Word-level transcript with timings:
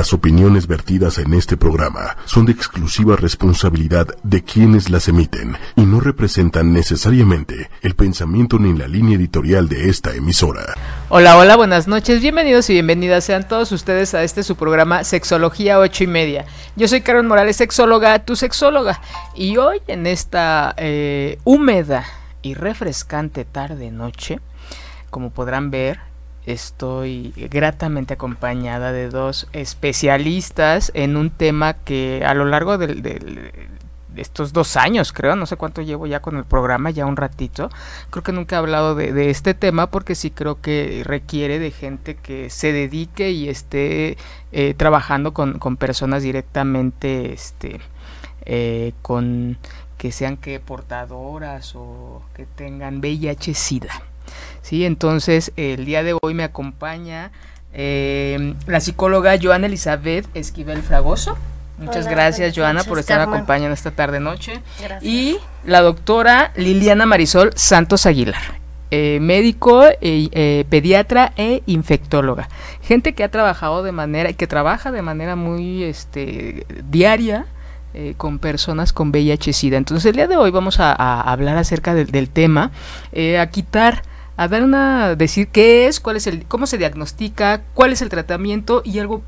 Las 0.00 0.14
opiniones 0.14 0.66
vertidas 0.66 1.18
en 1.18 1.34
este 1.34 1.58
programa 1.58 2.16
son 2.24 2.46
de 2.46 2.52
exclusiva 2.52 3.16
responsabilidad 3.16 4.06
de 4.22 4.42
quienes 4.42 4.88
las 4.88 5.08
emiten 5.08 5.58
y 5.76 5.82
no 5.82 6.00
representan 6.00 6.72
necesariamente 6.72 7.68
el 7.82 7.94
pensamiento 7.94 8.58
ni 8.58 8.72
la 8.72 8.88
línea 8.88 9.18
editorial 9.18 9.68
de 9.68 9.90
esta 9.90 10.14
emisora. 10.14 10.62
Hola, 11.10 11.36
hola, 11.36 11.54
buenas 11.54 11.86
noches, 11.86 12.22
bienvenidos 12.22 12.70
y 12.70 12.72
bienvenidas 12.72 13.24
sean 13.24 13.46
todos 13.46 13.72
ustedes 13.72 14.14
a 14.14 14.22
este 14.22 14.42
su 14.42 14.56
programa 14.56 15.04
Sexología 15.04 15.78
8 15.78 16.04
y 16.04 16.06
media. 16.06 16.46
Yo 16.76 16.88
soy 16.88 17.02
Karen 17.02 17.26
Morales, 17.26 17.56
sexóloga, 17.56 18.20
tu 18.20 18.36
sexóloga, 18.36 19.02
y 19.34 19.58
hoy 19.58 19.82
en 19.86 20.06
esta 20.06 20.72
eh, 20.78 21.38
húmeda 21.44 22.06
y 22.40 22.54
refrescante 22.54 23.44
tarde-noche, 23.44 24.40
como 25.10 25.28
podrán 25.28 25.70
ver, 25.70 26.00
estoy 26.52 27.32
gratamente 27.50 28.14
acompañada 28.14 28.92
de 28.92 29.08
dos 29.08 29.48
especialistas 29.52 30.90
en 30.94 31.16
un 31.16 31.30
tema 31.30 31.74
que 31.74 32.22
a 32.24 32.34
lo 32.34 32.44
largo 32.44 32.78
de 32.78 33.52
estos 34.16 34.52
dos 34.52 34.76
años, 34.76 35.12
creo, 35.12 35.36
no 35.36 35.46
sé 35.46 35.56
cuánto 35.56 35.82
llevo 35.82 36.06
ya 36.06 36.20
con 36.20 36.36
el 36.36 36.44
programa, 36.44 36.90
ya 36.90 37.06
un 37.06 37.16
ratito, 37.16 37.70
creo 38.10 38.22
que 38.22 38.32
nunca 38.32 38.56
he 38.56 38.58
hablado 38.58 38.94
de, 38.94 39.30
este 39.30 39.54
tema 39.54 39.90
porque 39.90 40.14
sí 40.14 40.30
creo 40.30 40.60
que 40.60 41.02
requiere 41.04 41.58
de 41.58 41.70
gente 41.70 42.16
que 42.16 42.50
se 42.50 42.72
dedique 42.72 43.30
y 43.30 43.48
esté 43.48 44.16
eh, 44.52 44.74
trabajando 44.74 45.32
con, 45.32 45.58
personas 45.76 46.22
directamente, 46.22 47.32
este, 47.32 47.80
con 49.02 49.58
que 49.96 50.12
sean 50.12 50.36
que 50.36 50.60
portadoras 50.60 51.74
o 51.76 52.22
que 52.34 52.46
tengan 52.46 53.00
VIH-Sida. 53.00 54.09
¿Sí? 54.62 54.84
Entonces, 54.84 55.52
el 55.56 55.84
día 55.84 56.02
de 56.02 56.16
hoy 56.20 56.34
me 56.34 56.44
acompaña 56.44 57.30
eh, 57.72 58.54
la 58.66 58.80
psicóloga 58.80 59.38
Joana 59.40 59.66
Elizabeth 59.66 60.26
Esquivel 60.34 60.82
Fragoso. 60.82 61.36
Muchas 61.78 62.08
gracias, 62.08 62.54
Joana, 62.54 62.84
por 62.84 62.98
estar 62.98 63.20
acompañando 63.20 63.72
esta 63.72 63.90
tarde-noche. 63.90 64.60
Y 65.00 65.38
la 65.64 65.80
doctora 65.80 66.52
Liliana 66.54 67.06
Marisol 67.06 67.52
Santos 67.54 68.04
Aguilar. 68.04 68.60
Eh, 68.90 69.18
médico, 69.22 69.84
eh, 70.00 70.64
pediatra 70.68 71.32
e 71.36 71.62
infectóloga. 71.64 72.50
Gente 72.82 73.14
que 73.14 73.24
ha 73.24 73.30
trabajado 73.30 73.82
de 73.82 73.92
manera, 73.92 74.32
que 74.34 74.46
trabaja 74.46 74.92
de 74.92 75.00
manera 75.00 75.36
muy 75.36 75.84
este, 75.84 76.66
diaria 76.90 77.46
con 78.18 78.38
personas 78.38 78.92
con 78.92 79.10
VIH-Sida. 79.10 79.76
Entonces 79.76 80.04
el 80.06 80.16
día 80.16 80.28
de 80.28 80.36
hoy 80.36 80.50
vamos 80.52 80.78
a, 80.78 80.92
hablar 81.22 81.56
acerca 81.56 81.94
del 81.94 82.28
tema, 82.28 82.70
a 83.38 83.46
quitar 83.46 84.02
a 84.40 84.64
una 84.64 85.16
decir 85.16 85.48
qué 85.48 85.86
es, 85.86 86.00
cuál 86.00 86.16
es 86.16 86.26
el 86.26 86.46
cómo 86.46 86.66
se 86.66 86.78
diagnostica, 86.78 87.62
cuál 87.74 87.92
es 87.92 88.00
el 88.00 88.08
tratamiento 88.08 88.80
y 88.84 88.98
algo 88.98 89.22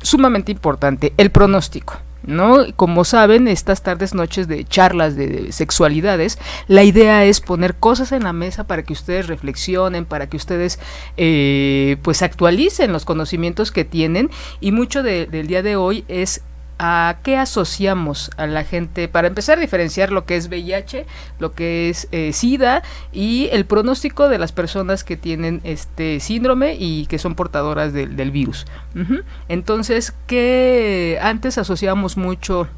sumamente 0.00 0.50
importante, 0.50 1.12
el 1.18 1.30
pronóstico. 1.30 1.98
¿No? 2.22 2.64
Como 2.74 3.04
saben, 3.04 3.46
estas 3.46 3.84
tardes, 3.84 4.12
noches 4.12 4.48
de 4.48 4.64
charlas 4.64 5.14
de 5.14 5.52
sexualidades, 5.52 6.40
la 6.66 6.82
idea 6.82 7.24
es 7.24 7.40
poner 7.40 7.76
cosas 7.76 8.10
en 8.10 8.24
la 8.24 8.32
mesa 8.32 8.64
para 8.64 8.82
que 8.82 8.94
ustedes 8.94 9.28
reflexionen, 9.28 10.06
para 10.06 10.26
que 10.26 10.36
ustedes 10.36 10.80
eh, 11.16 11.98
pues 12.02 12.22
actualicen 12.22 12.90
los 12.90 13.04
conocimientos 13.04 13.70
que 13.70 13.84
tienen 13.84 14.30
y 14.58 14.72
mucho 14.72 15.04
del 15.04 15.46
día 15.46 15.62
de 15.62 15.76
hoy 15.76 16.04
es 16.08 16.42
¿A 16.78 17.18
qué 17.22 17.38
asociamos 17.38 18.30
a 18.36 18.46
la 18.46 18.62
gente? 18.62 19.08
Para 19.08 19.28
empezar 19.28 19.56
a 19.56 19.60
diferenciar 19.62 20.12
lo 20.12 20.26
que 20.26 20.36
es 20.36 20.48
VIH, 20.48 21.06
lo 21.38 21.52
que 21.52 21.88
es 21.88 22.06
eh, 22.12 22.32
SIDA 22.34 22.82
y 23.12 23.48
el 23.52 23.64
pronóstico 23.64 24.28
de 24.28 24.38
las 24.38 24.52
personas 24.52 25.02
que 25.02 25.16
tienen 25.16 25.62
este 25.64 26.20
síndrome 26.20 26.76
y 26.78 27.06
que 27.06 27.18
son 27.18 27.34
portadoras 27.34 27.94
del 27.94 28.30
virus. 28.30 28.66
Entonces, 29.48 30.14
que 30.26 31.18
antes 31.22 31.56
asociamos 31.56 32.16
mucho 32.16 32.68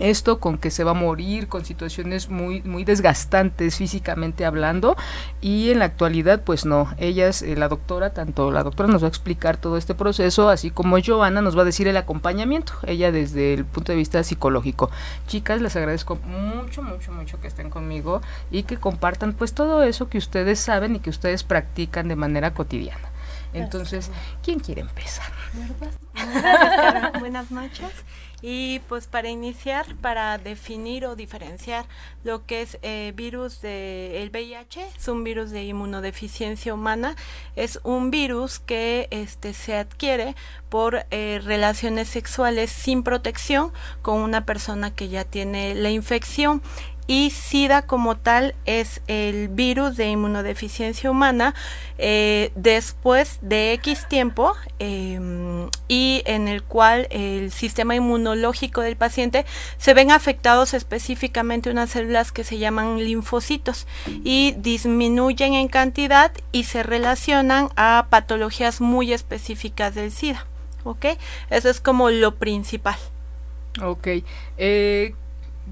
esto 0.00 0.40
con 0.40 0.58
que 0.58 0.70
se 0.70 0.82
va 0.82 0.90
a 0.90 0.94
morir, 0.94 1.46
con 1.46 1.64
situaciones 1.64 2.28
muy, 2.28 2.62
muy 2.62 2.84
desgastantes 2.84 3.76
físicamente 3.76 4.44
hablando, 4.44 4.96
y 5.40 5.70
en 5.70 5.78
la 5.78 5.84
actualidad, 5.84 6.42
pues 6.42 6.64
no, 6.64 6.92
ellas, 6.98 7.42
eh, 7.42 7.56
la 7.56 7.68
doctora, 7.68 8.12
tanto 8.12 8.50
la 8.50 8.64
doctora 8.64 8.88
nos 8.88 9.02
va 9.02 9.06
a 9.06 9.10
explicar 9.10 9.56
todo 9.58 9.76
este 9.76 9.94
proceso, 9.94 10.48
así 10.48 10.70
como 10.70 10.96
Joana 11.00 11.42
nos 11.42 11.56
va 11.56 11.62
a 11.62 11.66
decir 11.66 11.86
el 11.86 11.96
acompañamiento, 11.96 12.72
ella 12.86 13.12
desde 13.12 13.54
el 13.54 13.64
punto 13.64 13.92
de 13.92 13.98
vista 13.98 14.22
psicológico. 14.24 14.90
Chicas, 15.26 15.60
les 15.60 15.76
agradezco 15.76 16.16
mucho, 16.16 16.82
mucho, 16.82 17.12
mucho 17.12 17.40
que 17.40 17.48
estén 17.48 17.70
conmigo 17.70 18.20
y 18.50 18.64
que 18.64 18.78
compartan 18.78 19.34
pues 19.34 19.52
todo 19.52 19.82
eso 19.82 20.08
que 20.08 20.18
ustedes 20.18 20.58
saben 20.58 20.96
y 20.96 21.00
que 21.00 21.10
ustedes 21.10 21.44
practican 21.44 22.08
de 22.08 22.16
manera 22.16 22.54
cotidiana. 22.54 23.10
Entonces, 23.52 24.10
¿quién 24.42 24.60
quiere 24.60 24.82
empezar? 24.82 25.26
Buenas 27.18 27.50
noches. 27.50 27.90
Y 28.42 28.80
pues 28.88 29.06
para 29.06 29.28
iniciar, 29.28 29.94
para 29.96 30.38
definir 30.38 31.06
o 31.06 31.16
diferenciar 31.16 31.86
lo 32.24 32.46
que 32.46 32.62
es 32.62 32.78
eh, 32.82 33.12
virus 33.14 33.60
de 33.60 34.22
el 34.22 34.30
VIH, 34.30 34.86
es 34.96 35.08
un 35.08 35.24
virus 35.24 35.50
de 35.50 35.64
inmunodeficiencia 35.64 36.72
humana, 36.74 37.16
es 37.56 37.80
un 37.82 38.10
virus 38.10 38.58
que 38.58 39.08
este 39.10 39.52
se 39.52 39.76
adquiere 39.76 40.34
por 40.68 41.04
eh, 41.10 41.40
relaciones 41.44 42.08
sexuales 42.08 42.70
sin 42.70 43.02
protección 43.02 43.72
con 44.02 44.18
una 44.18 44.46
persona 44.46 44.94
que 44.94 45.08
ya 45.08 45.24
tiene 45.24 45.74
la 45.74 45.90
infección 45.90 46.62
y 47.10 47.30
SIDA 47.30 47.82
como 47.82 48.16
tal 48.16 48.54
es 48.66 49.02
el 49.08 49.48
virus 49.48 49.96
de 49.96 50.06
inmunodeficiencia 50.06 51.10
humana 51.10 51.56
eh, 51.98 52.52
después 52.54 53.40
de 53.42 53.72
X 53.72 54.06
tiempo 54.08 54.54
em, 54.78 55.68
y 55.88 56.22
en 56.24 56.46
el 56.46 56.62
cual 56.62 57.08
el 57.10 57.50
sistema 57.50 57.96
inmunológico 57.96 58.82
del 58.82 58.94
paciente 58.94 59.44
se 59.76 59.92
ven 59.92 60.12
afectados 60.12 60.72
específicamente 60.72 61.68
unas 61.68 61.90
células 61.90 62.30
que 62.30 62.44
se 62.44 62.58
llaman 62.58 63.02
linfocitos 63.02 63.88
y 64.22 64.54
disminuyen 64.58 65.54
en 65.54 65.66
cantidad 65.66 66.30
y 66.52 66.62
se 66.62 66.84
relacionan 66.84 67.70
a 67.74 68.06
patologías 68.08 68.80
muy 68.80 69.12
específicas 69.12 69.96
del 69.96 70.12
SIDA. 70.12 70.46
¿Ok? 70.84 71.06
Eso 71.50 71.70
es 71.70 71.80
como 71.80 72.10
lo 72.10 72.36
principal. 72.36 72.96
Ok. 73.82 74.06
Eh, 74.58 75.14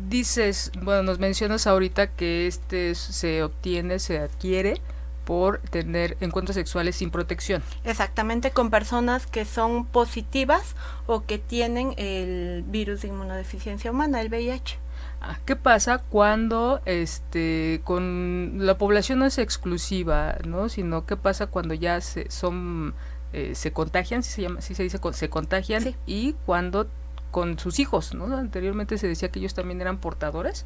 dices, 0.09 0.71
bueno, 0.83 1.03
nos 1.03 1.19
mencionas 1.19 1.67
ahorita 1.67 2.09
que 2.09 2.47
este 2.47 2.95
se 2.95 3.43
obtiene, 3.43 3.99
se 3.99 4.19
adquiere 4.19 4.81
por 5.25 5.59
tener 5.59 6.17
encuentros 6.21 6.55
sexuales 6.55 6.97
sin 6.97 7.11
protección. 7.11 7.63
Exactamente, 7.85 8.51
con 8.51 8.71
personas 8.71 9.27
que 9.27 9.45
son 9.45 9.85
positivas 9.85 10.75
o 11.07 11.25
que 11.25 11.39
tienen 11.39 11.93
el 11.99 12.65
virus 12.67 13.03
de 13.03 13.09
inmunodeficiencia 13.09 13.91
humana, 13.91 14.23
el 14.23 14.29
VIH. 14.29 14.79
Ah, 15.21 15.39
¿Qué 15.45 15.55
pasa 15.55 15.99
cuando 15.99 16.81
este 16.87 17.83
con 17.85 18.65
la 18.65 18.79
población 18.79 19.19
no 19.19 19.27
es 19.27 19.37
exclusiva, 19.39 20.37
¿no? 20.47 20.69
Sino 20.69 21.05
qué 21.05 21.17
pasa 21.17 21.49
cuando 21.49 21.75
ya 21.75 22.01
se 22.01 22.31
son 22.31 22.95
eh, 23.35 23.55
se 23.55 23.73
contagian, 23.73 24.23
si 24.23 24.33
se 24.33 24.43
llama, 24.43 24.63
si 24.63 24.75
se 24.75 24.85
dice 24.85 24.99
se 25.13 25.29
contagian 25.29 25.95
y 26.07 26.33
cuando 26.47 26.87
con 27.31 27.59
sus 27.59 27.79
hijos, 27.79 28.15
¿no? 28.15 28.37
Anteriormente 28.37 28.99
se 28.99 29.07
decía 29.07 29.31
que 29.31 29.39
ellos 29.39 29.55
también 29.55 29.81
eran 29.81 29.99
portadores. 29.99 30.65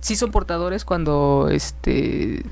Sí 0.00 0.16
son 0.16 0.30
portadores 0.30 0.84
cuando 0.84 1.48
este 1.50 2.44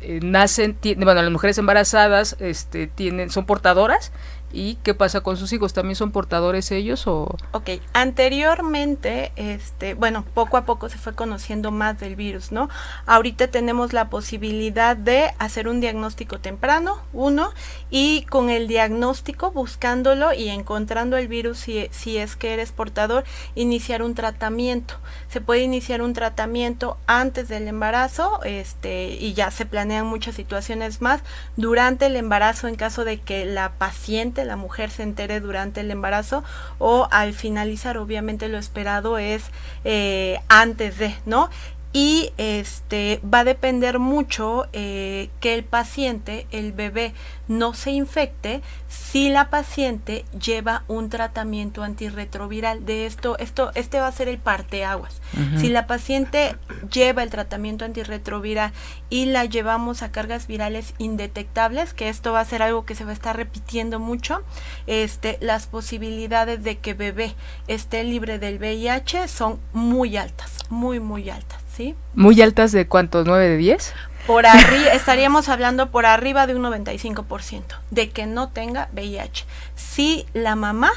eh, 0.00 0.20
nacen, 0.22 0.78
bueno, 0.96 1.14
las 1.22 1.30
mujeres 1.30 1.58
embarazadas 1.58 2.36
este 2.40 2.86
tienen 2.86 3.30
son 3.30 3.44
portadoras 3.44 4.12
¿Y 4.52 4.74
qué 4.82 4.92
pasa 4.92 5.22
con 5.22 5.38
sus 5.38 5.52
hijos? 5.52 5.72
¿También 5.72 5.96
son 5.96 6.12
portadores 6.12 6.70
ellos 6.72 7.06
o...? 7.06 7.36
Ok, 7.52 7.70
anteriormente, 7.94 9.32
este, 9.36 9.94
bueno, 9.94 10.24
poco 10.34 10.58
a 10.58 10.64
poco 10.64 10.90
se 10.90 10.98
fue 10.98 11.14
conociendo 11.14 11.70
más 11.70 11.98
del 11.98 12.16
virus, 12.16 12.52
¿no? 12.52 12.68
Ahorita 13.06 13.48
tenemos 13.48 13.94
la 13.94 14.10
posibilidad 14.10 14.94
de 14.94 15.32
hacer 15.38 15.68
un 15.68 15.80
diagnóstico 15.80 16.38
temprano, 16.38 17.00
uno, 17.14 17.50
y 17.92 18.22
con 18.30 18.48
el 18.48 18.68
diagnóstico, 18.68 19.52
buscándolo 19.52 20.32
y 20.32 20.48
encontrando 20.48 21.18
el 21.18 21.28
virus 21.28 21.58
si, 21.58 21.88
si 21.90 22.16
es 22.16 22.36
que 22.36 22.54
eres 22.54 22.72
portador, 22.72 23.24
iniciar 23.54 24.02
un 24.02 24.14
tratamiento. 24.14 24.94
Se 25.28 25.42
puede 25.42 25.60
iniciar 25.60 26.00
un 26.00 26.14
tratamiento 26.14 26.96
antes 27.06 27.48
del 27.48 27.68
embarazo, 27.68 28.40
este, 28.44 29.08
y 29.10 29.34
ya 29.34 29.50
se 29.50 29.66
planean 29.66 30.06
muchas 30.06 30.34
situaciones 30.34 31.02
más 31.02 31.20
durante 31.56 32.06
el 32.06 32.16
embarazo 32.16 32.66
en 32.66 32.76
caso 32.76 33.04
de 33.04 33.20
que 33.20 33.44
la 33.44 33.72
paciente 33.72 34.46
la 34.46 34.56
mujer 34.56 34.90
se 34.90 35.02
entere 35.02 35.40
durante 35.40 35.82
el 35.82 35.90
embarazo 35.90 36.44
o 36.78 37.08
al 37.10 37.34
finalizar, 37.34 37.98
obviamente 37.98 38.48
lo 38.48 38.56
esperado 38.56 39.18
es 39.18 39.50
eh, 39.84 40.40
antes 40.48 40.96
de, 40.96 41.14
¿no? 41.26 41.50
Y 41.92 42.32
este 42.38 43.20
va 43.22 43.40
a 43.40 43.44
depender 43.44 43.98
mucho 43.98 44.66
eh, 44.72 45.28
que 45.40 45.54
el 45.54 45.64
paciente, 45.64 46.46
el 46.50 46.72
bebé, 46.72 47.12
no 47.48 47.74
se 47.74 47.90
infecte 47.90 48.62
si 48.88 49.28
la 49.28 49.50
paciente 49.50 50.24
lleva 50.38 50.84
un 50.88 51.10
tratamiento 51.10 51.82
antirretroviral. 51.82 52.86
De 52.86 53.04
esto, 53.04 53.36
esto, 53.38 53.72
este 53.74 54.00
va 54.00 54.06
a 54.06 54.12
ser 54.12 54.28
el 54.28 54.38
parteaguas. 54.38 55.20
Si 55.56 55.68
la 55.68 55.86
paciente 55.86 56.56
lleva 56.90 57.22
el 57.22 57.30
tratamiento 57.30 57.84
antirretroviral 57.84 58.72
y 59.10 59.26
la 59.26 59.44
llevamos 59.44 60.02
a 60.02 60.12
cargas 60.12 60.46
virales 60.46 60.94
indetectables, 60.98 61.94
que 61.94 62.08
esto 62.08 62.32
va 62.32 62.40
a 62.40 62.44
ser 62.44 62.62
algo 62.62 62.84
que 62.84 62.94
se 62.94 63.04
va 63.04 63.10
a 63.10 63.14
estar 63.14 63.36
repitiendo 63.36 63.98
mucho, 63.98 64.42
este, 64.86 65.38
las 65.40 65.66
posibilidades 65.66 66.62
de 66.62 66.78
que 66.78 66.94
bebé 66.94 67.34
esté 67.66 68.04
libre 68.04 68.38
del 68.38 68.58
VIH 68.58 69.28
son 69.28 69.58
muy 69.72 70.16
altas, 70.16 70.58
muy, 70.70 71.00
muy 71.00 71.28
altas. 71.30 71.61
¿Sí? 71.74 71.94
¿Muy 72.14 72.40
altas 72.42 72.72
de 72.72 72.86
cuántos? 72.86 73.26
¿9 73.26 73.38
de 73.38 73.56
10? 73.56 73.94
por 74.26 74.46
arriba, 74.46 74.88
estaríamos 74.92 75.48
hablando 75.48 75.90
por 75.90 76.06
arriba 76.06 76.46
de 76.46 76.54
un 76.54 76.62
95% 76.62 77.62
de 77.90 78.10
que 78.10 78.26
no 78.26 78.50
tenga 78.50 78.88
VIH. 78.92 79.44
Si 79.74 80.26
la 80.32 80.54
mamá 80.54 80.92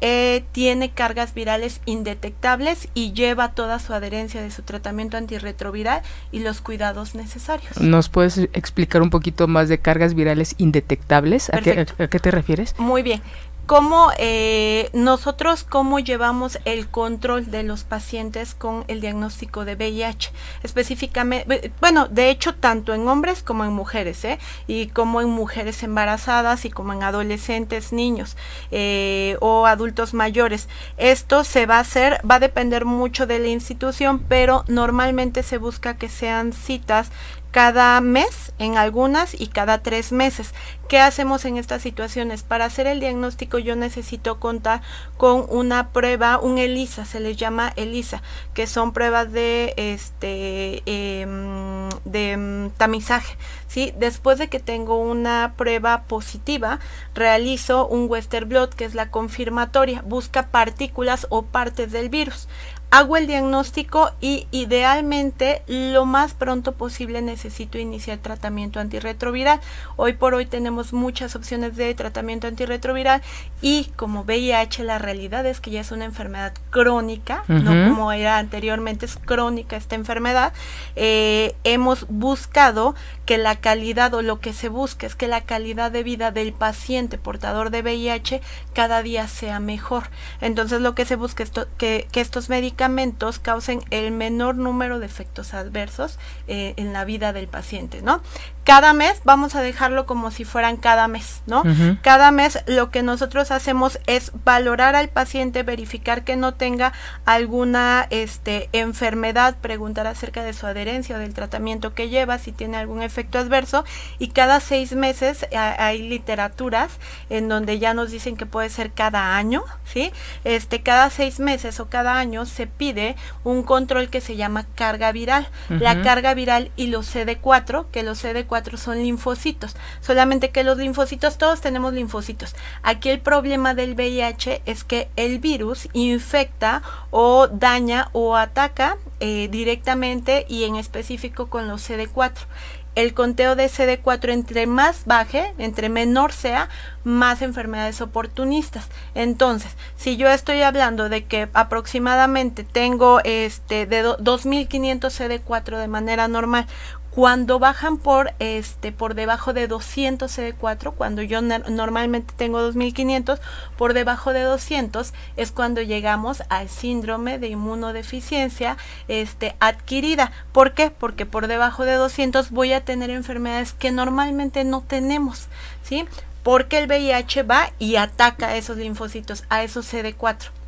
eh, 0.00 0.44
tiene 0.52 0.90
cargas 0.90 1.32
virales 1.32 1.80
indetectables 1.86 2.88
y 2.94 3.12
lleva 3.12 3.52
toda 3.52 3.78
su 3.78 3.94
adherencia 3.94 4.42
de 4.42 4.50
su 4.50 4.62
tratamiento 4.62 5.16
antirretroviral 5.16 6.02
y 6.30 6.40
los 6.40 6.60
cuidados 6.60 7.14
necesarios. 7.14 7.80
¿Nos 7.80 8.08
puedes 8.08 8.36
explicar 8.36 9.00
un 9.02 9.10
poquito 9.10 9.46
más 9.48 9.68
de 9.68 9.78
cargas 9.78 10.14
virales 10.14 10.56
indetectables? 10.58 11.48
¿A 11.54 11.58
qué, 11.60 11.86
¿A 11.98 12.08
qué, 12.08 12.18
te 12.18 12.30
refieres? 12.30 12.74
Muy 12.78 13.02
bien 13.02 13.22
cómo 13.66 14.10
eh, 14.18 14.90
nosotros 14.92 15.64
cómo 15.64 15.98
llevamos 15.98 16.58
el 16.64 16.88
control 16.88 17.50
de 17.50 17.62
los 17.62 17.84
pacientes 17.84 18.54
con 18.54 18.84
el 18.88 19.00
diagnóstico 19.00 19.64
de 19.64 19.74
VIH 19.74 20.32
específicamente 20.62 21.72
bueno 21.80 22.06
de 22.08 22.30
hecho 22.30 22.54
tanto 22.54 22.92
en 22.92 23.08
hombres 23.08 23.42
como 23.42 23.64
en 23.64 23.72
mujeres 23.72 24.24
¿eh? 24.24 24.38
y 24.66 24.88
como 24.88 25.20
en 25.20 25.30
mujeres 25.30 25.82
embarazadas 25.82 26.64
y 26.64 26.70
como 26.70 26.92
en 26.92 27.02
adolescentes 27.02 27.92
niños 27.92 28.36
eh, 28.70 29.36
o 29.40 29.66
adultos 29.66 30.12
mayores 30.12 30.68
esto 30.98 31.44
se 31.44 31.66
va 31.66 31.76
a 31.76 31.80
hacer 31.80 32.20
va 32.28 32.36
a 32.36 32.40
depender 32.40 32.84
mucho 32.84 33.26
de 33.26 33.38
la 33.38 33.48
institución 33.48 34.18
pero 34.28 34.64
normalmente 34.68 35.42
se 35.42 35.58
busca 35.58 35.96
que 35.96 36.08
sean 36.08 36.52
citas 36.52 37.10
cada 37.54 38.00
mes 38.00 38.52
en 38.58 38.76
algunas 38.76 39.40
y 39.40 39.46
cada 39.46 39.78
tres 39.78 40.10
meses. 40.10 40.52
¿Qué 40.88 40.98
hacemos 40.98 41.44
en 41.44 41.56
estas 41.56 41.82
situaciones? 41.82 42.42
Para 42.42 42.64
hacer 42.64 42.88
el 42.88 42.98
diagnóstico 42.98 43.58
yo 43.58 43.76
necesito 43.76 44.40
contar 44.40 44.82
con 45.16 45.46
una 45.48 45.90
prueba, 45.90 46.40
un 46.40 46.58
ELISA, 46.58 47.04
se 47.04 47.20
les 47.20 47.36
llama 47.36 47.72
ELISA, 47.76 48.22
que 48.54 48.66
son 48.66 48.92
pruebas 48.92 49.30
de 49.30 49.72
este 49.76 50.82
em, 50.86 51.88
de 52.04 52.32
em, 52.32 52.70
tamizaje. 52.70 53.36
¿sí? 53.68 53.94
Después 54.00 54.38
de 54.38 54.48
que 54.48 54.58
tengo 54.58 54.98
una 54.98 55.54
prueba 55.56 56.02
positiva, 56.08 56.80
realizo 57.14 57.86
un 57.86 58.10
Western 58.10 58.48
blot, 58.48 58.74
que 58.74 58.84
es 58.84 58.96
la 58.96 59.12
confirmatoria, 59.12 60.02
busca 60.02 60.48
partículas 60.48 61.28
o 61.30 61.42
partes 61.42 61.92
del 61.92 62.08
virus 62.08 62.48
hago 62.94 63.16
el 63.16 63.26
diagnóstico 63.26 64.12
y 64.20 64.46
idealmente 64.52 65.62
lo 65.66 66.04
más 66.04 66.32
pronto 66.32 66.70
posible 66.76 67.22
necesito 67.22 67.76
iniciar 67.76 68.18
tratamiento 68.18 68.78
antirretroviral. 68.78 69.58
Hoy 69.96 70.12
por 70.12 70.32
hoy 70.34 70.46
tenemos 70.46 70.92
muchas 70.92 71.34
opciones 71.34 71.76
de 71.76 71.92
tratamiento 71.96 72.46
antirretroviral 72.46 73.20
y 73.60 73.90
como 73.96 74.22
VIH 74.22 74.84
la 74.84 74.98
realidad 74.98 75.44
es 75.44 75.60
que 75.60 75.72
ya 75.72 75.80
es 75.80 75.90
una 75.90 76.04
enfermedad 76.04 76.52
crónica, 76.70 77.42
no 77.48 77.70
como 77.90 78.12
era 78.12 78.38
anteriormente, 78.38 79.06
es 79.06 79.16
crónica 79.16 79.76
esta 79.76 79.96
enfermedad. 79.96 80.52
Eh, 80.94 81.56
hemos 81.64 82.06
buscado 82.08 82.94
que 83.24 83.38
la 83.38 83.56
calidad 83.56 84.12
o 84.14 84.22
lo 84.22 84.40
que 84.40 84.52
se 84.52 84.68
busca 84.68 85.06
es 85.06 85.14
que 85.14 85.28
la 85.28 85.42
calidad 85.42 85.90
de 85.90 86.02
vida 86.02 86.30
del 86.30 86.52
paciente 86.52 87.18
portador 87.18 87.70
de 87.70 87.82
VIH 87.82 88.40
cada 88.72 89.02
día 89.02 89.28
sea 89.28 89.60
mejor. 89.60 90.04
Entonces 90.40 90.80
lo 90.80 90.94
que 90.94 91.04
se 91.04 91.16
busca 91.16 91.42
es 91.42 91.52
que, 91.78 92.08
estos 92.14 92.48
medicamentos 92.48 93.38
causen 93.38 93.80
el 93.90 94.10
menor 94.10 94.54
número 94.54 94.98
de 94.98 95.06
efectos 95.06 95.52
adversos 95.52 96.18
eh, 96.48 96.74
en 96.76 96.92
la 96.92 97.04
vida 97.04 97.32
del 97.32 97.48
paciente, 97.48 98.02
¿no? 98.02 98.22
Cada 98.64 98.94
mes 98.94 99.20
vamos 99.24 99.54
a 99.54 99.60
dejarlo 99.60 100.06
como 100.06 100.30
si 100.30 100.44
fueran 100.44 100.78
cada 100.78 101.06
mes, 101.06 101.42
¿no? 101.46 101.62
Cada 102.00 102.30
mes 102.30 102.60
lo 102.66 102.90
que 102.90 103.02
nosotros 103.02 103.50
hacemos 103.50 103.98
es 104.06 104.32
valorar 104.44 104.96
al 104.96 105.08
paciente, 105.10 105.62
verificar 105.62 106.24
que 106.24 106.36
no 106.36 106.54
tenga 106.54 106.94
alguna 107.26 108.06
este, 108.08 108.70
enfermedad, 108.72 109.56
preguntar 109.60 110.06
acerca 110.06 110.42
de 110.42 110.54
su 110.54 110.66
adherencia 110.66 111.16
o 111.16 111.18
del 111.18 111.34
tratamiento 111.34 111.94
que 111.94 112.08
lleva, 112.08 112.38
si 112.38 112.52
tiene 112.52 112.78
algún 112.78 113.02
efecto 113.02 113.38
adverso 113.38 113.84
y 114.18 114.28
cada 114.28 114.60
seis 114.60 114.94
meses 114.94 115.46
hay 115.52 116.08
literaturas 116.08 116.92
en 117.28 117.50
donde 117.50 117.78
ya 117.78 117.92
nos 117.92 118.10
dicen 118.10 118.36
que 118.36 118.46
puede 118.46 118.70
ser 118.70 118.92
cada 118.92 119.36
año, 119.36 119.62
¿sí? 119.84 120.10
Este, 120.44 120.82
cada 120.82 121.10
seis 121.10 121.38
meses 121.38 121.80
o 121.80 121.90
cada 121.90 122.16
año 122.16 122.46
se 122.46 122.66
pide 122.66 123.14
un 123.44 123.62
control 123.62 124.08
que 124.08 124.22
se 124.22 124.36
llama 124.36 124.64
carga 124.74 125.12
viral. 125.12 125.48
La 125.68 126.02
carga 126.02 126.32
viral 126.34 126.70
y 126.76 126.86
los 126.86 127.14
CD4, 127.14 127.86
que 127.90 128.02
los 128.02 128.24
CD4 128.24 128.53
son 128.76 128.98
linfocitos. 128.98 129.76
Solamente 130.00 130.50
que 130.50 130.64
los 130.64 130.78
linfocitos, 130.78 131.38
todos 131.38 131.60
tenemos 131.60 131.92
linfocitos. 131.92 132.54
Aquí 132.82 133.08
el 133.08 133.20
problema 133.20 133.74
del 133.74 133.94
VIH 133.94 134.62
es 134.66 134.84
que 134.84 135.08
el 135.16 135.38
virus 135.38 135.88
infecta 135.92 136.82
o 137.10 137.48
daña 137.48 138.08
o 138.12 138.36
ataca 138.36 138.96
eh, 139.20 139.48
directamente 139.50 140.46
y 140.48 140.64
en 140.64 140.76
específico 140.76 141.46
con 141.46 141.68
los 141.68 141.88
CD4 141.88 142.46
el 142.94 143.12
conteo 143.12 143.56
de 143.56 143.66
CD4 143.66 144.32
entre 144.32 144.66
más 144.66 145.04
baje, 145.04 145.52
entre 145.58 145.88
menor 145.88 146.32
sea, 146.32 146.68
más 147.02 147.42
enfermedades 147.42 148.00
oportunistas. 148.00 148.88
Entonces, 149.14 149.76
si 149.96 150.16
yo 150.16 150.28
estoy 150.28 150.62
hablando 150.62 151.08
de 151.08 151.24
que 151.24 151.48
aproximadamente 151.54 152.64
tengo 152.64 153.20
este 153.24 153.86
de 153.86 154.02
2500 154.18 155.20
CD4 155.20 155.78
de 155.78 155.88
manera 155.88 156.28
normal, 156.28 156.66
cuando 157.14 157.60
bajan 157.60 157.98
por 157.98 158.34
este 158.40 158.90
por 158.90 159.14
debajo 159.14 159.52
de 159.52 159.68
200 159.68 160.36
CD4, 160.36 160.94
cuando 160.94 161.22
yo 161.22 161.40
normalmente 161.42 162.34
tengo 162.36 162.60
2500, 162.60 163.40
por 163.76 163.94
debajo 163.94 164.32
de 164.32 164.40
200 164.42 165.12
es 165.36 165.52
cuando 165.52 165.80
llegamos 165.80 166.42
al 166.48 166.68
síndrome 166.68 167.38
de 167.38 167.48
inmunodeficiencia 167.48 168.76
este 169.06 169.54
adquirida. 169.60 170.32
¿Por 170.50 170.72
qué? 170.74 170.90
Porque 170.90 171.24
por 171.24 171.46
debajo 171.46 171.84
de 171.84 171.94
200 171.94 172.50
voy 172.50 172.72
a 172.72 172.84
tener 172.84 173.10
enfermedades 173.10 173.74
que 173.74 173.92
normalmente 173.92 174.64
no 174.64 174.80
tenemos, 174.80 175.46
¿sí? 175.84 176.06
Porque 176.42 176.78
el 176.78 176.88
VIH 176.88 177.44
va 177.44 177.70
y 177.78 177.94
ataca 177.94 178.48
a 178.48 178.56
esos 178.56 178.76
linfocitos, 178.76 179.44
a 179.50 179.62
esos 179.62 179.92
CD4. 179.92 180.63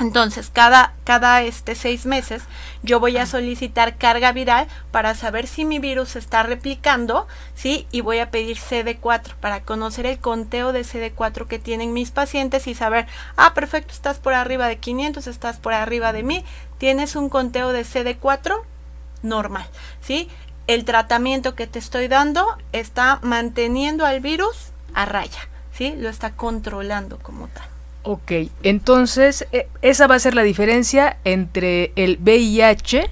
Entonces, 0.00 0.48
cada, 0.50 0.94
cada 1.04 1.42
este 1.42 1.74
seis 1.74 2.06
meses 2.06 2.44
yo 2.82 3.00
voy 3.00 3.18
a 3.18 3.26
solicitar 3.26 3.98
carga 3.98 4.32
viral 4.32 4.66
para 4.90 5.14
saber 5.14 5.46
si 5.46 5.66
mi 5.66 5.78
virus 5.78 6.10
se 6.10 6.18
está 6.18 6.42
replicando, 6.42 7.28
¿sí? 7.54 7.86
Y 7.92 8.00
voy 8.00 8.18
a 8.18 8.30
pedir 8.30 8.56
CD4 8.56 9.34
para 9.34 9.60
conocer 9.60 10.06
el 10.06 10.18
conteo 10.18 10.72
de 10.72 10.86
CD4 10.86 11.46
que 11.46 11.58
tienen 11.58 11.92
mis 11.92 12.12
pacientes 12.12 12.66
y 12.66 12.74
saber, 12.74 13.06
ah, 13.36 13.52
perfecto, 13.52 13.92
estás 13.92 14.18
por 14.18 14.32
arriba 14.32 14.68
de 14.68 14.78
500, 14.78 15.26
estás 15.26 15.58
por 15.58 15.74
arriba 15.74 16.14
de 16.14 16.22
mí, 16.22 16.46
tienes 16.78 17.14
un 17.14 17.28
conteo 17.28 17.72
de 17.72 17.82
CD4 17.82 18.62
normal, 19.22 19.68
¿sí? 20.00 20.30
El 20.66 20.86
tratamiento 20.86 21.54
que 21.54 21.66
te 21.66 21.78
estoy 21.78 22.08
dando 22.08 22.46
está 22.72 23.18
manteniendo 23.20 24.06
al 24.06 24.20
virus 24.20 24.72
a 24.94 25.04
raya, 25.04 25.40
¿sí? 25.72 25.94
Lo 25.98 26.08
está 26.08 26.32
controlando 26.32 27.18
como 27.18 27.48
tal. 27.48 27.69
Ok, 28.02 28.32
entonces 28.62 29.46
eh, 29.52 29.68
esa 29.82 30.06
va 30.06 30.14
a 30.14 30.18
ser 30.18 30.34
la 30.34 30.42
diferencia 30.42 31.18
entre 31.24 31.92
el 31.96 32.18
VIH, 32.20 33.10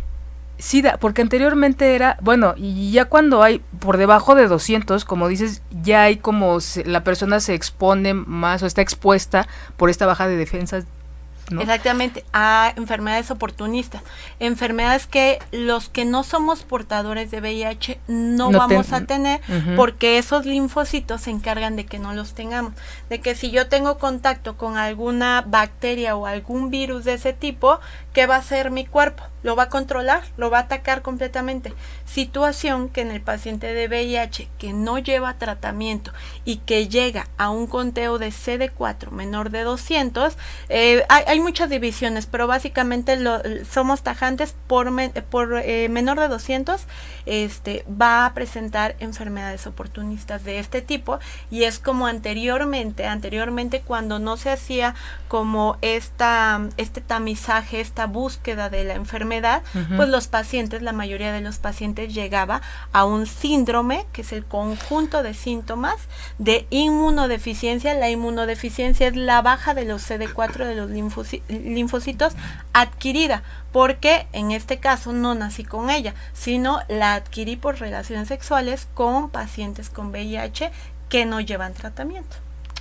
SIDA, 0.59 0.97
porque 0.97 1.23
anteriormente 1.23 1.95
era, 1.95 2.16
bueno, 2.21 2.54
y 2.57 2.90
ya 2.90 3.04
cuando 3.04 3.42
hay 3.42 3.61
por 3.78 3.97
debajo 3.97 4.35
de 4.35 4.49
200, 4.49 5.04
como 5.04 5.28
dices, 5.28 5.62
ya 5.83 6.02
hay 6.02 6.16
como 6.16 6.59
la 6.87 7.04
persona 7.04 7.38
se 7.40 7.54
expone 7.54 8.14
más 8.14 8.62
o 8.62 8.66
está 8.66 8.80
expuesta 8.80 9.47
por 9.76 9.90
esta 9.90 10.07
baja 10.07 10.26
de 10.26 10.37
defensas 10.37 10.87
Exactamente, 11.61 12.25
a 12.33 12.73
enfermedades 12.76 13.31
oportunistas, 13.31 14.02
enfermedades 14.38 15.07
que 15.07 15.38
los 15.52 15.88
que 15.88 16.05
no 16.05 16.23
somos 16.25 16.62
portadores 16.62 17.31
de 17.31 17.40
VIH 17.40 18.00
no, 18.09 18.50
vamos 18.50 18.93
a 18.93 19.05
tener 19.05 19.40
porque 19.76 20.19
esos 20.19 20.47
linfocitos 20.47 21.23
se 21.23 21.31
encargan 21.31 21.76
de 21.76 21.87
que 21.87 21.99
no 21.99 22.12
los 22.12 22.35
tengamos, 22.35 22.73
de 23.09 23.21
que 23.21 23.35
si 23.35 23.50
yo 23.50 23.69
tengo 23.69 23.99
contacto 23.99 24.57
con 24.57 24.76
alguna 24.76 25.45
bacteria 25.47 26.17
o 26.17 26.26
algún 26.26 26.71
virus 26.71 27.05
de 27.05 27.14
ese 27.14 27.33
tipo, 27.33 27.81
¿qué 28.12 28.26
va 28.26 28.37
a 28.37 28.38
hacer 28.38 28.71
mi 28.71 28.85
cuerpo? 28.85 29.25
Lo 29.42 29.57
va 29.57 29.64
a 29.64 29.68
controlar, 29.68 30.23
lo 30.37 30.50
va 30.50 30.59
a 30.59 30.62
atacar 30.62 31.02
completamente. 31.02 31.73
Situación 32.04 32.88
que 32.88 33.02
en 33.02 33.11
el 33.11 33.21
paciente 33.21 33.73
de 33.73 33.88
VIH 33.88 34.49
que 34.59 34.73
no 34.73 34.99
lleva 34.99 35.38
tratamiento 35.38 36.12
y 36.45 36.57
que 36.59 36.88
llega 36.88 37.28
a 37.37 37.50
un 37.50 37.66
conteo 37.66 38.18
de 38.18 38.28
CD4 38.28 39.11
menor 39.11 39.50
de 39.50 39.62
200, 39.62 40.37
eh, 40.68 41.04
hay 41.09 41.40
muchas 41.40 41.71
divisiones, 41.71 42.26
pero 42.26 42.47
básicamente 42.47 43.18
somos 43.64 44.02
tajantes 44.02 44.54
por, 44.66 44.90
por 45.30 45.59
eh, 45.59 45.88
menor 45.88 46.21
de 46.21 46.28
200, 46.28 46.87
este, 47.26 47.85
va 47.88 48.26
a 48.26 48.35
presentar 48.35 48.97
enfermedades 49.00 49.66
oportunistas 49.66 50.45
de 50.45 50.59
este 50.59 50.83
tipo 50.83 51.18
y 51.50 51.64
es 51.64 51.78
como 51.78 52.07
anteriormente, 52.07 53.07
anteriormente 53.07 53.83
cuando 53.83 54.18
no 54.18 54.37
se 54.37 54.50
hacía 54.50 54.95
como 55.28 55.76
esta, 55.83 56.61
este 56.76 57.00
tamizaje, 57.00 57.80
esta 57.80 58.07
búsqueda 58.07 58.71
de 58.71 58.85
la 58.85 58.95
enfermedad, 58.95 59.28
pues 59.97 60.09
los 60.09 60.27
pacientes, 60.27 60.83
la 60.83 60.93
mayoría 60.93 61.33
de 61.33 61.41
los 61.41 61.59
pacientes 61.59 62.13
llegaba 62.13 62.63
a 62.93 63.05
un 63.05 63.27
síndrome, 63.27 64.07
que 64.13 64.23
es 64.23 64.33
el 64.33 64.45
conjunto 64.45 65.23
de 65.23 65.35
síntomas 65.35 65.97
de 66.39 66.67
inmunodeficiencia. 66.71 67.95
La 67.95 68.11
inmunodeficiencia 68.11 69.09
es 69.09 69.17
la 69.17 69.43
baja 69.43 69.75
de 69.75 69.85
los 69.85 70.09
CD4 70.09 70.65
de 70.65 70.75
los 70.75 70.91
linfocitos 71.49 72.33
adquirida, 72.73 73.43
porque 73.73 74.27
en 74.33 74.51
este 74.51 74.79
caso 74.79 75.13
no 75.13 75.35
nací 75.35 75.65
con 75.65 75.91
ella, 75.91 76.15
sino 76.33 76.81
la 76.89 77.15
adquirí 77.15 77.57
por 77.57 77.79
relaciones 77.79 78.29
sexuales 78.29 78.89
con 78.95 79.31
pacientes 79.31 79.91
con 79.91 80.09
VIH 80.09 80.71
que 81.09 81.27
no 81.27 81.41
llevan 81.41 81.75
tratamiento. 81.75 82.37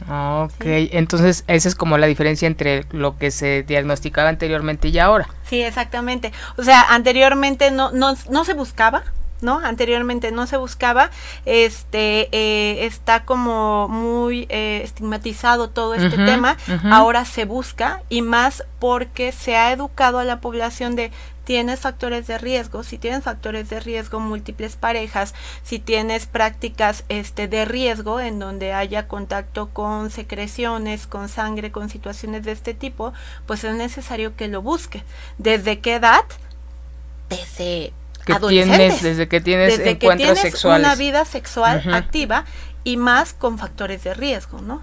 Ok, 0.10 0.64
entonces 0.64 1.44
esa 1.48 1.68
es 1.68 1.76
como 1.76 1.98
la 1.98 2.08
diferencia 2.08 2.48
entre 2.48 2.86
lo 2.92 3.18
que 3.18 3.32
se 3.32 3.64
diagnosticaba 3.64 4.30
anteriormente 4.30 4.90
y 4.90 5.00
ahora. 5.00 5.28
Sí, 5.44 5.62
exactamente. 5.62 6.32
O 6.58 6.64
sea, 6.64 6.84
anteriormente 6.90 7.72
no, 7.72 7.92
no, 7.92 8.14
no 8.30 8.46
se 8.46 8.54
buscaba, 8.54 9.04
¿no? 9.42 9.60
Anteriormente 9.60 10.32
no 10.32 10.48
se 10.48 10.58
buscaba, 10.58 11.12
este, 11.46 12.30
eh, 12.32 12.86
está 12.86 13.26
como 13.26 13.88
muy 13.88 14.48
eh, 14.50 14.82
estigmatizado 14.84 15.70
todo 15.70 15.94
este 15.94 16.18
tema, 16.18 16.58
ahora 16.92 17.26
se 17.26 17.46
busca 17.46 18.02
y 18.10 18.22
más 18.22 18.64
porque 18.80 19.32
se 19.32 19.56
ha 19.56 19.72
educado 19.72 20.20
a 20.20 20.24
la 20.24 20.40
población 20.40 20.96
de 20.96 21.12
tienes 21.48 21.80
factores 21.80 22.28
de 22.28 22.38
riesgo, 22.38 22.84
si 22.84 22.98
tienes 22.98 23.24
factores 23.24 23.70
de 23.70 23.80
riesgo, 23.80 24.20
múltiples 24.20 24.76
parejas, 24.76 25.34
si 25.64 25.80
tienes 25.80 26.26
prácticas 26.26 27.06
este, 27.08 27.48
de 27.48 27.64
riesgo 27.64 28.20
en 28.20 28.38
donde 28.38 28.74
haya 28.74 29.08
contacto 29.08 29.70
con 29.70 30.10
secreciones, 30.10 31.08
con 31.08 31.30
sangre, 31.30 31.72
con 31.72 31.90
situaciones 31.90 32.44
de 32.44 32.52
este 32.52 32.74
tipo, 32.74 33.14
pues 33.46 33.64
es 33.64 33.74
necesario 33.76 34.36
que 34.36 34.50
lo 34.50 34.62
busque. 34.62 35.06
¿Desde 35.38 35.80
qué 35.80 35.96
edad? 35.96 36.26
Desde 37.30 37.94
tienes, 38.36 39.02
desde 39.02 39.28
que 39.28 39.42
tienes 39.42 39.78
desde 39.78 39.98
que 39.98 40.16
tienes 40.16 40.66
una 40.66 40.96
vida 40.96 41.26
sexual 41.26 41.84
activa 41.94 42.46
y 42.88 42.96
más 42.96 43.34
con 43.34 43.58
factores 43.58 44.06
de 44.06 44.14
riesgo, 44.14 44.62
¿no? 44.62 44.82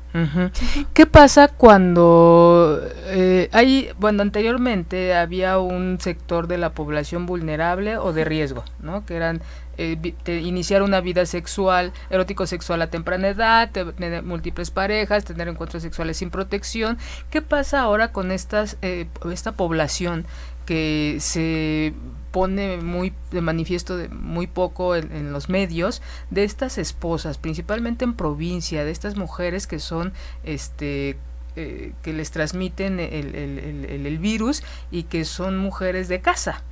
¿Qué 0.92 1.06
pasa 1.06 1.48
cuando 1.48 2.78
eh, 3.06 3.48
hay, 3.52 3.88
bueno, 3.98 4.20
anteriormente 4.20 5.14
había 5.14 5.58
un 5.58 5.98
sector 6.00 6.46
de 6.46 6.58
la 6.58 6.74
población 6.74 7.24
vulnerable 7.24 7.96
o 7.96 8.12
de 8.12 8.26
riesgo, 8.26 8.62
¿no? 8.80 9.06
Que 9.06 9.16
eran 9.16 9.40
eh, 9.78 10.14
iniciar 10.26 10.82
una 10.82 11.00
vida 11.00 11.24
sexual, 11.24 11.92
erótico 12.10 12.46
sexual 12.46 12.82
a 12.82 12.88
temprana 12.88 13.28
edad, 13.28 13.70
tener 13.70 14.22
múltiples 14.22 14.70
parejas, 14.70 15.24
tener 15.24 15.48
encuentros 15.48 15.82
sexuales 15.82 16.18
sin 16.18 16.28
protección. 16.30 16.98
¿Qué 17.30 17.40
pasa 17.40 17.80
ahora 17.80 18.12
con 18.12 18.32
estas, 18.32 18.76
eh, 18.82 19.06
esta 19.32 19.52
población 19.52 20.26
que 20.64 21.18
se 21.20 21.94
pone 22.34 22.78
muy 22.78 23.12
de 23.30 23.40
manifiesto 23.40 23.96
de 23.96 24.08
muy 24.08 24.48
poco 24.48 24.96
en, 24.96 25.32
los 25.32 25.48
medios 25.48 26.02
de 26.30 26.42
estas 26.42 26.78
esposas, 26.78 27.38
principalmente 27.38 28.04
en 28.04 28.14
provincia, 28.14 28.84
de 28.84 28.90
estas 28.90 29.16
mujeres 29.16 29.68
que 29.68 29.78
son 29.78 30.12
este 30.42 31.16
eh, 31.54 31.92
que 32.02 32.12
les 32.12 32.32
transmiten 32.32 32.98
el, 32.98 33.36
el, 33.36 34.04
el, 34.04 34.18
virus 34.18 34.64
y 34.90 35.04
que 35.04 35.24
son 35.24 35.58
mujeres 35.58 36.08
de 36.08 36.20
casa. 36.20 36.64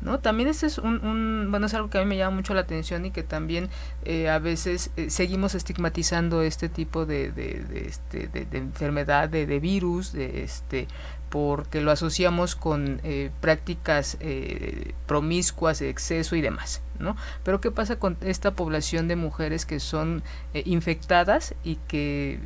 ¿No? 0.00 0.18
También 0.18 0.48
este 0.48 0.64
es 0.64 0.78
un, 0.78 1.48
bueno, 1.50 1.66
es 1.66 1.74
algo 1.74 1.90
que 1.90 1.98
a 1.98 2.00
mí 2.00 2.06
me 2.06 2.16
llama 2.16 2.36
mucho 2.36 2.54
la 2.54 2.62
atención 2.62 3.04
y 3.04 3.10
que 3.10 3.22
también 3.22 3.68
eh, 4.06 4.30
a 4.30 4.38
veces 4.38 4.90
eh, 4.96 5.10
seguimos 5.10 5.54
estigmatizando 5.54 6.40
este 6.40 6.70
tipo 6.70 7.04
de, 7.04 7.30
de, 7.30 7.62
de, 7.68 7.86
este, 7.86 8.28
de, 8.28 8.46
enfermedad, 8.56 9.28
de 9.28 9.60
virus, 9.60 10.14
de 10.14 10.42
este, 10.42 10.88
porque 11.30 11.80
lo 11.80 11.92
asociamos 11.92 12.56
con 12.56 13.00
eh, 13.04 13.30
prácticas 13.40 14.16
eh, 14.20 14.94
promiscuas, 15.06 15.80
exceso 15.80 16.34
y 16.36 16.40
demás, 16.40 16.82
¿no? 16.98 17.16
Pero 17.44 17.60
¿qué 17.60 17.70
pasa 17.70 17.98
con 17.98 18.18
esta 18.20 18.54
población 18.54 19.08
de 19.08 19.16
mujeres 19.16 19.64
que 19.64 19.78
son 19.80 20.22
eh, 20.54 20.64
infectadas 20.66 21.54
y 21.62 21.76
que 21.86 22.40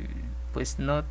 pues 0.53 0.79
no 0.79 1.03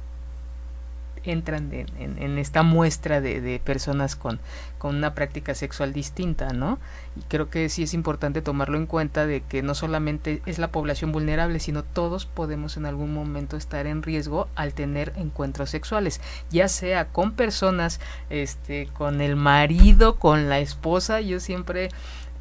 entran 1.22 1.70
en, 1.72 2.38
esta 2.38 2.62
muestra 2.62 3.20
de, 3.20 3.60
personas 3.64 4.16
con, 4.16 4.40
con, 4.78 4.96
una 4.96 5.14
práctica 5.14 5.54
sexual 5.54 5.92
distinta, 5.92 6.52
¿no? 6.52 6.78
Y 7.16 7.22
creo 7.22 7.48
que 7.48 7.68
sí 7.68 7.84
es 7.84 7.94
importante 7.94 8.42
tomarlo 8.42 8.76
en 8.76 8.86
cuenta 8.86 9.26
de 9.26 9.40
que 9.40 9.62
no 9.62 9.74
solamente 9.74 10.42
es 10.46 10.58
la 10.58 10.68
población 10.68 11.12
vulnerable, 11.12 11.60
sino 11.60 11.82
todos 11.82 12.26
podemos 12.26 12.76
en 12.76 12.86
algún 12.86 13.14
momento 13.14 13.56
estar 13.56 13.86
en 13.86 14.02
riesgo 14.02 14.48
al 14.54 14.74
tener 14.74 15.12
encuentros 15.16 15.70
sexuales, 15.70 16.20
ya 16.50 16.68
sea 16.68 17.06
con 17.06 17.32
personas, 17.32 18.00
este, 18.30 18.88
con 18.92 19.20
el 19.20 19.36
marido, 19.36 20.16
con 20.16 20.48
la 20.48 20.58
esposa, 20.58 21.20
yo 21.20 21.40
siempre 21.40 21.88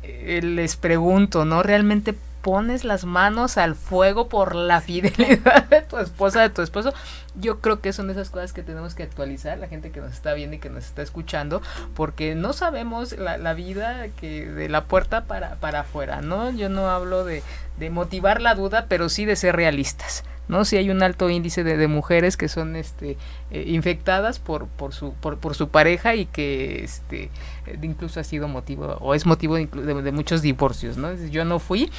eh, 0.03 0.41
les 0.43 0.75
pregunto, 0.75 1.45
¿no? 1.45 1.63
¿Realmente 1.63 2.13
pones 2.43 2.83
las 2.83 3.05
manos 3.05 3.57
al 3.57 3.73
fuego 3.73 4.27
por 4.27 4.53
la 4.53 4.81
fidelidad 4.81 5.63
de 5.69 5.81
tu 5.81 5.97
esposa, 5.97 6.41
de 6.41 6.49
tu 6.49 6.61
esposo? 6.61 6.93
Yo 7.35 7.59
creo 7.59 7.81
que 7.81 7.93
son 7.93 8.09
esas 8.09 8.29
cosas 8.29 8.53
que 8.53 8.63
tenemos 8.63 8.95
que 8.95 9.03
actualizar, 9.03 9.57
la 9.57 9.67
gente 9.67 9.91
que 9.91 10.01
nos 10.01 10.13
está 10.13 10.33
viendo 10.33 10.55
y 10.55 10.59
que 10.59 10.69
nos 10.69 10.85
está 10.85 11.01
escuchando, 11.01 11.61
porque 11.95 12.35
no 12.35 12.53
sabemos 12.53 13.17
la, 13.17 13.37
la 13.37 13.53
vida 13.53 14.07
que 14.19 14.45
de 14.45 14.69
la 14.69 14.85
puerta 14.85 15.25
para, 15.25 15.55
para 15.55 15.81
afuera, 15.81 16.21
¿no? 16.21 16.51
Yo 16.51 16.69
no 16.69 16.89
hablo 16.89 17.25
de, 17.25 17.43
de 17.77 17.89
motivar 17.89 18.41
la 18.41 18.55
duda, 18.55 18.85
pero 18.87 19.09
sí 19.09 19.25
de 19.25 19.35
ser 19.35 19.55
realistas. 19.55 20.23
¿no? 20.47 20.65
Si 20.65 20.77
hay 20.77 20.89
un 20.89 21.01
alto 21.03 21.29
índice 21.29 21.63
de, 21.63 21.77
de 21.77 21.87
mujeres 21.87 22.37
que 22.37 22.49
son 22.49 22.75
este, 22.75 23.17
eh, 23.51 23.63
infectadas 23.67 24.39
por, 24.39 24.67
por, 24.67 24.93
su, 24.93 25.13
por, 25.13 25.37
por, 25.37 25.55
su 25.55 25.69
pareja 25.69 26.15
y 26.15 26.25
que 26.25 26.83
este, 26.83 27.29
eh, 27.65 27.79
incluso 27.81 28.19
ha 28.19 28.23
sido 28.23 28.47
motivo 28.47 28.97
o 28.99 29.13
es 29.13 29.25
motivo 29.25 29.55
de, 29.55 29.65
de, 29.67 30.11
muchos 30.11 30.41
divorcios, 30.41 30.97
¿no? 30.97 31.13
Yo 31.13 31.45
no 31.45 31.59
fui, 31.59 31.91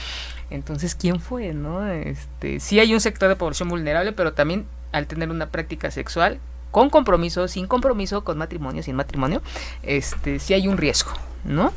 entonces 0.50 0.94
¿quién 0.94 1.20
fue, 1.20 1.54
no? 1.54 1.86
Este, 1.86 2.60
sí 2.60 2.80
hay 2.80 2.92
un 2.92 3.00
sector 3.00 3.28
de 3.28 3.36
población 3.36 3.68
vulnerable, 3.68 4.12
pero 4.12 4.34
también 4.34 4.66
al 4.94 5.06
tener 5.06 5.30
una 5.30 5.46
práctica 5.50 5.90
sexual 5.90 6.38
con 6.70 6.90
compromiso, 6.90 7.46
sin 7.46 7.68
compromiso, 7.68 8.24
con 8.24 8.36
matrimonio, 8.36 8.82
sin 8.82 8.96
matrimonio, 8.96 9.42
este, 9.84 10.40
sí 10.40 10.54
hay 10.54 10.66
un 10.66 10.76
riesgo, 10.76 11.12
¿no? 11.44 11.72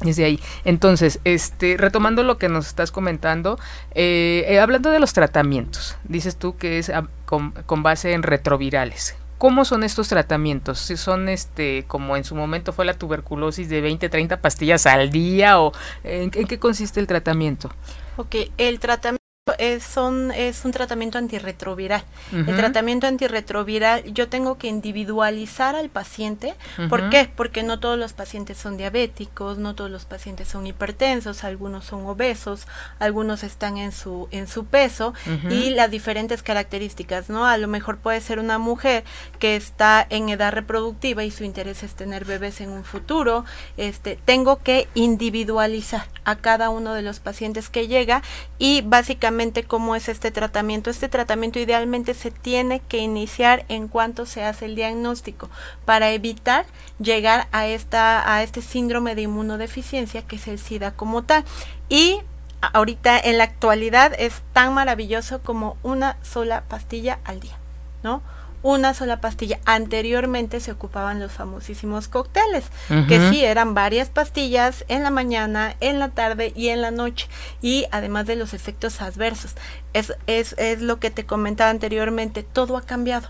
Desde 0.00 0.24
ahí. 0.24 0.40
Entonces, 0.64 1.20
este, 1.22 1.76
retomando 1.76 2.24
lo 2.24 2.38
que 2.38 2.48
nos 2.48 2.66
estás 2.66 2.90
comentando, 2.90 3.56
eh, 3.94 4.44
eh, 4.48 4.58
hablando 4.58 4.90
de 4.90 4.98
los 4.98 5.12
tratamientos, 5.12 5.96
dices 6.02 6.36
tú 6.36 6.56
que 6.56 6.78
es 6.78 6.90
con, 7.24 7.82
base 7.84 8.14
en 8.14 8.24
retrovirales. 8.24 9.14
¿Cómo 9.38 9.64
son 9.64 9.84
estos 9.84 10.08
tratamientos? 10.08 10.80
¿Si 10.80 10.96
son 10.96 11.28
este, 11.28 11.84
como 11.86 12.16
en 12.16 12.24
su 12.24 12.34
momento 12.34 12.72
fue 12.72 12.84
la 12.84 12.94
tuberculosis 12.94 13.68
de 13.68 13.80
20, 13.80 14.08
30 14.08 14.40
pastillas 14.40 14.86
al 14.86 15.10
día 15.10 15.60
o 15.60 15.72
en, 16.02 16.32
en 16.34 16.46
qué 16.48 16.58
consiste 16.58 16.98
el 16.98 17.06
tratamiento? 17.06 17.70
Ok, 18.16 18.34
el 18.58 18.80
tratamiento 18.80 19.21
es, 19.58 19.82
son, 19.82 20.30
es 20.30 20.64
un 20.64 20.70
tratamiento 20.70 21.18
antirretroviral. 21.18 22.04
El 22.30 22.56
tratamiento 22.56 23.08
antirretroviral 23.08 24.04
yo 24.14 24.28
tengo 24.28 24.56
que 24.56 24.68
individualizar 24.68 25.74
al 25.74 25.90
paciente. 25.90 26.54
¿Por 26.88 27.10
qué? 27.10 27.28
Porque 27.34 27.64
no 27.64 27.80
todos 27.80 27.98
los 27.98 28.12
pacientes 28.12 28.56
son 28.56 28.76
diabéticos, 28.76 29.58
no 29.58 29.74
todos 29.74 29.90
los 29.90 30.04
pacientes 30.04 30.46
son 30.46 30.68
hipertensos, 30.68 31.42
algunos 31.42 31.84
son 31.86 32.06
obesos, 32.06 32.68
algunos 33.00 33.42
están 33.42 33.78
en 33.78 33.90
su, 33.90 34.28
en 34.30 34.46
su 34.46 34.64
peso 34.66 35.12
y 35.50 35.70
las 35.70 35.90
diferentes 35.90 36.44
características, 36.44 37.28
¿no? 37.28 37.44
A 37.44 37.58
lo 37.58 37.66
mejor 37.66 37.98
puede 37.98 38.20
ser 38.20 38.38
una 38.38 38.58
mujer 38.58 39.02
que 39.40 39.56
está 39.56 40.06
en 40.08 40.28
edad 40.28 40.52
reproductiva 40.52 41.24
y 41.24 41.32
su 41.32 41.42
interés 41.42 41.82
es 41.82 41.94
tener 41.94 42.24
bebés 42.24 42.60
en 42.60 42.70
un 42.70 42.84
futuro. 42.84 43.44
Este, 43.76 44.20
tengo 44.24 44.62
que 44.62 44.86
individualizar 44.94 46.06
a 46.24 46.36
cada 46.36 46.70
uno 46.70 46.94
de 46.94 47.02
los 47.02 47.18
pacientes 47.18 47.68
que 47.68 47.88
llega 47.88 48.22
y 48.60 48.82
básicamente 48.82 49.31
cómo 49.66 49.96
es 49.96 50.08
este 50.08 50.30
tratamiento. 50.30 50.90
Este 50.90 51.08
tratamiento 51.08 51.58
idealmente 51.58 52.14
se 52.14 52.30
tiene 52.30 52.80
que 52.80 52.98
iniciar 52.98 53.64
en 53.68 53.88
cuanto 53.88 54.26
se 54.26 54.44
hace 54.44 54.66
el 54.66 54.74
diagnóstico 54.74 55.48
para 55.84 56.10
evitar 56.10 56.66
llegar 56.98 57.48
a, 57.52 57.66
esta, 57.66 58.34
a 58.34 58.42
este 58.42 58.62
síndrome 58.62 59.14
de 59.14 59.22
inmunodeficiencia 59.22 60.22
que 60.22 60.36
es 60.36 60.48
el 60.48 60.58
SIDA 60.58 60.92
como 60.92 61.22
tal. 61.22 61.44
Y 61.88 62.20
ahorita 62.60 63.18
en 63.18 63.38
la 63.38 63.44
actualidad 63.44 64.12
es 64.18 64.42
tan 64.52 64.74
maravilloso 64.74 65.40
como 65.42 65.76
una 65.82 66.16
sola 66.22 66.62
pastilla 66.68 67.18
al 67.24 67.40
día, 67.40 67.56
¿no? 68.02 68.22
Una 68.62 68.94
sola 68.94 69.20
pastilla. 69.20 69.58
Anteriormente 69.64 70.60
se 70.60 70.72
ocupaban 70.72 71.20
los 71.20 71.32
famosísimos 71.32 72.08
cócteles, 72.08 72.64
que 73.08 73.30
sí 73.30 73.44
eran 73.44 73.74
varias 73.74 74.08
pastillas 74.08 74.84
en 74.88 75.02
la 75.02 75.10
mañana, 75.10 75.76
en 75.80 75.98
la 75.98 76.10
tarde 76.10 76.52
y 76.54 76.68
en 76.68 76.82
la 76.82 76.90
noche, 76.90 77.28
y 77.60 77.86
además 77.90 78.26
de 78.26 78.36
los 78.36 78.54
efectos 78.54 79.00
adversos. 79.00 79.54
Es, 79.92 80.14
es, 80.26 80.54
es 80.58 80.80
lo 80.80 80.98
que 80.98 81.10
te 81.10 81.24
comentaba 81.24 81.70
anteriormente, 81.70 82.42
todo 82.42 82.76
ha 82.76 82.82
cambiado. 82.82 83.28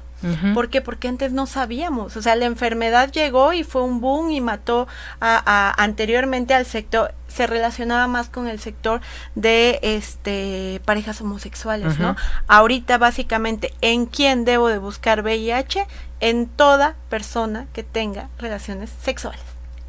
¿Por 0.54 0.68
qué? 0.68 0.80
Porque 0.80 1.08
antes 1.08 1.32
no 1.32 1.46
sabíamos. 1.46 2.16
O 2.16 2.22
sea, 2.22 2.36
la 2.36 2.46
enfermedad 2.46 3.10
llegó 3.10 3.52
y 3.52 3.64
fue 3.64 3.82
un 3.82 4.00
boom 4.00 4.30
y 4.30 4.40
mató 4.40 4.86
a, 5.20 5.74
anteriormente 5.82 6.54
al 6.54 6.66
sector 6.66 7.14
se 7.28 7.46
relacionaba 7.46 8.06
más 8.08 8.28
con 8.28 8.46
el 8.46 8.60
sector 8.60 9.00
de 9.34 9.78
este 9.82 10.82
parejas 10.84 11.20
homosexuales, 11.22 11.98
¿no? 11.98 12.14
Ahorita 12.46 12.98
básicamente 12.98 13.72
en 13.80 14.04
quién 14.04 14.44
debo 14.44 14.68
de 14.68 14.76
buscar 14.76 15.22
VIH 15.22 15.86
en 16.20 16.46
toda 16.46 16.94
persona 17.08 17.66
que 17.72 17.84
tenga 17.84 18.28
relaciones 18.38 18.90
sexuales 19.00 19.40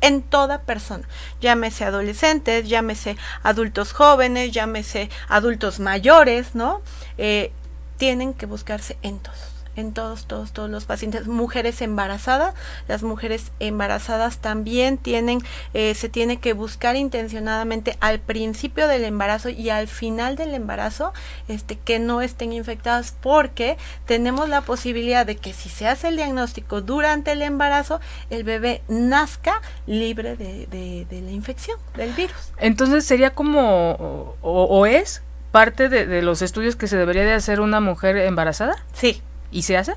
en 0.03 0.21
toda 0.21 0.63
persona, 0.63 1.07
llámese 1.39 1.85
adolescentes, 1.85 2.67
llámese 2.67 3.15
adultos 3.41 3.93
jóvenes, 3.93 4.51
llámese 4.51 5.09
adultos 5.29 5.79
mayores, 5.79 6.55
¿no? 6.55 6.81
Eh, 7.17 7.53
tienen 7.95 8.33
que 8.33 8.45
buscarse 8.45 8.97
en 9.01 9.19
todos 9.19 9.52
en 9.75 9.93
todos, 9.93 10.25
todos, 10.25 10.51
todos 10.51 10.69
los 10.69 10.85
pacientes. 10.85 11.27
Mujeres 11.27 11.81
embarazadas, 11.81 12.53
las 12.87 13.03
mujeres 13.03 13.51
embarazadas 13.59 14.37
también 14.37 14.97
tienen, 14.97 15.39
eh, 15.73 15.95
se 15.95 16.09
tiene 16.09 16.37
que 16.37 16.53
buscar 16.53 16.95
intencionadamente 16.95 17.97
al 17.99 18.19
principio 18.19 18.87
del 18.87 19.03
embarazo 19.03 19.49
y 19.49 19.69
al 19.69 19.87
final 19.87 20.35
del 20.35 20.53
embarazo, 20.53 21.13
este, 21.47 21.77
que 21.77 21.99
no 21.99 22.21
estén 22.21 22.53
infectadas, 22.53 23.15
porque 23.21 23.77
tenemos 24.05 24.49
la 24.49 24.61
posibilidad 24.61 25.25
de 25.25 25.35
que 25.35 25.53
si 25.53 25.69
se 25.69 25.87
hace 25.87 26.09
el 26.09 26.15
diagnóstico 26.15 26.81
durante 26.81 27.31
el 27.31 27.41
embarazo, 27.41 27.99
el 28.29 28.43
bebé 28.43 28.81
nazca 28.87 29.61
libre 29.87 30.35
de, 30.35 30.67
de, 30.67 31.21
la 31.21 31.31
infección 31.31 31.77
del 31.95 32.11
virus. 32.13 32.53
Entonces 32.57 33.05
sería 33.05 33.33
como, 33.33 34.35
o, 34.41 34.85
es 34.85 35.21
parte 35.51 35.87
de, 35.89 36.05
de, 36.07 36.21
los 36.21 36.41
estudios 36.41 36.75
que 36.75 36.87
se 36.87 36.97
debería 36.97 37.23
de 37.23 37.33
hacer 37.33 37.61
una 37.61 37.79
mujer 37.79 38.17
embarazada? 38.17 38.83
Sí, 38.93 39.21
¿Y 39.53 39.61
se 39.61 39.77
hace? 39.77 39.93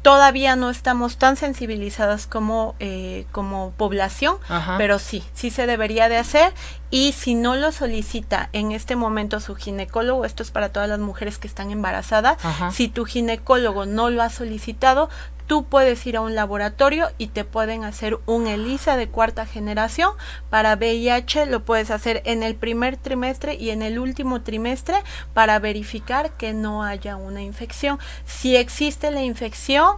Todavía 0.00 0.54
no 0.54 0.70
estamos 0.70 1.16
tan 1.16 1.36
sensibilizadas 1.36 2.28
como, 2.28 2.76
eh, 2.78 3.26
como 3.32 3.72
población, 3.76 4.36
pero 4.78 5.00
sí, 5.00 5.24
sí 5.34 5.50
se 5.50 5.66
debería 5.66 6.08
de 6.08 6.16
hacer. 6.16 6.52
Y 6.92 7.10
si 7.10 7.34
no 7.34 7.56
lo 7.56 7.72
solicita 7.72 8.48
en 8.52 8.70
este 8.70 8.94
momento 8.94 9.40
su 9.40 9.56
ginecólogo, 9.56 10.24
esto 10.24 10.44
es 10.44 10.52
para 10.52 10.68
todas 10.68 10.88
las 10.88 11.00
mujeres 11.00 11.38
que 11.38 11.48
están 11.48 11.72
embarazadas, 11.72 12.38
si 12.70 12.86
tu 12.86 13.04
ginecólogo 13.04 13.84
no 13.84 14.08
lo 14.10 14.22
ha 14.22 14.30
solicitado, 14.30 15.10
tú 15.46 15.64
puedes 15.64 16.06
ir 16.06 16.16
a 16.16 16.20
un 16.20 16.34
laboratorio 16.34 17.08
y 17.18 17.28
te 17.28 17.44
pueden 17.44 17.84
hacer 17.84 18.18
un 18.26 18.46
ELISA 18.46 18.96
de 18.96 19.08
cuarta 19.08 19.46
generación. 19.46 20.12
Para 20.50 20.76
VIH 20.76 21.46
lo 21.46 21.64
puedes 21.64 21.90
hacer 21.90 22.22
en 22.24 22.42
el 22.42 22.54
primer 22.54 22.96
trimestre 22.96 23.54
y 23.54 23.70
en 23.70 23.82
el 23.82 23.98
último 23.98 24.42
trimestre 24.42 24.96
para 25.34 25.58
verificar 25.58 26.32
que 26.36 26.52
no 26.52 26.82
haya 26.82 27.16
una 27.16 27.42
infección. 27.42 27.98
Si 28.24 28.56
existe 28.56 29.10
la 29.10 29.22
infección, 29.22 29.96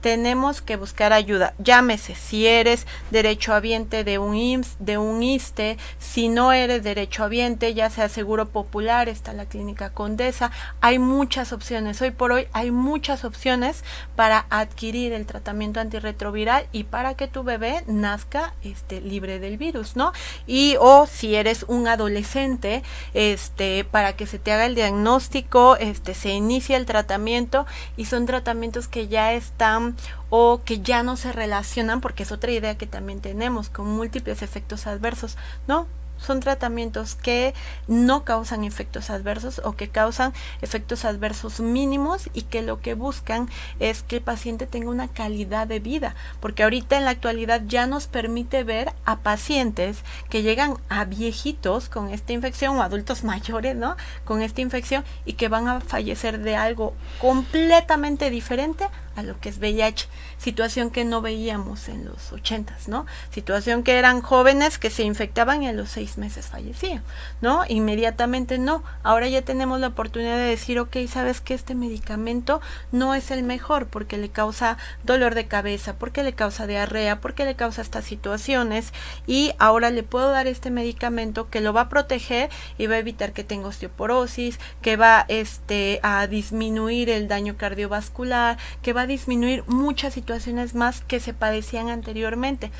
tenemos 0.00 0.62
que 0.62 0.76
buscar 0.76 1.12
ayuda. 1.12 1.54
Llámese 1.58 2.14
si 2.14 2.46
eres 2.46 2.86
derechohabiente 3.10 4.04
de 4.04 4.18
un 4.18 4.34
IMSS, 4.34 4.76
de 4.78 4.98
un 4.98 5.22
ISTE, 5.22 5.78
si 5.98 6.28
no 6.28 6.52
eres 6.52 6.82
derechohabiente, 6.82 7.74
ya 7.74 7.90
sea 7.90 8.08
Seguro 8.08 8.48
Popular, 8.48 9.08
está 9.08 9.32
la 9.32 9.46
Clínica 9.46 9.90
Condesa. 9.90 10.50
Hay 10.80 10.98
muchas 10.98 11.52
opciones. 11.52 12.00
Hoy 12.02 12.10
por 12.10 12.32
hoy 12.32 12.46
hay 12.52 12.70
muchas 12.70 13.24
opciones 13.24 13.84
para 14.16 14.46
adquirir 14.50 15.12
el 15.12 15.26
tratamiento 15.26 15.80
antirretroviral 15.80 16.66
y 16.72 16.84
para 16.84 17.14
que 17.14 17.28
tu 17.28 17.42
bebé 17.42 17.84
nazca 17.86 18.54
este, 18.62 19.00
libre 19.00 19.38
del 19.38 19.58
virus, 19.58 19.96
¿no? 19.96 20.12
Y 20.46 20.76
o 20.80 21.06
si 21.06 21.34
eres 21.34 21.64
un 21.68 21.88
adolescente, 21.88 22.82
este, 23.14 23.84
para 23.84 24.14
que 24.14 24.26
se 24.26 24.38
te 24.38 24.52
haga 24.52 24.66
el 24.66 24.74
diagnóstico, 24.74 25.76
este, 25.76 26.14
se 26.14 26.30
inicia 26.30 26.76
el 26.76 26.86
tratamiento 26.86 27.66
y 27.96 28.06
son 28.06 28.26
tratamientos 28.26 28.88
que 28.88 29.08
ya 29.08 29.32
están 29.34 29.89
o 30.28 30.62
que 30.64 30.80
ya 30.80 31.02
no 31.02 31.16
se 31.16 31.32
relacionan, 31.32 32.00
porque 32.00 32.22
es 32.22 32.32
otra 32.32 32.50
idea 32.50 32.78
que 32.78 32.86
también 32.86 33.20
tenemos, 33.20 33.68
con 33.68 33.88
múltiples 33.90 34.42
efectos 34.42 34.86
adversos. 34.86 35.36
No, 35.66 35.86
son 36.20 36.40
tratamientos 36.40 37.14
que 37.14 37.54
no 37.88 38.24
causan 38.24 38.64
efectos 38.64 39.10
adversos 39.10 39.60
o 39.64 39.72
que 39.72 39.88
causan 39.88 40.32
efectos 40.60 41.04
adversos 41.04 41.60
mínimos 41.60 42.28
y 42.34 42.42
que 42.42 42.62
lo 42.62 42.80
que 42.80 42.94
buscan 42.94 43.48
es 43.78 44.02
que 44.02 44.16
el 44.16 44.22
paciente 44.22 44.66
tenga 44.66 44.90
una 44.90 45.08
calidad 45.08 45.66
de 45.66 45.80
vida, 45.80 46.14
porque 46.40 46.62
ahorita 46.62 46.96
en 46.96 47.04
la 47.04 47.12
actualidad 47.12 47.62
ya 47.66 47.86
nos 47.86 48.06
permite 48.06 48.64
ver 48.64 48.92
a 49.04 49.18
pacientes 49.20 50.04
que 50.28 50.42
llegan 50.42 50.76
a 50.88 51.04
viejitos 51.04 51.88
con 51.88 52.10
esta 52.10 52.32
infección 52.32 52.76
o 52.76 52.82
adultos 52.82 53.24
mayores, 53.30 53.76
¿no? 53.76 53.96
Con 54.24 54.42
esta 54.42 54.60
infección 54.60 55.04
y 55.24 55.34
que 55.34 55.48
van 55.48 55.68
a 55.68 55.80
fallecer 55.80 56.38
de 56.38 56.56
algo 56.56 56.94
completamente 57.20 58.30
diferente 58.30 58.86
lo 59.22 59.38
que 59.40 59.48
es 59.48 59.58
VIH, 59.58 60.08
situación 60.38 60.90
que 60.90 61.04
no 61.04 61.20
veíamos 61.20 61.88
en 61.88 62.04
los 62.04 62.32
ochentas, 62.32 62.88
¿no? 62.88 63.06
Situación 63.30 63.82
que 63.82 63.98
eran 63.98 64.20
jóvenes 64.20 64.78
que 64.78 64.90
se 64.90 65.02
infectaban 65.02 65.62
y 65.62 65.68
a 65.68 65.72
los 65.72 65.90
seis 65.90 66.18
meses 66.18 66.46
fallecían, 66.46 67.02
¿no? 67.40 67.64
Inmediatamente 67.68 68.58
no. 68.58 68.82
Ahora 69.02 69.28
ya 69.28 69.42
tenemos 69.42 69.80
la 69.80 69.88
oportunidad 69.88 70.36
de 70.36 70.44
decir, 70.44 70.78
ok, 70.78 70.96
sabes 71.08 71.40
que 71.40 71.54
este 71.54 71.74
medicamento 71.74 72.60
no 72.92 73.14
es 73.14 73.30
el 73.30 73.42
mejor 73.42 73.86
porque 73.86 74.16
le 74.16 74.30
causa 74.30 74.78
dolor 75.02 75.34
de 75.34 75.46
cabeza, 75.46 75.94
porque 75.96 76.22
le 76.22 76.32
causa 76.32 76.66
diarrea, 76.66 77.20
porque 77.20 77.44
le 77.44 77.56
causa 77.56 77.82
estas 77.82 78.04
situaciones 78.04 78.92
y 79.26 79.52
ahora 79.58 79.90
le 79.90 80.02
puedo 80.02 80.30
dar 80.30 80.46
este 80.46 80.70
medicamento 80.70 81.48
que 81.50 81.60
lo 81.60 81.72
va 81.72 81.82
a 81.82 81.88
proteger 81.88 82.50
y 82.78 82.86
va 82.86 82.96
a 82.96 82.98
evitar 82.98 83.32
que 83.32 83.44
tenga 83.44 83.68
osteoporosis, 83.68 84.58
que 84.82 84.96
va 84.96 85.24
este 85.28 86.00
a 86.02 86.26
disminuir 86.26 87.10
el 87.10 87.28
daño 87.28 87.56
cardiovascular, 87.56 88.58
que 88.82 88.92
va 88.92 89.02
a 89.02 89.06
disminuir 89.10 89.64
muchas 89.66 90.14
situaciones 90.14 90.74
más 90.74 91.02
que 91.02 91.20
se 91.20 91.34
padecían 91.34 91.88
anteriormente. 91.88 92.70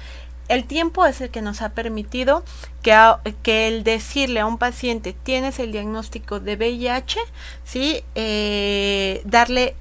El 0.48 0.64
tiempo 0.64 1.06
es 1.06 1.20
el 1.20 1.30
que 1.30 1.42
nos 1.42 1.62
ha 1.62 1.68
permitido 1.70 2.42
que, 2.82 2.96
que 3.42 3.68
el 3.68 3.84
decirle 3.84 4.40
a 4.40 4.46
un 4.46 4.58
paciente 4.58 5.12
tienes 5.12 5.60
el 5.60 5.70
diagnóstico 5.70 6.40
de 6.40 6.56
VIH, 6.56 7.20
¿sí? 7.62 8.02
Eh, 8.16 9.22
darle 9.24 9.76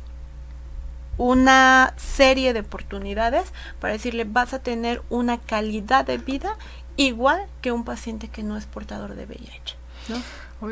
una 1.17 1.93
serie 1.97 2.53
de 2.53 2.61
oportunidades 2.61 3.51
para 3.79 3.93
decirle 3.93 4.25
vas 4.25 4.53
a 4.53 4.59
tener 4.59 5.01
una 5.09 5.37
calidad 5.37 6.05
de 6.05 6.17
vida 6.17 6.55
igual 6.97 7.47
que 7.61 7.71
un 7.71 7.83
paciente 7.83 8.27
que 8.27 8.43
no 8.43 8.55
es 8.55 8.65
portador 8.65 9.15
de 9.15 9.25
VIH. 9.25 9.75
¿no? 10.09 10.21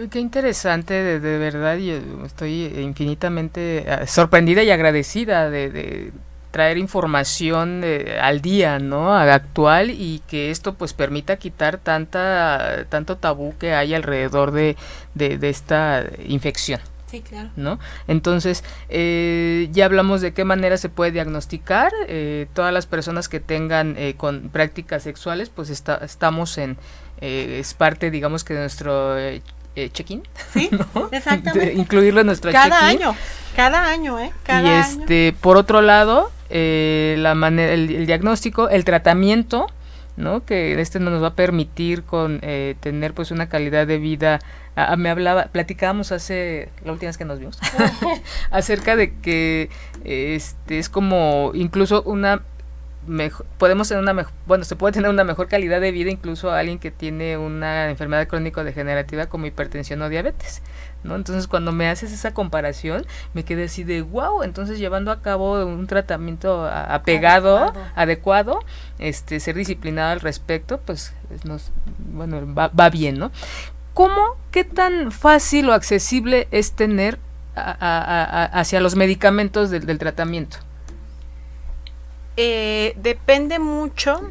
Qué 0.09 0.19
interesante, 0.19 1.19
de, 1.19 1.37
verdad, 1.37 1.77
y 1.77 1.91
estoy 2.25 2.65
infinitamente 2.65 3.85
eh, 3.87 4.07
sorprendida 4.07 4.63
y 4.63 4.69
agradecida 4.69 5.49
de, 5.49 6.11
traer 6.51 6.77
información 6.77 7.81
eh, 7.83 8.17
al 8.21 8.41
día, 8.41 8.79
¿no? 8.79 9.13
Actual 9.13 9.91
y 9.91 10.21
que 10.27 10.49
esto 10.49 10.73
pues 10.73 10.93
permita 10.93 11.37
quitar 11.37 11.77
tanta 11.77 12.85
tanto 12.89 13.17
tabú 13.17 13.53
que 13.59 13.73
hay 13.73 13.93
alrededor 13.93 14.51
de, 14.51 14.75
de, 15.13 15.49
esta 15.49 16.05
infección. 16.27 16.79
Sí, 17.05 17.21
claro. 17.21 17.51
¿No? 17.55 17.79
Entonces, 18.07 18.63
eh, 18.89 19.69
ya 19.71 19.85
hablamos 19.85 20.19
de 20.21 20.33
qué 20.33 20.43
manera 20.43 20.77
se 20.77 20.89
puede 20.89 21.11
diagnosticar. 21.11 21.91
Eh, 22.07 22.47
todas 22.53 22.73
las 22.73 22.85
personas 22.87 23.29
que 23.29 23.39
tengan 23.39 23.95
con 24.17 24.49
prácticas 24.49 25.03
sexuales, 25.03 25.49
pues 25.49 25.69
está, 25.69 25.97
estamos 25.97 26.57
en, 26.57 26.77
es 27.21 27.73
parte, 27.75 28.09
digamos 28.11 28.43
que 28.43 28.55
de 28.55 28.61
nuestro 28.61 29.15
check-in. 29.91 30.23
Sí, 30.53 30.69
exactamente. 31.11 31.73
incluirlo 31.73 32.21
en 32.21 32.27
nuestro 32.27 32.51
Cada 32.51 32.85
año, 32.85 33.15
cada 33.55 33.89
año, 33.89 34.19
¿eh? 34.19 34.31
y 34.47 34.67
este, 34.67 35.35
por 35.39 35.57
otro 35.57 35.81
lado, 35.81 36.31
eh, 36.49 37.15
la 37.19 37.35
manera, 37.35 37.73
el, 37.73 38.05
diagnóstico, 38.05 38.69
el 38.69 38.85
tratamiento, 38.85 39.67
¿no? 40.15 40.45
Que 40.45 40.79
este 40.79 40.99
nos 40.99 41.21
va 41.21 41.27
a 41.27 41.33
permitir 41.33 42.03
con 42.03 42.39
eh, 42.41 42.75
tener 42.79 43.13
pues 43.13 43.31
una 43.31 43.49
calidad 43.49 43.85
de 43.87 43.97
vida. 43.97 44.39
Ah, 44.75 44.95
me 44.95 45.09
hablaba, 45.09 45.45
platicábamos 45.45 46.11
hace 46.11 46.69
la 46.85 46.91
última 46.91 47.09
vez 47.09 47.17
que 47.17 47.25
nos 47.25 47.39
vimos 47.39 47.59
acerca 48.51 48.95
de 48.95 49.13
que 49.15 49.69
este 50.03 50.79
es 50.79 50.89
como 50.89 51.51
incluso 51.53 52.03
una 52.03 52.41
podemos 53.57 53.87
tener 53.87 54.03
una 54.03 54.13
mejor, 54.13 54.33
bueno, 54.45 54.63
se 54.63 54.75
puede 54.75 54.93
tener 54.93 55.09
una 55.09 55.23
mejor 55.23 55.47
calidad 55.47 55.79
de 55.79 55.91
vida 55.91 56.11
incluso 56.11 56.51
a 56.51 56.59
alguien 56.59 56.77
que 56.77 56.91
tiene 56.91 57.37
una 57.37 57.89
enfermedad 57.89 58.27
crónico 58.27 58.63
degenerativa 58.63 59.27
como 59.27 59.45
hipertensión 59.45 60.01
o 60.01 60.09
diabetes, 60.09 60.61
¿no? 61.03 61.15
Entonces, 61.15 61.47
cuando 61.47 61.71
me 61.71 61.89
haces 61.89 62.11
esa 62.11 62.33
comparación, 62.33 63.05
me 63.33 63.43
quedé 63.43 63.65
así 63.65 63.83
de, 63.83 64.01
wow, 64.01 64.43
entonces 64.43 64.77
llevando 64.77 65.11
a 65.11 65.21
cabo 65.21 65.65
un 65.65 65.87
tratamiento 65.87 66.67
apegado, 66.67 67.73
adecuado, 67.95 68.59
este 68.99 69.39
ser 69.39 69.55
disciplinado 69.55 70.11
al 70.11 70.19
respecto, 70.19 70.79
pues 70.85 71.13
nos 71.43 71.71
bueno, 71.97 72.53
va, 72.53 72.89
bien, 72.89 73.17
¿no? 73.17 73.31
¿Cómo, 73.93 74.35
qué 74.51 74.63
tan 74.63 75.11
fácil 75.11 75.69
o 75.69 75.73
accesible 75.73 76.47
es 76.51 76.73
tener 76.73 77.19
hacia 77.55 78.79
los 78.79 78.95
medicamentos 78.95 79.71
del 79.71 79.97
tratamiento? 79.97 80.66
Eh, 82.39 82.93
depende 82.97 83.57
mucho 83.57 84.29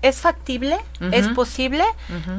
es 0.00 0.20
factible, 0.20 0.78
es 1.12 1.26
posible, 1.28 1.84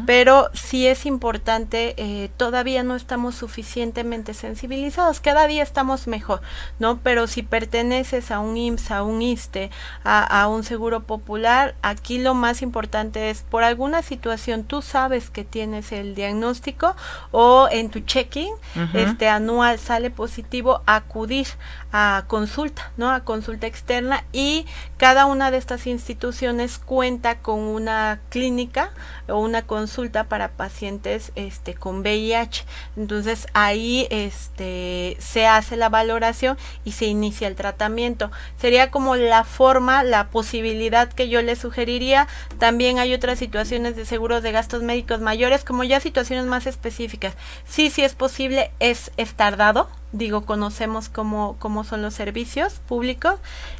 pero 0.05 0.49
sí 0.53 0.87
es 0.87 1.05
importante, 1.05 1.93
eh, 1.97 2.29
todavía 2.37 2.83
no 2.83 2.95
estamos 2.95 3.35
suficientemente 3.35 4.33
sensibilizados, 4.33 5.19
cada 5.19 5.45
día 5.47 5.63
estamos 5.63 6.07
mejor, 6.07 6.41
¿no? 6.79 6.99
Pero 6.99 7.27
si 7.27 7.43
perteneces 7.43 8.31
a 8.31 8.39
un 8.39 8.55
IMSS, 8.55 8.91
a 8.91 9.03
un 9.03 9.21
ISTE, 9.21 9.71
a, 10.03 10.47
un 10.47 10.63
seguro 10.63 11.01
popular, 11.03 11.75
aquí 11.81 12.17
lo 12.17 12.33
más 12.33 12.61
importante 12.61 13.29
es, 13.29 13.41
por 13.41 13.63
alguna 13.63 14.03
situación, 14.03 14.63
tú 14.63 14.81
sabes 14.81 15.29
que 15.29 15.43
tienes 15.43 15.91
el 15.91 16.15
diagnóstico 16.15 16.95
o 17.31 17.67
en 17.71 17.89
tu 17.89 17.99
check-in 17.99 18.53
este 18.93 19.27
anual 19.27 19.79
sale 19.79 20.11
positivo, 20.11 20.81
acudir 20.85 21.47
a 21.91 22.23
consulta, 22.27 22.91
¿no? 22.97 23.09
A 23.09 23.21
consulta 23.21 23.67
externa 23.67 24.23
y 24.31 24.65
cada 24.97 25.25
una 25.25 25.51
de 25.51 25.57
estas 25.57 25.87
instituciones 25.87 26.77
cuenta 26.77 27.39
con 27.39 27.48
una 27.57 28.19
clínica 28.29 28.91
o 29.27 29.39
una 29.39 29.61
consulta 29.63 30.25
para 30.25 30.49
pacientes 30.49 31.31
este 31.35 31.73
con 31.73 31.99
VIH. 31.99 32.65
Entonces 32.97 33.47
ahí 33.53 34.07
este 34.09 35.17
se 35.19 35.47
hace 35.47 35.77
la 35.77 35.89
valoración 35.89 36.57
y 36.85 36.93
se 36.93 37.05
inicia 37.05 37.47
el 37.47 37.55
tratamiento. 37.55 38.31
Sería 38.57 38.91
como 38.91 39.15
la 39.15 39.43
forma, 39.43 40.03
la 40.03 40.29
posibilidad 40.29 41.11
que 41.11 41.29
yo 41.29 41.41
le 41.41 41.55
sugeriría. 41.55 42.27
También 42.57 42.99
hay 42.99 43.13
otras 43.13 43.39
situaciones 43.39 43.95
de 43.95 44.05
seguros 44.05 44.43
de 44.43 44.51
gastos 44.51 44.83
médicos 44.83 45.21
mayores, 45.21 45.63
como 45.63 45.83
ya 45.83 45.99
situaciones 45.99 46.45
más 46.45 46.67
específicas. 46.67 47.35
Sí, 47.65 47.89
sí 47.89 48.03
es 48.03 48.15
posible, 48.15 48.71
es, 48.79 49.11
es 49.17 49.33
tardado, 49.33 49.89
digo, 50.11 50.45
conocemos 50.45 51.09
cómo, 51.09 51.55
cómo 51.59 51.83
son 51.83 52.01
los 52.01 52.13
servicios 52.13 52.79
públicos, 52.87 53.35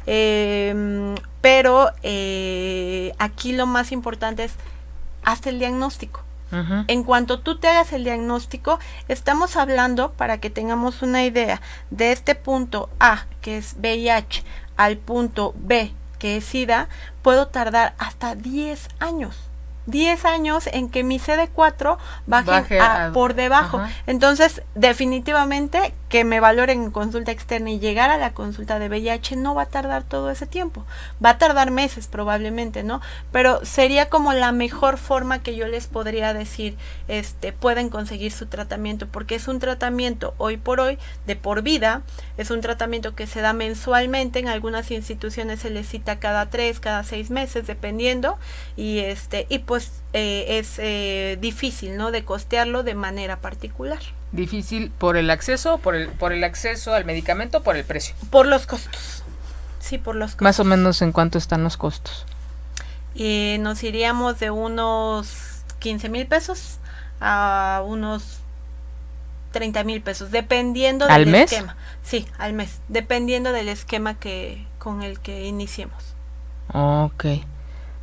em, 0.06 1.14
pero 1.40 1.90
eh, 2.02 3.12
aquí 3.18 3.52
lo 3.52 3.66
más 3.66 3.92
importante 3.92 4.44
es, 4.44 4.54
hazte 5.24 5.50
el 5.50 5.58
diagnóstico. 5.58 6.22
En 6.88 7.04
cuanto 7.04 7.38
tú 7.38 7.58
te 7.58 7.68
hagas 7.68 7.92
el 7.92 8.02
diagnóstico, 8.02 8.80
estamos 9.06 9.54
hablando, 9.56 10.10
para 10.14 10.38
que 10.38 10.50
tengamos 10.50 11.00
una 11.00 11.22
idea, 11.24 11.62
de 11.90 12.10
este 12.10 12.34
punto 12.34 12.90
A, 12.98 13.26
que 13.40 13.58
es 13.58 13.76
VIH, 13.78 14.42
al 14.76 14.96
punto 14.96 15.54
B, 15.56 15.92
que 16.18 16.38
es 16.38 16.44
SIDA, 16.44 16.88
puedo 17.22 17.46
tardar 17.46 17.94
hasta 17.98 18.34
10 18.34 18.88
años. 18.98 19.49
10 19.90 20.24
años 20.24 20.68
en 20.72 20.88
que 20.88 21.04
mi 21.04 21.18
CD4 21.18 21.98
baje, 22.26 22.78
por 23.12 23.34
debajo. 23.34 23.82
Entonces, 24.06 24.62
definitivamente 24.74 25.94
que 26.08 26.24
me 26.24 26.40
valoren 26.40 26.82
en 26.82 26.90
consulta 26.90 27.30
externa 27.30 27.70
y 27.70 27.78
llegar 27.78 28.10
a 28.10 28.18
la 28.18 28.34
consulta 28.34 28.80
de 28.80 28.88
VIH 28.88 29.36
no 29.36 29.54
va 29.54 29.62
a 29.62 29.66
tardar 29.66 30.02
todo 30.02 30.30
ese 30.30 30.44
tiempo. 30.46 30.84
Va 31.24 31.30
a 31.30 31.38
tardar 31.38 31.70
meses 31.70 32.08
probablemente, 32.08 32.82
¿no? 32.82 33.00
Pero 33.30 33.64
sería 33.64 34.08
como 34.08 34.32
la 34.32 34.50
mejor 34.50 34.98
forma 34.98 35.38
que 35.38 35.54
yo 35.54 35.68
les 35.68 35.86
podría 35.86 36.34
decir, 36.34 36.76
este, 37.06 37.52
pueden 37.52 37.90
conseguir 37.90 38.32
su 38.32 38.46
tratamiento, 38.46 39.06
porque 39.06 39.36
es 39.36 39.46
un 39.46 39.60
tratamiento 39.60 40.34
hoy 40.38 40.56
por 40.56 40.80
hoy 40.80 40.98
de 41.26 41.36
por 41.36 41.62
vida, 41.62 42.02
es 42.40 42.50
un 42.50 42.62
tratamiento 42.62 43.14
que 43.14 43.26
se 43.26 43.42
da 43.42 43.52
mensualmente, 43.52 44.38
en 44.38 44.48
algunas 44.48 44.90
instituciones 44.90 45.60
se 45.60 45.68
les 45.68 45.86
cita 45.86 46.18
cada 46.18 46.48
tres, 46.48 46.80
cada 46.80 47.04
seis 47.04 47.28
meses, 47.28 47.66
dependiendo, 47.66 48.38
y 48.78 49.00
este, 49.00 49.46
y 49.50 49.58
pues 49.58 49.92
eh, 50.14 50.58
es 50.58 50.78
eh, 50.78 51.36
difícil, 51.38 51.98
¿no? 51.98 52.10
De 52.10 52.24
costearlo 52.24 52.82
de 52.82 52.94
manera 52.94 53.40
particular. 53.40 53.98
Difícil 54.32 54.90
por 54.90 55.18
el 55.18 55.28
acceso, 55.28 55.76
por 55.76 55.94
el, 55.94 56.08
por 56.08 56.32
el 56.32 56.42
acceso 56.42 56.94
al 56.94 57.04
medicamento, 57.04 57.62
por 57.62 57.76
el 57.76 57.84
precio. 57.84 58.14
Por 58.30 58.46
los 58.46 58.66
costos. 58.66 59.22
Sí, 59.78 59.98
por 59.98 60.16
los 60.16 60.30
costos. 60.30 60.42
Más 60.42 60.60
o 60.60 60.64
menos 60.64 61.02
en 61.02 61.12
cuánto 61.12 61.36
están 61.36 61.62
los 61.62 61.76
costos. 61.76 62.24
Y 63.14 63.56
nos 63.60 63.82
iríamos 63.82 64.40
de 64.40 64.50
unos 64.50 65.60
15 65.78 66.08
mil 66.08 66.26
pesos 66.26 66.78
a 67.20 67.82
unos 67.84 68.39
30 69.50 69.84
mil 69.84 70.00
pesos, 70.02 70.30
dependiendo 70.30 71.06
del 71.06 71.34
esquema. 71.34 71.76
Sí, 72.02 72.26
al 72.38 72.52
mes, 72.52 72.80
dependiendo 72.88 73.52
del 73.52 73.68
esquema 73.68 74.18
que 74.18 74.66
con 74.78 75.02
el 75.02 75.20
que 75.20 75.46
iniciemos. 75.46 76.14
Ok. 76.72 77.24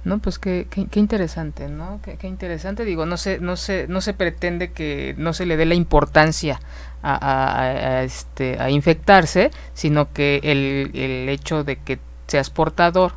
No, 0.04 0.20
pues 0.20 0.40
qué, 0.40 0.68
qué, 0.70 1.00
interesante, 1.00 1.68
¿no? 1.68 2.00
Qué, 2.02 2.28
interesante. 2.28 2.86
Digo, 2.86 3.06
no 3.06 3.18
se, 3.18 3.40
no 3.40 3.58
se, 3.58 3.88
no 3.90 4.00
se 4.00 4.14
pretende 4.14 4.72
que 4.72 5.16
no 5.18 5.34
se 5.34 5.46
le 5.46 5.58
dé 5.58 5.66
la 5.66 5.76
importancia 5.76 6.62
a, 7.04 8.04
este, 8.04 8.58
a 8.60 8.70
infectarse, 8.70 9.52
sino 9.74 10.14
que 10.14 10.40
el, 10.44 10.92
el 10.94 11.30
hecho 11.30 11.64
de 11.64 11.78
que 11.78 12.00
seas 12.28 12.50
portador 12.50 13.14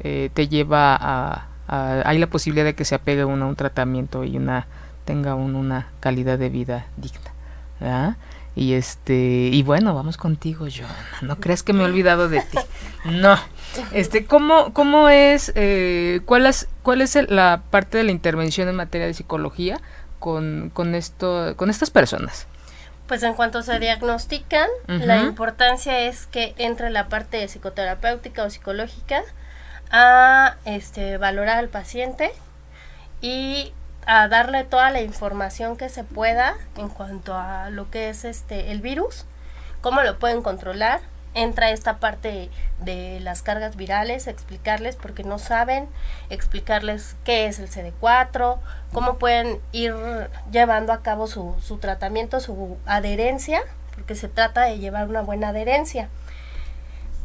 eh, 0.00 0.30
te 0.32 0.48
lleva 0.48 0.96
a, 1.00 1.48
hay 2.04 2.18
la 2.18 2.26
posibilidad 2.26 2.64
de 2.64 2.74
que 2.74 2.84
se 2.84 2.94
apegue 2.94 3.24
uno 3.24 3.46
a 3.46 3.48
un 3.48 3.56
tratamiento 3.56 4.24
y 4.24 4.36
una 4.36 4.66
tenga 5.04 5.34
uno 5.34 5.58
una 5.58 5.88
calidad 6.00 6.38
de 6.38 6.48
vida 6.48 6.86
digna. 6.96 7.31
Y 8.54 8.74
este, 8.74 9.14
y 9.14 9.62
bueno, 9.62 9.94
vamos 9.94 10.18
contigo, 10.18 10.66
John. 10.74 10.86
No 11.26 11.36
crees 11.36 11.62
que 11.62 11.72
me 11.72 11.82
he 11.82 11.86
olvidado 11.86 12.28
de 12.28 12.42
ti. 12.42 12.58
No. 13.04 13.38
Este, 13.92 14.26
¿cómo, 14.26 14.72
cómo 14.74 15.08
es, 15.08 15.52
eh, 15.54 16.20
cuál 16.26 16.46
es, 16.46 16.68
cuál 16.82 17.00
es 17.00 17.16
la 17.30 17.62
parte 17.70 17.98
de 17.98 18.04
la 18.04 18.10
intervención 18.10 18.68
en 18.68 18.76
materia 18.76 19.06
de 19.06 19.14
psicología 19.14 19.80
con, 20.18 20.70
con 20.74 20.94
esto, 20.94 21.54
con 21.56 21.70
estas 21.70 21.90
personas? 21.90 22.46
Pues 23.06 23.22
en 23.22 23.34
cuanto 23.34 23.62
se 23.62 23.78
diagnostican, 23.78 24.68
la 24.86 25.22
importancia 25.22 26.00
es 26.00 26.26
que 26.26 26.54
entre 26.58 26.90
la 26.90 27.08
parte 27.08 27.46
psicoterapéutica 27.48 28.44
o 28.44 28.50
psicológica 28.50 29.22
a 29.90 30.56
este 30.64 31.18
valorar 31.18 31.58
al 31.58 31.68
paciente 31.68 32.30
y 33.20 33.72
a 34.06 34.28
darle 34.28 34.64
toda 34.64 34.90
la 34.90 35.00
información 35.00 35.76
que 35.76 35.88
se 35.88 36.04
pueda 36.04 36.56
en 36.76 36.88
cuanto 36.88 37.34
a 37.34 37.70
lo 37.70 37.90
que 37.90 38.08
es 38.08 38.24
este 38.24 38.72
el 38.72 38.80
virus, 38.80 39.26
cómo 39.80 40.02
lo 40.02 40.18
pueden 40.18 40.42
controlar. 40.42 41.00
Entra 41.34 41.70
esta 41.70 41.96
parte 41.96 42.50
de 42.80 43.18
las 43.20 43.40
cargas 43.40 43.74
virales, 43.76 44.26
explicarles 44.26 44.96
porque 44.96 45.24
no 45.24 45.38
saben, 45.38 45.88
explicarles 46.28 47.16
qué 47.24 47.46
es 47.46 47.58
el 47.58 47.70
CD4, 47.70 48.58
cómo 48.92 49.16
pueden 49.16 49.58
ir 49.72 49.94
llevando 50.50 50.92
a 50.92 51.00
cabo 51.00 51.26
su, 51.26 51.56
su 51.62 51.78
tratamiento, 51.78 52.38
su 52.38 52.76
adherencia, 52.84 53.62
porque 53.94 54.14
se 54.14 54.28
trata 54.28 54.64
de 54.64 54.78
llevar 54.78 55.08
una 55.08 55.22
buena 55.22 55.48
adherencia 55.48 56.10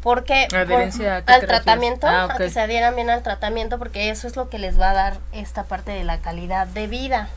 porque 0.02 0.48
al 0.54 1.46
tratamiento, 1.46 2.08
ah, 2.08 2.26
a 2.26 2.38
que 2.38 2.50
se 2.50 2.62
adhieran 2.62 2.96
bien 2.96 3.10
al 3.10 3.24
tratamiento, 3.24 3.78
porque 3.80 4.10
eso 4.10 4.28
es 4.28 4.36
lo 4.36 4.50
que 4.50 4.60
les 4.60 4.80
va 4.80 4.92
a 4.92 4.94
dar 4.94 5.18
esta 5.32 5.64
parte 5.64 5.92
de 5.92 6.04
la 6.04 6.20
calidad 6.20 6.68
de 6.68 6.88
vida. 6.88 7.30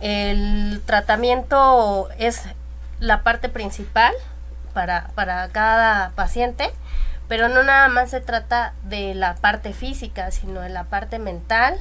El 0.00 0.82
tratamiento 0.84 2.08
es 2.18 2.42
la 2.98 3.22
parte 3.22 3.48
principal 3.48 4.12
para, 4.74 5.08
para 5.14 5.48
cada 5.48 6.10
paciente, 6.10 6.70
pero 7.28 7.48
no 7.48 7.62
nada 7.62 7.88
más 7.88 8.10
se 8.10 8.20
trata 8.20 8.74
de 8.82 9.14
la 9.14 9.36
parte 9.36 9.72
física, 9.72 10.30
sino 10.30 10.60
de 10.60 10.68
la 10.68 10.84
parte 10.84 11.18
mental, 11.18 11.78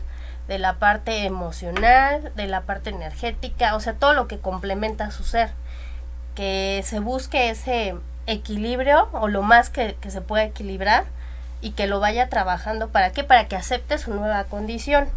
de 0.48 0.60
la 0.60 0.74
parte 0.76 1.26
emocional, 1.26 2.32
de 2.36 2.48
la 2.48 2.62
parte 2.62 2.90
energética, 2.90 3.76
o 3.76 3.80
sea, 3.80 3.94
todo 3.94 4.14
lo 4.14 4.28
que 4.28 4.40
complementa 4.40 5.12
su 5.12 5.24
ser. 5.24 5.50
Que 6.36 6.82
se 6.86 7.00
busque 7.00 7.50
ese 7.50 7.96
equilibrio 8.32 9.10
o 9.12 9.28
lo 9.28 9.42
más 9.42 9.70
que, 9.70 9.96
se 10.08 10.22
pueda 10.22 10.44
equilibrar 10.44 11.06
y 11.62 11.72
que 11.72 11.88
lo 11.88 12.00
vaya 12.00 12.30
trabajando. 12.30 12.90
¿Para 12.90 13.12
qué? 13.12 13.24
Para 13.24 13.48
que 13.48 13.56
acepte 13.56 13.98
su 13.98 14.14
nueva 14.14 14.46
condición. 14.46 15.10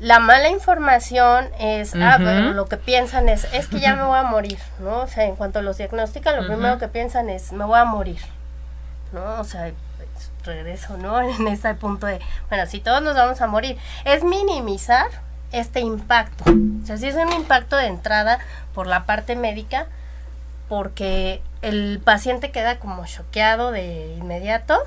La 0.00 0.18
mala 0.18 0.48
información 0.48 1.48
es, 1.58 1.94
ah, 1.94 2.18
lo 2.18 2.66
que 2.66 2.76
piensan 2.76 3.28
es, 3.28 3.46
es 3.52 3.68
que 3.68 3.80
ya 3.80 3.94
me 3.94 4.02
voy 4.06 4.18
a 4.18 4.24
morir, 4.24 4.58
¿no? 4.80 5.02
O 5.02 5.06
sea, 5.06 5.24
en 5.24 5.36
cuanto 5.36 5.62
los 5.62 5.78
diagnostican, 5.78 6.36
lo 6.36 6.46
primero 6.46 6.78
que 6.78 6.88
piensan 6.88 7.30
es, 7.30 7.52
me 7.52 7.64
voy 7.64 7.78
a 7.78 7.84
morir, 7.84 8.20
¿no? 9.12 9.40
O 9.40 9.44
sea, 9.44 9.72
pues, 9.96 10.30
regreso, 10.44 10.96
¿no? 10.96 11.20
En 11.38 11.46
ese 11.48 11.74
punto 11.74 12.06
de, 12.06 12.20
bueno, 12.48 12.66
si 12.66 12.80
todos 12.80 13.02
nos 13.02 13.14
vamos 13.14 13.40
a 13.40 13.46
morir, 13.46 13.78
es 14.04 14.24
minimizar 14.24 15.06
este 15.52 15.80
impacto. 15.80 16.44
O 16.50 16.86
sea, 16.86 16.96
si 16.96 17.06
es 17.06 17.14
un 17.14 17.32
impacto 17.32 17.76
de 17.76 17.86
entrada 17.86 18.38
por 18.74 18.86
la 18.86 19.04
parte 19.04 19.36
médica, 19.36 19.86
porque 20.68 21.42
el 21.68 22.00
paciente 22.04 22.50
queda 22.50 22.78
como 22.78 23.06
choqueado 23.06 23.70
de 23.70 24.14
inmediato 24.18 24.78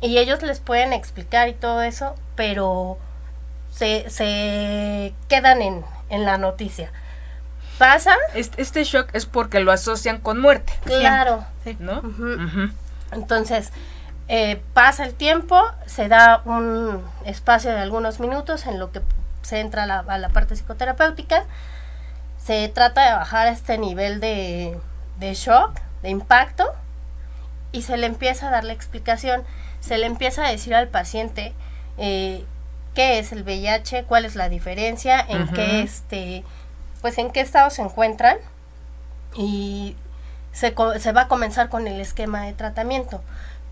y 0.00 0.18
ellos 0.18 0.42
les 0.42 0.60
pueden 0.60 0.92
explicar 0.92 1.48
y 1.48 1.54
todo 1.54 1.82
eso, 1.82 2.14
pero 2.34 2.98
se, 3.72 4.08
se 4.10 5.14
quedan 5.28 5.62
en, 5.62 5.84
en 6.08 6.24
la 6.24 6.38
noticia. 6.38 6.92
¿Pasa? 7.78 8.14
Este, 8.34 8.62
este, 8.62 8.84
shock 8.84 9.08
es 9.12 9.26
porque 9.26 9.60
lo 9.60 9.70
asocian 9.70 10.18
con 10.18 10.40
muerte. 10.40 10.72
Claro. 10.84 11.44
¿No? 11.78 12.02
Entonces, 13.12 13.72
eh, 14.28 14.62
pasa 14.72 15.04
el 15.04 15.14
tiempo, 15.14 15.60
se 15.84 16.08
da 16.08 16.42
un 16.44 17.04
espacio 17.24 17.70
de 17.70 17.80
algunos 17.80 18.18
minutos 18.18 18.66
en 18.66 18.78
lo 18.78 18.92
que 18.92 19.02
se 19.42 19.60
entra 19.60 19.82
a 19.82 19.86
la, 19.86 19.98
a 19.98 20.18
la 20.18 20.28
parte 20.30 20.56
psicoterapéutica, 20.56 21.44
se 22.38 22.68
trata 22.68 23.04
de 23.04 23.12
bajar 23.12 23.48
este 23.48 23.78
nivel 23.78 24.20
de, 24.20 24.78
de 25.18 25.34
shock, 25.34 25.80
de 26.06 26.12
impacto, 26.12 26.64
y 27.72 27.82
se 27.82 27.96
le 27.96 28.06
empieza 28.06 28.46
a 28.46 28.50
dar 28.50 28.64
la 28.64 28.72
explicación, 28.72 29.42
se 29.80 29.98
le 29.98 30.06
empieza 30.06 30.46
a 30.46 30.50
decir 30.50 30.72
al 30.74 30.86
paciente 30.86 31.52
eh, 31.98 32.44
qué 32.94 33.18
es 33.18 33.32
el 33.32 33.42
VIH, 33.42 34.04
cuál 34.04 34.24
es 34.24 34.36
la 34.36 34.48
diferencia, 34.48 35.20
en 35.20 35.48
qué 35.48 35.82
este, 35.82 36.44
pues 37.02 37.18
en 37.18 37.30
qué 37.30 37.40
estado 37.40 37.70
se 37.70 37.82
encuentran 37.82 38.38
y 39.34 39.96
se, 40.52 40.74
se 40.98 41.12
va 41.12 41.22
a 41.22 41.28
comenzar 41.28 41.68
con 41.68 41.88
el 41.88 42.00
esquema 42.00 42.42
de 42.42 42.52
tratamiento. 42.52 43.20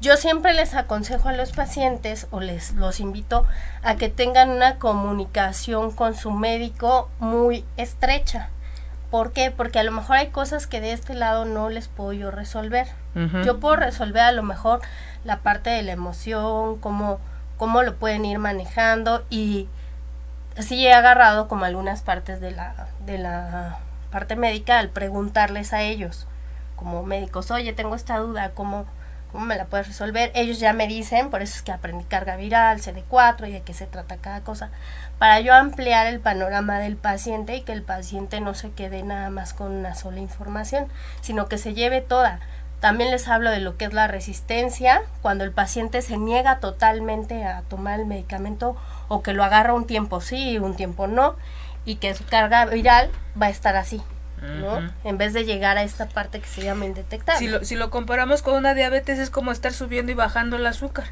Yo 0.00 0.16
siempre 0.16 0.52
les 0.54 0.74
aconsejo 0.74 1.28
a 1.28 1.32
los 1.32 1.52
pacientes 1.52 2.26
o 2.32 2.40
les 2.40 2.72
los 2.72 2.98
invito 2.98 3.46
a 3.82 3.94
que 3.94 4.08
tengan 4.08 4.50
una 4.50 4.78
comunicación 4.78 5.92
con 5.92 6.14
su 6.16 6.32
médico 6.32 7.08
muy 7.20 7.64
estrecha. 7.76 8.50
¿Por 9.14 9.30
qué? 9.30 9.52
Porque 9.52 9.78
a 9.78 9.84
lo 9.84 9.92
mejor 9.92 10.16
hay 10.16 10.30
cosas 10.30 10.66
que 10.66 10.80
de 10.80 10.90
este 10.90 11.14
lado 11.14 11.44
no 11.44 11.70
les 11.70 11.86
puedo 11.86 12.12
yo 12.12 12.32
resolver. 12.32 12.88
Yo 13.44 13.60
puedo 13.60 13.76
resolver 13.76 14.22
a 14.22 14.32
lo 14.32 14.42
mejor 14.42 14.80
la 15.22 15.38
parte 15.38 15.70
de 15.70 15.84
la 15.84 15.92
emoción, 15.92 16.80
cómo, 16.80 17.20
cómo 17.56 17.84
lo 17.84 17.94
pueden 17.94 18.24
ir 18.24 18.40
manejando 18.40 19.24
y 19.30 19.68
sí 20.58 20.84
he 20.84 20.92
agarrado 20.92 21.46
como 21.46 21.64
algunas 21.64 22.02
partes 22.02 22.40
de 22.40 22.50
la, 22.50 22.88
de 23.06 23.18
la 23.18 23.78
parte 24.10 24.34
médica 24.34 24.80
al 24.80 24.88
preguntarles 24.88 25.72
a 25.72 25.82
ellos 25.82 26.26
como 26.74 27.04
médicos, 27.04 27.52
oye, 27.52 27.72
tengo 27.72 27.94
esta 27.94 28.18
duda, 28.18 28.50
¿cómo, 28.50 28.84
¿cómo 29.30 29.44
me 29.44 29.54
la 29.54 29.66
puedes 29.66 29.86
resolver? 29.86 30.32
Ellos 30.34 30.58
ya 30.58 30.72
me 30.72 30.88
dicen, 30.88 31.30
por 31.30 31.40
eso 31.40 31.54
es 31.54 31.62
que 31.62 31.70
aprendí 31.70 32.04
carga 32.04 32.34
viral, 32.34 32.80
CD4 32.80 33.48
y 33.48 33.52
de 33.52 33.62
qué 33.62 33.74
se 33.74 33.86
trata 33.86 34.16
cada 34.16 34.40
cosa, 34.40 34.72
para 35.24 35.40
yo 35.40 35.54
ampliar 35.54 36.06
el 36.06 36.20
panorama 36.20 36.78
del 36.78 36.96
paciente 36.96 37.56
y 37.56 37.62
que 37.62 37.72
el 37.72 37.80
paciente 37.80 38.42
no 38.42 38.52
se 38.52 38.72
quede 38.72 39.02
nada 39.02 39.30
más 39.30 39.54
con 39.54 39.72
una 39.72 39.94
sola 39.94 40.18
información, 40.18 40.86
sino 41.22 41.48
que 41.48 41.56
se 41.56 41.72
lleve 41.72 42.02
toda. 42.02 42.40
También 42.80 43.10
les 43.10 43.26
hablo 43.26 43.50
de 43.50 43.60
lo 43.60 43.78
que 43.78 43.86
es 43.86 43.94
la 43.94 44.06
resistencia, 44.06 45.00
cuando 45.22 45.44
el 45.44 45.50
paciente 45.50 46.02
se 46.02 46.18
niega 46.18 46.60
totalmente 46.60 47.42
a 47.42 47.62
tomar 47.62 48.00
el 48.00 48.04
medicamento 48.04 48.76
o 49.08 49.22
que 49.22 49.32
lo 49.32 49.42
agarra 49.42 49.72
un 49.72 49.86
tiempo 49.86 50.20
sí 50.20 50.50
y 50.50 50.58
un 50.58 50.76
tiempo 50.76 51.06
no, 51.06 51.36
y 51.86 51.96
que 51.96 52.14
su 52.14 52.26
carga 52.26 52.66
viral 52.66 53.08
va 53.40 53.46
a 53.46 53.50
estar 53.50 53.76
así, 53.76 54.02
¿no? 54.42 54.92
En 55.04 55.16
vez 55.16 55.32
de 55.32 55.46
llegar 55.46 55.78
a 55.78 55.84
esta 55.84 56.06
parte 56.06 56.38
que 56.38 56.48
se 56.48 56.62
llama 56.62 56.84
indetectable. 56.84 57.38
Si 57.38 57.48
lo, 57.48 57.64
si 57.64 57.76
lo 57.76 57.88
comparamos 57.88 58.42
con 58.42 58.56
una 58.56 58.74
diabetes 58.74 59.18
es 59.18 59.30
como 59.30 59.52
estar 59.52 59.72
subiendo 59.72 60.12
y 60.12 60.14
bajando 60.14 60.56
el 60.56 60.66
azúcar. 60.66 61.06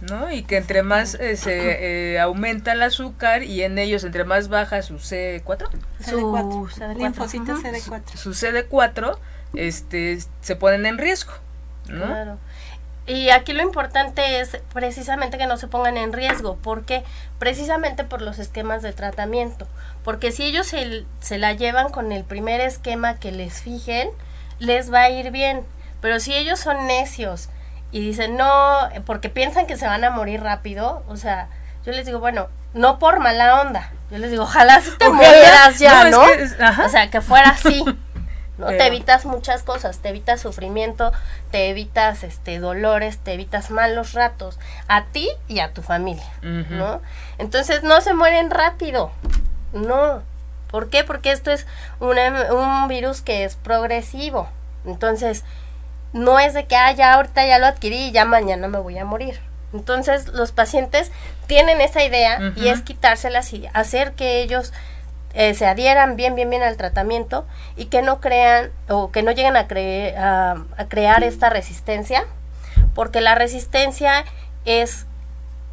¿No? 0.00 0.30
Y 0.30 0.42
que 0.42 0.56
entre 0.56 0.82
más 0.82 1.14
eh, 1.14 1.36
se 1.36 2.14
eh, 2.14 2.20
aumenta 2.20 2.72
el 2.72 2.82
azúcar 2.82 3.42
y 3.42 3.62
en 3.62 3.78
ellos 3.78 4.04
entre 4.04 4.24
más 4.24 4.48
baja 4.48 4.82
su 4.82 4.94
C4, 4.94 5.68
su 6.04 6.68
CD4, 6.68 7.16
CD4. 7.16 8.16
Su, 8.16 8.30
CD4 8.30 9.18
este 9.54 10.18
se 10.40 10.56
ponen 10.56 10.86
en 10.86 10.98
riesgo, 10.98 11.32
¿no? 11.88 12.06
Claro. 12.06 12.38
Y 13.06 13.28
aquí 13.28 13.52
lo 13.52 13.62
importante 13.62 14.40
es 14.40 14.58
precisamente 14.72 15.36
que 15.36 15.46
no 15.46 15.58
se 15.58 15.68
pongan 15.68 15.98
en 15.98 16.14
riesgo, 16.14 16.56
porque 16.62 17.04
precisamente 17.38 18.02
por 18.02 18.22
los 18.22 18.38
esquemas 18.38 18.82
de 18.82 18.94
tratamiento, 18.94 19.66
porque 20.02 20.32
si 20.32 20.44
ellos 20.44 20.66
se, 20.66 21.04
se, 21.20 21.36
la 21.36 21.52
llevan 21.52 21.90
con 21.90 22.12
el 22.12 22.24
primer 22.24 22.62
esquema 22.62 23.16
que 23.16 23.30
les 23.30 23.60
fijen, 23.60 24.08
les 24.58 24.90
va 24.90 25.02
a 25.02 25.10
ir 25.10 25.30
bien, 25.32 25.64
pero 26.00 26.18
si 26.18 26.32
ellos 26.34 26.60
son 26.60 26.86
necios 26.86 27.50
y 27.94 28.00
dicen 28.00 28.36
no, 28.36 28.88
porque 29.06 29.28
piensan 29.28 29.68
que 29.68 29.76
se 29.76 29.86
van 29.86 30.02
a 30.02 30.10
morir 30.10 30.42
rápido, 30.42 31.04
o 31.06 31.16
sea, 31.16 31.46
yo 31.86 31.92
les 31.92 32.04
digo, 32.04 32.18
bueno, 32.18 32.48
no 32.72 32.98
por 32.98 33.20
mala 33.20 33.60
onda, 33.60 33.92
yo 34.10 34.18
les 34.18 34.32
digo, 34.32 34.42
ojalá 34.42 34.80
si 34.80 34.90
te 34.98 35.08
murieras 35.08 35.78
ya, 35.78 36.10
¿no? 36.10 36.22
o 36.84 36.88
sea, 36.88 37.08
que 37.08 37.20
fuera 37.20 37.50
así. 37.50 37.84
¿no? 38.58 38.66
Te 38.66 38.84
evitas 38.88 39.26
muchas 39.26 39.62
cosas, 39.62 39.98
te 39.98 40.08
evitas 40.08 40.40
sufrimiento, 40.40 41.12
te 41.52 41.70
evitas 41.70 42.24
este 42.24 42.58
dolores, 42.58 43.18
te 43.18 43.32
evitas 43.32 43.70
malos 43.70 44.12
ratos 44.12 44.58
a 44.88 45.04
ti 45.04 45.28
y 45.46 45.60
a 45.60 45.72
tu 45.72 45.82
familia, 45.82 46.28
¿no? 46.42 47.00
Entonces 47.38 47.84
no 47.84 48.00
se 48.00 48.12
mueren 48.12 48.50
rápido. 48.50 49.12
No. 49.72 50.22
¿Por 50.68 50.88
qué? 50.88 51.04
Porque 51.04 51.30
esto 51.30 51.52
es 51.52 51.66
un 52.00 52.88
virus 52.88 53.22
que 53.22 53.44
es 53.44 53.54
progresivo. 53.54 54.48
Entonces, 54.84 55.44
no 56.14 56.38
es 56.38 56.54
de 56.54 56.64
que, 56.64 56.76
ah, 56.76 56.92
ya 56.92 57.12
ahorita 57.14 57.44
ya 57.44 57.58
lo 57.58 57.66
adquirí 57.66 58.06
y 58.06 58.12
ya 58.12 58.24
mañana 58.24 58.68
me 58.68 58.78
voy 58.78 58.96
a 58.96 59.04
morir. 59.04 59.40
Entonces, 59.74 60.28
los 60.28 60.52
pacientes 60.52 61.10
tienen 61.48 61.80
esa 61.80 62.04
idea 62.04 62.52
y 62.54 62.68
es 62.68 62.80
quitárselas 62.82 63.52
y 63.52 63.66
hacer 63.74 64.12
que 64.12 64.40
ellos 64.40 64.72
eh, 65.34 65.54
se 65.54 65.66
adhieran 65.66 66.14
bien, 66.14 66.36
bien, 66.36 66.48
bien 66.48 66.62
al 66.62 66.76
tratamiento 66.76 67.44
y 67.76 67.86
que 67.86 68.00
no 68.00 68.20
crean 68.20 68.70
o 68.88 69.10
que 69.10 69.24
no 69.24 69.32
lleguen 69.32 69.56
a, 69.56 69.66
a, 69.66 70.88
crear 70.88 71.24
esta 71.24 71.50
resistencia, 71.50 72.24
porque 72.94 73.20
la 73.20 73.34
resistencia 73.34 74.24
es 74.64 75.06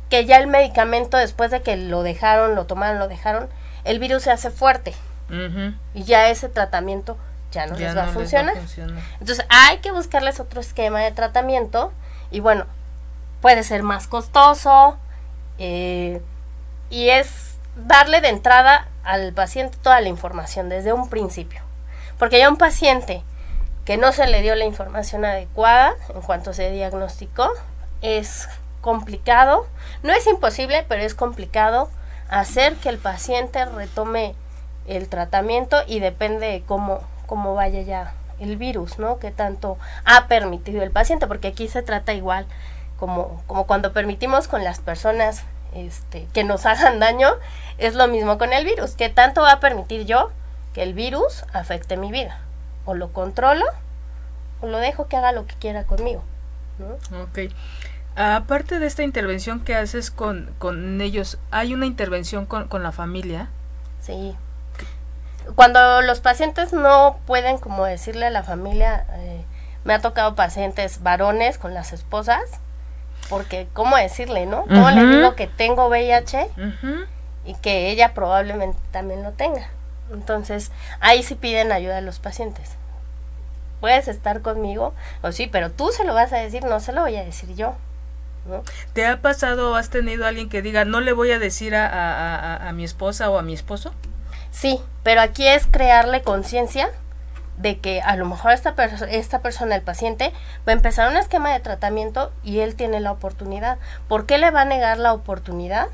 que 0.10 0.26
ya 0.26 0.40
el 0.40 0.48
medicamento, 0.48 1.18
después 1.18 1.52
de 1.52 1.62
que 1.62 1.78
lo 1.78 2.02
dejaron, 2.02 2.56
lo 2.56 2.66
tomaron, 2.66 2.98
lo 2.98 3.08
dejaron, 3.08 3.48
el 3.84 4.00
virus 4.00 4.24
se 4.24 4.32
hace 4.32 4.50
fuerte. 4.50 4.96
Y 5.94 6.04
ya 6.04 6.30
ese 6.30 6.50
tratamiento 6.50 7.18
ya 7.52 7.68
no 7.68 7.76
les 7.76 7.96
va 7.96 8.04
a 8.04 8.08
funcionar. 8.08 8.56
Entonces 9.20 9.46
hay 9.50 9.80
que 9.80 9.92
buscarles 9.92 10.40
otro 10.40 10.62
esquema 10.62 11.00
de 11.00 11.12
tratamiento 11.12 11.92
y 12.32 12.40
bueno, 12.40 12.66
puede 13.42 13.64
ser 13.64 13.84
más 13.84 14.08
costoso 14.08 14.98
eh, 15.58 16.22
y 16.90 17.10
es 17.10 17.56
darle 17.76 18.22
de 18.22 18.30
entrada 18.30 18.88
al 19.04 19.34
paciente 19.34 19.78
toda 19.82 20.02
la 20.02 20.10
información 20.10 20.70
desde 20.70 20.94
un 20.94 21.10
principio. 21.10 21.62
Porque 22.18 22.40
ya 22.40 22.50
un 22.50 22.58
paciente 22.58 23.24
que 23.86 23.98
no 23.98 24.12
se 24.12 24.28
le 24.28 24.42
dio 24.42 24.56
la 24.56 24.66
información 24.66 25.26
adecuada 25.26 25.94
en 26.14 26.22
cuanto 26.22 26.54
se 26.54 26.72
diagnosticó, 26.72 27.50
es 28.02 28.48
complicado, 28.82 29.68
no 30.04 30.14
es 30.14 30.28
imposible, 30.28 30.86
pero 30.88 31.04
es 31.04 31.16
complicado 31.16 31.90
hacer 32.30 32.76
que 32.76 32.90
el 32.90 32.98
paciente 32.98 33.66
retome 33.66 34.36
el 34.88 35.08
tratamiento 35.10 35.78
y 35.88 36.00
depende 36.00 36.48
de 36.48 36.62
cómo, 36.62 37.02
cómo 37.32 37.56
vaya 37.56 37.82
ya 37.82 38.13
el 38.41 38.58
virus, 38.58 39.00
¿no? 39.00 39.17
Que 39.17 39.32
tanto 39.32 39.78
ha 40.04 40.28
permitido 40.28 40.84
el 40.84 40.91
paciente, 40.91 41.28
porque 41.28 41.48
aquí 41.48 41.70
se 41.70 41.82
trata 41.82 42.12
igual 42.12 42.46
como, 43.00 43.41
como 43.48 43.65
cuando 43.65 43.94
permitimos 43.94 44.50
con 44.50 44.65
las 44.65 44.80
personas 44.80 45.44
este, 45.74 46.28
que 46.34 46.44
nos 46.44 46.65
hagan 46.65 47.00
daño, 47.00 47.30
es 47.78 47.96
lo 47.96 48.10
mismo 48.10 48.38
con 48.38 48.52
el 48.52 48.65
virus. 48.65 48.96
¿Qué 48.96 49.08
tanto 49.08 49.44
va 49.44 49.54
a 49.54 49.60
permitir 49.62 50.06
yo 50.06 50.30
que 50.74 50.84
el 50.84 50.94
virus 50.94 51.46
afecte 51.54 51.96
mi 51.96 52.12
vida? 52.12 52.41
O 52.84 52.96
lo 52.96 53.13
controlo 53.13 53.63
o 54.60 54.67
lo 54.67 54.80
dejo 54.80 55.08
que 55.08 55.15
haga 55.15 55.32
lo 55.32 55.48
que 55.48 55.56
quiera 55.56 55.86
conmigo. 55.86 56.24
¿no? 56.80 57.22
Ok. 57.24 57.50
Aparte 58.17 58.80
de 58.80 58.88
esta 58.88 59.04
intervención 59.04 59.62
que 59.62 59.76
haces 59.76 60.12
con, 60.12 60.54
con 60.60 61.00
ellos, 61.00 61.39
¿hay 61.50 61.74
una 61.74 61.86
intervención 61.86 62.46
con, 62.46 62.67
con 62.67 62.84
la 62.84 62.91
familia? 62.91 63.48
Sí. 64.02 64.36
Cuando 65.56 66.02
los 66.02 66.20
pacientes 66.20 66.74
no 66.74 67.20
pueden 67.26 67.58
como 67.58 67.86
decirle 67.86 68.28
a 68.28 68.30
la 68.30 68.44
familia, 68.44 69.06
eh, 69.14 69.44
me 69.84 69.94
ha 69.94 70.00
tocado 70.00 70.36
pacientes 70.36 71.02
varones 71.02 71.58
con 71.58 71.74
las 71.74 71.94
esposas, 71.94 72.44
porque 73.30 73.68
¿cómo 73.74 73.98
decirle, 73.98 74.46
no? 74.46 74.64
¿Cómo 74.66 74.90
le 74.92 75.06
digo 75.06 75.36
que 75.36 75.48
tengo 75.48 75.88
VIH 75.88 76.50
y 77.46 77.56
que 77.56 77.90
ella 77.90 78.14
probablemente 78.14 78.78
también 78.92 79.24
lo 79.24 79.32
tenga? 79.32 79.70
Entonces, 80.12 80.72
ahí 81.00 81.24
sí 81.24 81.36
piden 81.36 81.72
ayuda 81.72 81.98
a 81.98 82.02
los 82.02 82.20
pacientes. 82.20 82.72
Puedes 83.80 84.08
estar 84.08 84.42
conmigo, 84.42 84.94
o 85.24 85.32
sí, 85.32 85.48
pero 85.48 85.72
tú 85.72 85.92
se 85.92 86.04
lo 86.04 86.14
vas 86.14 86.32
a 86.34 86.38
decir, 86.38 86.64
no 86.64 86.80
se 86.80 86.92
lo 86.92 87.02
voy 87.02 87.16
a 87.16 87.24
decir 87.24 87.56
yo. 87.56 87.76
¿no? 88.46 88.64
¿Te 88.94 89.06
ha 89.08 89.22
pasado 89.22 89.72
o 89.72 89.76
has 89.76 89.90
tenido 89.90 90.26
alguien 90.28 90.50
que 90.50 90.62
diga, 90.62 90.86
no 90.86 91.00
le 91.00 91.14
voy 91.14 91.32
a 91.32 91.40
decir 91.40 91.76
a, 91.76 91.88
a, 91.88 92.68
a 92.70 92.74
mi 92.74 92.84
esposa 92.84 93.30
o 93.30 93.40
a 93.40 93.42
mi 93.42 93.54
esposo? 93.54 93.94
Sí, 94.52 94.82
pero 95.04 95.22
aquí 95.22 95.48
es 95.48 95.66
crearle 95.66 96.22
conciencia 96.22 96.90
de 97.58 97.80
que 97.80 98.02
a 98.02 98.16
lo 98.16 98.26
mejor 98.26 98.52
esta, 98.52 98.76
esta 99.10 99.40
persona, 99.40 99.76
el 99.76 99.82
paciente, 99.82 100.34
va 100.68 100.72
a 100.72 100.76
empezar 100.76 101.10
un 101.10 101.18
esquema 101.18 101.52
de 101.52 101.60
tratamiento 101.60 102.32
y 102.44 102.60
él 102.60 102.76
tiene 102.76 103.00
la 103.00 103.12
oportunidad. 103.12 103.78
¿Por 104.08 104.26
qué 104.26 104.38
le 104.38 104.52
va 104.52 104.62
a 104.62 104.66
negar 104.66 104.98
la 104.98 105.14
oportunidad 105.14 105.88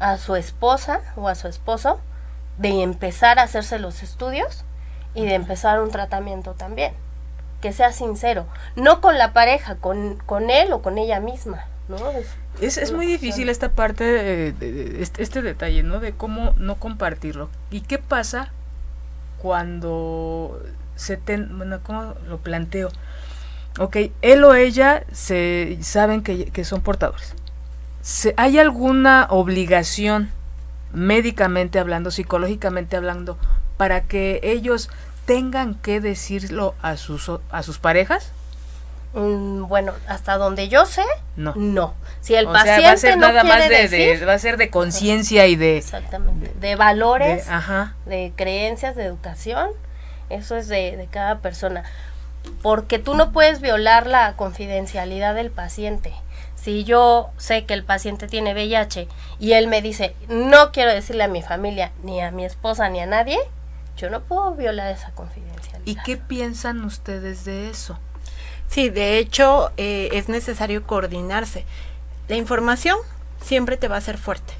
a 0.00 0.16
su 0.18 0.36
esposa 0.36 1.00
o 1.16 1.28
a 1.28 1.34
su 1.34 1.48
esposo 1.48 2.00
de 2.58 2.82
empezar 2.82 3.38
a 3.38 3.44
hacerse 3.44 3.78
los 3.78 4.02
estudios 4.02 4.64
y 5.14 5.26
de 5.26 5.34
empezar 5.34 5.80
un 5.80 5.90
tratamiento 5.90 6.54
también? 6.54 6.94
Que 7.60 7.72
sea 7.72 7.92
sincero, 7.92 8.46
no 8.74 9.00
con 9.00 9.18
la 9.18 9.32
pareja, 9.32 9.76
con, 9.76 10.16
con 10.26 10.50
él 10.50 10.72
o 10.72 10.82
con 10.82 10.98
ella 10.98 11.20
misma. 11.20 11.66
¿no? 11.88 12.10
Es, 12.10 12.26
es, 12.60 12.92
muy 12.92 13.06
difícil 13.06 13.48
esta 13.48 13.70
parte, 13.70 14.48
este, 15.00 15.22
este, 15.22 15.42
detalle, 15.42 15.82
¿no? 15.82 16.00
De 16.00 16.12
cómo 16.12 16.54
no 16.58 16.76
compartirlo. 16.76 17.48
¿Y 17.70 17.80
qué 17.80 17.98
pasa 17.98 18.52
cuando 19.38 20.62
se 20.94 21.16
ten, 21.16 21.56
bueno, 21.56 21.80
¿cómo 21.82 22.14
lo 22.28 22.38
planteo? 22.38 22.90
Ok, 23.78 23.96
él 24.20 24.44
o 24.44 24.54
ella 24.54 25.04
se 25.12 25.78
saben 25.80 26.22
que, 26.22 26.64
son 26.64 26.82
portadores. 26.82 27.34
Se, 28.02 28.34
¿Hay 28.36 28.58
alguna 28.58 29.26
obligación 29.30 30.30
médicamente 30.92 31.78
hablando, 31.78 32.10
psicológicamente 32.10 32.96
hablando, 32.96 33.38
para 33.76 34.02
que 34.02 34.40
ellos 34.42 34.90
tengan 35.24 35.74
que 35.74 36.00
decirlo 36.00 36.74
a 36.82 36.96
sus, 36.96 37.30
a 37.50 37.62
sus 37.62 37.78
parejas? 37.78 38.32
Mm, 39.14 39.64
bueno, 39.68 39.92
hasta 40.08 40.38
donde 40.38 40.68
yo 40.68 40.86
sé, 40.86 41.04
no. 41.36 41.52
No. 41.56 41.94
Si 42.20 42.34
el 42.34 42.46
O 42.46 42.52
sea, 42.52 42.60
paciente 42.62 42.86
va 42.86 42.92
a 42.92 42.96
ser 42.96 43.16
no 43.18 43.26
nada 43.28 43.40
quiere 43.42 43.58
más 43.58 43.68
de, 43.68 43.74
decir, 43.76 44.20
de- 44.20 44.26
va 44.26 44.32
a 44.34 44.38
ser 44.38 44.56
de 44.56 44.70
conciencia 44.70 45.46
y 45.46 45.56
de, 45.56 45.76
exactamente, 45.78 46.52
de 46.58 46.76
valores, 46.76 47.46
de- 47.46 47.52
ajá. 47.52 47.94
de 48.06 48.32
creencias, 48.36 48.96
de 48.96 49.04
educación, 49.04 49.68
eso 50.30 50.56
es 50.56 50.68
de, 50.68 50.96
de 50.96 51.06
cada 51.08 51.40
persona. 51.40 51.84
Porque 52.62 52.98
tú 52.98 53.14
no 53.14 53.32
puedes 53.32 53.60
violar 53.60 54.06
la 54.06 54.34
confidencialidad 54.34 55.34
del 55.34 55.50
paciente. 55.50 56.12
Si 56.54 56.84
yo 56.84 57.30
sé 57.36 57.64
que 57.66 57.74
el 57.74 57.84
paciente 57.84 58.28
tiene 58.28 58.52
VIH 58.54 59.08
y 59.38 59.52
él 59.52 59.66
me 59.66 59.82
dice, 59.82 60.14
no 60.28 60.72
quiero 60.72 60.92
decirle 60.92 61.24
a 61.24 61.28
mi 61.28 61.42
familia, 61.42 61.92
ni 62.02 62.20
a 62.20 62.30
mi 62.30 62.44
esposa, 62.44 62.88
ni 62.88 63.00
a 63.00 63.06
nadie, 63.06 63.38
yo 63.96 64.10
no 64.10 64.22
puedo 64.22 64.52
violar 64.54 64.90
esa 64.90 65.10
confidencialidad. 65.10 65.82
¿Y 65.84 65.96
qué 65.96 66.16
piensan 66.16 66.84
ustedes 66.84 67.44
de 67.44 67.68
eso? 67.68 67.98
Sí, 68.72 68.88
de 68.88 69.18
hecho 69.18 69.70
eh, 69.76 70.08
es 70.12 70.30
necesario 70.30 70.86
coordinarse. 70.86 71.66
La 72.28 72.36
información 72.36 72.96
siempre 73.38 73.76
te 73.76 73.86
va 73.86 73.98
a 73.98 74.00
ser 74.00 74.16
fuerte, 74.16 74.54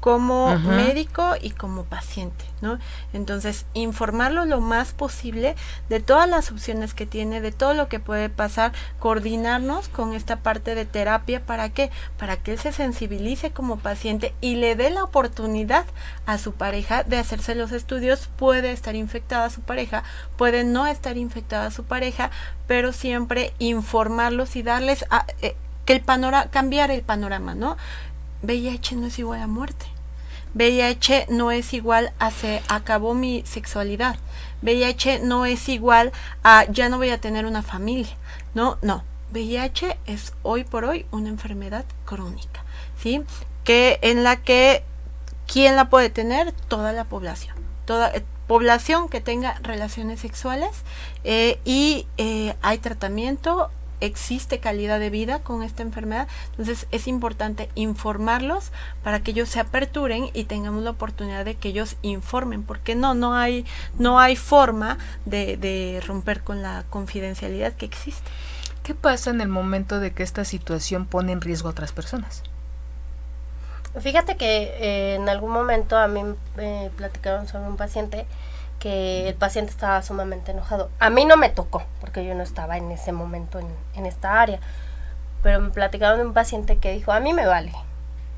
como 0.00 0.54
médico 0.76 1.34
y 1.40 1.50
como 1.50 1.84
paciente, 1.84 2.44
¿no? 2.60 2.78
Entonces, 3.12 3.66
informarlo 3.74 4.44
lo 4.44 4.60
más 4.60 4.92
posible 4.92 5.56
de 5.88 6.00
todas 6.00 6.28
las 6.28 6.50
opciones 6.52 6.94
que 6.94 7.04
tiene, 7.06 7.40
de 7.40 7.50
todo 7.52 7.74
lo 7.74 7.88
que 7.88 7.98
puede 7.98 8.28
pasar, 8.28 8.72
coordinarnos 8.98 9.88
con 9.88 10.12
esta 10.14 10.36
parte 10.36 10.74
de 10.74 10.84
terapia, 10.84 11.40
¿para 11.44 11.70
qué? 11.70 11.90
Para 12.18 12.36
que 12.36 12.52
él 12.52 12.58
se 12.58 12.72
sensibilice 12.72 13.50
como 13.50 13.78
paciente 13.78 14.34
y 14.40 14.56
le 14.56 14.76
dé 14.76 14.90
la 14.90 15.02
oportunidad 15.02 15.84
a 16.26 16.38
su 16.38 16.52
pareja 16.52 17.02
de 17.02 17.18
hacerse 17.18 17.54
los 17.54 17.72
estudios, 17.72 18.28
puede 18.36 18.70
estar 18.70 18.94
infectada 18.94 19.50
su 19.50 19.62
pareja, 19.62 20.04
puede 20.36 20.62
no 20.64 20.86
estar 20.86 21.16
infectada 21.16 21.70
su 21.70 21.84
pareja, 21.84 22.30
pero 22.66 22.92
siempre 22.92 23.52
informarlos 23.58 24.54
y 24.56 24.62
darles 24.62 25.04
a- 25.10 25.26
eh, 25.42 25.56
que 25.84 25.94
el 25.94 26.00
panorama, 26.02 26.50
cambiar 26.50 26.90
el 26.90 27.00
panorama, 27.00 27.54
¿no? 27.54 27.78
VIH 28.42 28.96
no 28.96 29.06
es 29.06 29.18
igual 29.18 29.42
a 29.42 29.46
muerte. 29.46 29.86
VIH 30.54 31.26
no 31.28 31.50
es 31.50 31.72
igual 31.74 32.12
a 32.18 32.30
se 32.30 32.62
acabó 32.68 33.14
mi 33.14 33.42
sexualidad. 33.44 34.16
VIH 34.62 35.20
no 35.20 35.46
es 35.46 35.68
igual 35.68 36.12
a 36.42 36.64
ya 36.70 36.88
no 36.88 36.98
voy 36.98 37.10
a 37.10 37.20
tener 37.20 37.46
una 37.46 37.62
familia. 37.62 38.16
No, 38.54 38.78
no. 38.82 39.04
VIH 39.32 39.98
es 40.06 40.32
hoy 40.42 40.64
por 40.64 40.84
hoy 40.84 41.04
una 41.10 41.28
enfermedad 41.28 41.84
crónica, 42.04 42.64
¿sí? 42.98 43.22
Que 43.64 43.98
en 44.02 44.24
la 44.24 44.36
que 44.36 44.82
¿quién 45.46 45.76
la 45.76 45.90
puede 45.90 46.10
tener? 46.10 46.52
Toda 46.52 46.92
la 46.92 47.04
población. 47.04 47.56
Toda 47.84 48.10
eh, 48.10 48.24
población 48.46 49.08
que 49.08 49.20
tenga 49.20 49.58
relaciones 49.62 50.20
sexuales 50.20 50.70
eh, 51.24 51.58
y 51.64 52.06
eh, 52.16 52.54
hay 52.62 52.78
tratamiento, 52.78 53.70
existe 54.00 54.60
calidad 54.60 55.00
de 55.00 55.10
vida 55.10 55.40
con 55.40 55.62
esta 55.62 55.82
enfermedad. 55.82 56.28
Entonces 56.50 56.86
es 56.90 57.06
importante 57.06 57.68
informarlos 57.74 58.72
para 59.02 59.20
que 59.20 59.32
ellos 59.32 59.48
se 59.48 59.60
aperturen 59.60 60.30
y 60.32 60.44
tengamos 60.44 60.82
la 60.82 60.90
oportunidad 60.90 61.44
de 61.44 61.54
que 61.54 61.68
ellos 61.68 61.96
informen, 62.02 62.62
porque 62.62 62.94
no, 62.94 63.14
no 63.14 63.34
hay, 63.34 63.64
no 63.98 64.18
hay 64.18 64.36
forma 64.36 64.98
de, 65.24 65.56
de 65.56 66.02
romper 66.06 66.42
con 66.42 66.62
la 66.62 66.84
confidencialidad 66.90 67.72
que 67.74 67.86
existe. 67.86 68.30
¿Qué 68.82 68.94
pasa 68.94 69.30
en 69.30 69.40
el 69.40 69.48
momento 69.48 70.00
de 70.00 70.12
que 70.12 70.22
esta 70.22 70.44
situación 70.44 71.06
pone 71.06 71.32
en 71.32 71.40
riesgo 71.40 71.68
a 71.68 71.72
otras 71.72 71.92
personas? 71.92 72.42
Fíjate 74.00 74.36
que 74.36 74.62
eh, 74.80 75.14
en 75.16 75.28
algún 75.28 75.50
momento 75.50 75.96
a 75.96 76.08
mí 76.08 76.22
me 76.56 76.90
platicaron 76.96 77.48
sobre 77.48 77.68
un 77.68 77.76
paciente 77.76 78.26
que 78.78 79.28
el 79.28 79.34
paciente 79.34 79.70
estaba 79.70 80.02
sumamente 80.02 80.52
enojado. 80.52 80.90
A 81.00 81.10
mí 81.10 81.24
no 81.24 81.36
me 81.36 81.50
tocó, 81.50 81.82
porque 82.00 82.24
yo 82.24 82.34
no 82.34 82.42
estaba 82.42 82.76
en 82.76 82.90
ese 82.90 83.12
momento 83.12 83.58
en, 83.58 83.66
en 83.94 84.06
esta 84.06 84.40
área, 84.40 84.60
pero 85.42 85.60
me 85.60 85.70
platicaron 85.70 86.18
de 86.18 86.26
un 86.26 86.34
paciente 86.34 86.78
que 86.78 86.92
dijo, 86.92 87.12
a 87.12 87.20
mí 87.20 87.32
me 87.32 87.46
vale. 87.46 87.72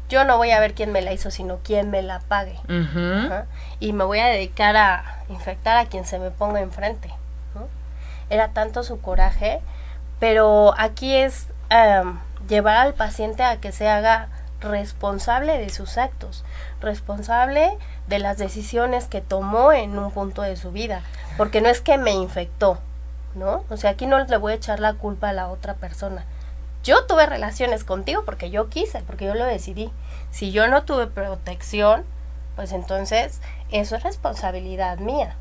Yo 0.08 0.24
no 0.24 0.38
voy 0.38 0.50
a 0.50 0.58
ver 0.58 0.74
quién 0.74 0.90
me 0.90 1.02
la 1.02 1.12
hizo, 1.12 1.30
sino 1.30 1.58
quién 1.62 1.90
me 1.90 2.02
la 2.02 2.18
pague. 2.20 2.58
Ajá. 2.68 3.46
Y 3.78 3.92
me 3.92 4.04
voy 4.04 4.18
a 4.18 4.26
dedicar 4.26 4.76
a 4.76 5.22
infectar 5.28 5.76
a 5.76 5.86
quien 5.86 6.04
se 6.04 6.18
me 6.18 6.30
ponga 6.30 6.60
enfrente. 6.60 7.08
¿no? 7.54 7.68
Era 8.28 8.48
tanto 8.48 8.82
su 8.82 9.00
coraje, 9.00 9.60
pero 10.18 10.74
aquí 10.76 11.14
es 11.14 11.46
em, 11.68 12.18
llevar 12.48 12.76
al 12.76 12.94
paciente 12.94 13.44
a 13.44 13.58
que 13.58 13.70
se 13.70 13.88
haga 13.88 14.28
responsable 14.60 15.58
de 15.58 15.70
sus 15.70 15.98
actos, 15.98 16.44
responsable 16.80 17.76
de 18.08 18.18
las 18.18 18.38
decisiones 18.38 19.06
que 19.06 19.20
tomó 19.20 19.72
en 19.72 19.98
un 19.98 20.10
punto 20.10 20.42
de 20.42 20.56
su 20.56 20.72
vida, 20.72 21.02
porque 21.36 21.60
no 21.60 21.68
es 21.68 21.80
que 21.80 21.98
me 21.98 22.12
infectó, 22.12 22.78
¿no? 23.34 23.64
O 23.70 23.76
sea, 23.76 23.90
aquí 23.90 24.06
no 24.06 24.18
le 24.22 24.36
voy 24.36 24.52
a 24.52 24.56
echar 24.56 24.80
la 24.80 24.94
culpa 24.94 25.30
a 25.30 25.32
la 25.32 25.48
otra 25.48 25.74
persona. 25.74 26.24
Yo 26.82 27.04
tuve 27.06 27.26
relaciones 27.26 27.84
contigo 27.84 28.24
porque 28.24 28.50
yo 28.50 28.68
quise, 28.68 29.00
porque 29.02 29.26
yo 29.26 29.34
lo 29.34 29.44
decidí. 29.44 29.92
Si 30.30 30.50
yo 30.50 30.68
no 30.68 30.84
tuve 30.84 31.06
protección, 31.06 32.04
pues 32.56 32.72
entonces 32.72 33.40
eso 33.70 33.96
es 33.96 34.02
responsabilidad 34.02 34.98
mía. 34.98 35.36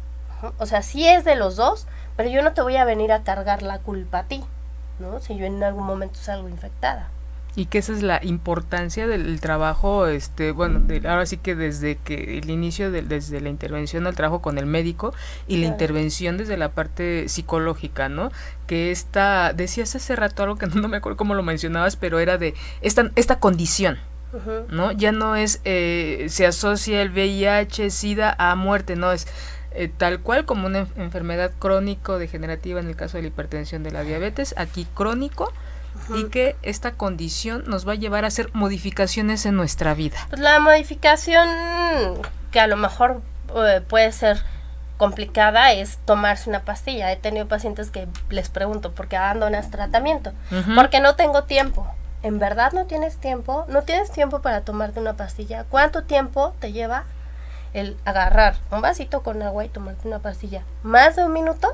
O 0.58 0.66
sea, 0.66 0.82
sí 0.82 1.08
es 1.08 1.26
de 1.26 1.36
los 1.36 1.56
dos, 1.56 1.88
pero 2.16 2.30
yo 2.30 2.42
no 2.42 2.54
te 2.54 2.62
voy 2.62 2.76
a 2.78 2.86
venir 2.86 3.12
a 3.12 3.24
cargar 3.24 3.62
la 3.62 3.80
culpa 3.80 4.20
a 4.20 4.24
ti, 4.24 4.44
¿no? 5.00 5.20
Si 5.20 5.36
yo 5.36 5.46
en 5.46 5.64
algún 5.64 5.86
momento 5.86 6.20
salgo 6.20 6.50
infectada. 6.50 7.10
Y 7.60 7.66
que 7.66 7.80
esa 7.80 7.92
es 7.92 8.02
la 8.04 8.22
importancia 8.24 9.06
del 9.06 9.42
trabajo, 9.42 10.08
este, 10.08 10.52
bueno, 10.54 10.80
de- 10.80 11.06
ahora 11.10 11.26
sí 11.26 11.36
que 11.36 11.56
desde 11.56 11.98
que 11.98 12.38
el 12.38 12.50
inicio, 12.50 12.90
del- 12.90 13.10
desde 13.10 13.42
la 13.42 13.50
intervención 13.50 14.08
al 14.08 14.16
trabajo 14.16 14.42
con 14.42 14.58
el 14.58 14.66
médico 14.66 15.14
y 15.46 15.58
la 15.58 15.66
intervención 15.68 16.38
desde 16.38 16.56
la 16.56 16.72
parte 16.72 17.28
psicológica, 17.28 18.08
¿no? 18.08 18.32
Que 18.66 18.92
esta, 18.92 19.52
decías 19.52 19.94
hace 19.96 20.16
rato 20.16 20.42
algo 20.44 20.56
que 20.56 20.68
no 20.88 20.88
me 20.88 20.98
acuerdo 20.98 21.18
cómo 21.18 21.36
lo 21.36 21.44
mencionabas, 21.44 21.98
pero 21.98 22.20
era 22.20 22.38
de 22.38 22.54
esta, 22.82 23.12
esta 23.18 23.40
condición. 23.40 23.98
¿no? 24.70 24.92
Ya 24.92 25.12
no 25.12 25.36
es, 25.36 25.60
eh, 25.66 26.28
se 26.30 26.46
asocia 26.46 27.02
el 27.02 27.10
VIH, 27.10 27.90
SIDA 27.90 28.36
a 28.38 28.56
muerte, 28.56 28.96
no 28.96 29.12
es 29.12 29.28
eh, 29.72 29.90
tal 29.98 30.20
cual 30.22 30.46
como 30.46 30.68
una 30.68 30.80
en- 30.80 30.88
enfermedad 30.98 31.52
crónico-degenerativa 31.60 32.80
en 32.80 32.88
el 32.88 32.96
caso 32.96 33.18
de 33.18 33.24
la 33.24 33.28
hipertensión 33.30 33.84
de 33.84 33.92
la 33.92 34.04
diabetes, 34.04 34.54
aquí 34.58 34.88
crónico, 34.94 35.52
y 36.16 36.26
que 36.26 36.56
esta 36.62 36.94
condición 36.94 37.64
nos 37.68 37.88
va 37.88 37.94
a 37.94 37.96
llevar 37.96 38.26
a 38.26 38.28
hacer 38.28 38.50
modificaciones 38.54 39.46
en 39.46 39.56
nuestra 39.56 39.94
vida. 39.94 40.18
Pues 40.30 40.42
la 40.42 40.60
modificación 40.60 41.48
que 42.52 42.60
a 42.60 42.68
lo 42.68 42.78
mejor 42.78 43.22
eh, 43.56 43.82
puede 43.88 44.12
ser 44.12 44.44
complicada 44.98 45.72
es 45.72 45.98
tomarse 46.06 46.50
una 46.50 46.64
pastilla. 46.64 47.12
He 47.12 47.16
tenido 47.16 47.48
pacientes 47.48 47.90
que 47.90 48.08
les 48.30 48.50
pregunto, 48.50 48.92
¿por 48.92 49.08
qué 49.08 49.18
abandonas 49.18 49.72
tratamiento? 49.72 50.34
Porque 50.76 51.00
no 51.00 51.16
tengo 51.16 51.44
tiempo. 51.44 51.88
¿En 52.22 52.38
verdad 52.38 52.74
no 52.74 52.86
tienes 52.86 53.16
tiempo? 53.16 53.66
¿No 53.70 53.84
tienes 53.84 54.12
tiempo 54.12 54.42
para 54.42 54.62
tomarte 54.62 55.00
una 55.00 55.16
pastilla? 55.16 55.64
¿Cuánto 55.70 56.04
tiempo 56.04 56.54
te 56.60 56.74
lleva 56.74 57.06
el 57.74 57.96
agarrar 58.04 58.58
un 58.72 58.82
vasito 58.82 59.24
con 59.24 59.42
agua 59.42 59.64
y 59.64 59.70
tomarte 59.70 60.08
una 60.08 60.20
pastilla? 60.20 60.64
¿Más 60.84 61.16
de 61.16 61.24
un 61.24 61.32
minuto? 61.32 61.70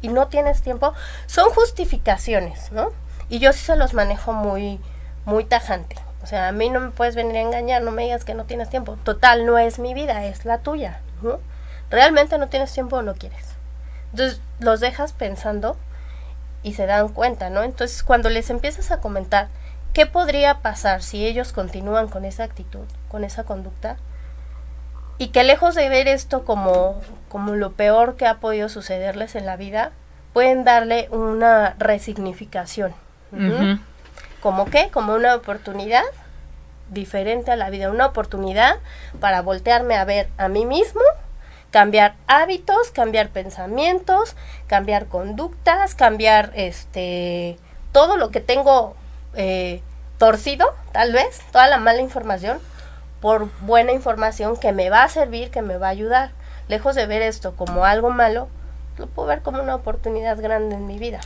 ¿Y 0.00 0.08
no 0.08 0.28
tienes 0.28 0.62
tiempo? 0.62 0.94
Son 1.26 1.50
justificaciones, 1.50 2.72
¿no? 2.72 2.92
Y 3.30 3.38
yo 3.38 3.54
sí 3.54 3.60
se 3.60 3.76
los 3.76 3.94
manejo 3.94 4.34
muy, 4.34 4.78
muy 5.24 5.44
tajante. 5.44 5.96
O 6.22 6.26
sea, 6.26 6.48
a 6.48 6.52
mí 6.52 6.68
no 6.68 6.80
me 6.80 6.90
puedes 6.90 7.14
venir 7.14 7.36
a 7.36 7.40
engañar, 7.40 7.82
no 7.82 7.92
me 7.92 8.02
digas 8.02 8.26
que 8.26 8.34
no 8.34 8.44
tienes 8.44 8.68
tiempo. 8.68 8.98
Total, 9.04 9.46
no 9.46 9.56
es 9.56 9.78
mi 9.78 9.94
vida, 9.94 10.26
es 10.26 10.44
la 10.44 10.58
tuya. 10.58 11.00
¿no? 11.22 11.38
¿Realmente 11.90 12.38
no 12.38 12.48
tienes 12.48 12.72
tiempo 12.72 12.96
o 12.96 13.02
no 13.02 13.14
quieres? 13.14 13.54
Entonces 14.12 14.40
los 14.58 14.80
dejas 14.80 15.12
pensando 15.12 15.76
y 16.62 16.74
se 16.74 16.86
dan 16.86 17.08
cuenta, 17.08 17.50
¿no? 17.50 17.62
Entonces 17.62 18.02
cuando 18.02 18.28
les 18.28 18.50
empiezas 18.50 18.90
a 18.90 19.00
comentar 19.00 19.48
qué 19.92 20.06
podría 20.06 20.58
pasar 20.58 21.02
si 21.02 21.24
ellos 21.24 21.52
continúan 21.52 22.08
con 22.08 22.24
esa 22.24 22.44
actitud, 22.44 22.84
con 23.08 23.24
esa 23.24 23.44
conducta, 23.44 23.96
y 25.18 25.28
que 25.28 25.44
lejos 25.44 25.74
de 25.74 25.88
ver 25.88 26.08
esto 26.08 26.44
como, 26.44 27.00
como 27.28 27.54
lo 27.54 27.72
peor 27.72 28.16
que 28.16 28.26
ha 28.26 28.38
podido 28.40 28.68
sucederles 28.68 29.34
en 29.34 29.46
la 29.46 29.56
vida, 29.56 29.92
pueden 30.32 30.64
darle 30.64 31.08
una 31.10 31.74
resignificación. 31.78 32.94
¿Como 34.40 34.64
qué? 34.66 34.90
Como 34.90 35.14
una 35.14 35.34
oportunidad 35.34 36.04
diferente 36.90 37.50
a 37.52 37.56
la 37.56 37.70
vida, 37.70 37.90
una 37.90 38.06
oportunidad 38.06 38.78
para 39.20 39.42
voltearme 39.42 39.96
a 39.96 40.04
ver 40.04 40.28
a 40.38 40.48
mí 40.48 40.66
mismo, 40.66 41.02
cambiar 41.70 42.14
hábitos, 42.26 42.90
cambiar 42.90 43.28
pensamientos, 43.28 44.34
cambiar 44.66 45.06
conductas, 45.06 45.94
cambiar 45.94 46.52
este 46.54 47.58
todo 47.92 48.16
lo 48.16 48.30
que 48.30 48.40
tengo 48.40 48.94
eh, 49.34 49.82
torcido, 50.18 50.74
tal 50.92 51.12
vez, 51.12 51.40
toda 51.52 51.66
la 51.68 51.78
mala 51.78 52.00
información, 52.00 52.58
por 53.20 53.48
buena 53.60 53.92
información 53.92 54.56
que 54.56 54.72
me 54.72 54.90
va 54.90 55.04
a 55.04 55.08
servir, 55.08 55.50
que 55.50 55.62
me 55.62 55.76
va 55.76 55.88
a 55.88 55.90
ayudar. 55.90 56.30
Lejos 56.68 56.94
de 56.94 57.06
ver 57.06 57.22
esto 57.22 57.56
como 57.56 57.84
algo 57.84 58.10
malo, 58.10 58.48
lo 58.96 59.06
puedo 59.06 59.28
ver 59.28 59.42
como 59.42 59.62
una 59.62 59.74
oportunidad 59.74 60.40
grande 60.40 60.76
en 60.76 60.86
mi 60.86 60.98
vida. 60.98 61.20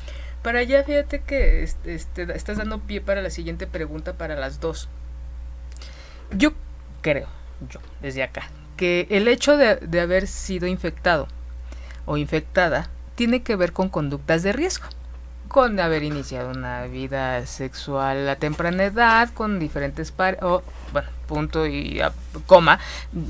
Para 0.44 0.58
allá, 0.58 0.84
fíjate 0.84 1.22
que 1.22 1.62
este, 1.62 2.36
estás 2.36 2.58
dando 2.58 2.78
pie 2.78 3.00
para 3.00 3.22
la 3.22 3.30
siguiente 3.30 3.66
pregunta 3.66 4.12
para 4.12 4.36
las 4.36 4.60
dos. 4.60 4.90
Yo 6.36 6.52
creo, 7.00 7.28
yo, 7.70 7.80
desde 8.02 8.22
acá, 8.22 8.42
que 8.76 9.06
el 9.08 9.26
hecho 9.26 9.56
de, 9.56 9.76
de 9.76 10.00
haber 10.02 10.26
sido 10.26 10.66
infectado 10.66 11.28
o 12.04 12.18
infectada 12.18 12.90
tiene 13.14 13.42
que 13.42 13.56
ver 13.56 13.72
con 13.72 13.88
conductas 13.88 14.42
de 14.42 14.52
riesgo. 14.52 14.86
Con 15.48 15.78
haber 15.78 16.02
iniciado 16.02 16.50
una 16.50 16.84
vida 16.86 17.46
sexual 17.46 18.28
a 18.28 18.36
temprana 18.36 18.84
edad, 18.84 19.30
con 19.32 19.58
diferentes 19.58 20.10
parejas, 20.10 20.62
bueno, 20.92 21.08
punto 21.26 21.66
y 21.66 22.00
coma, 22.46 22.78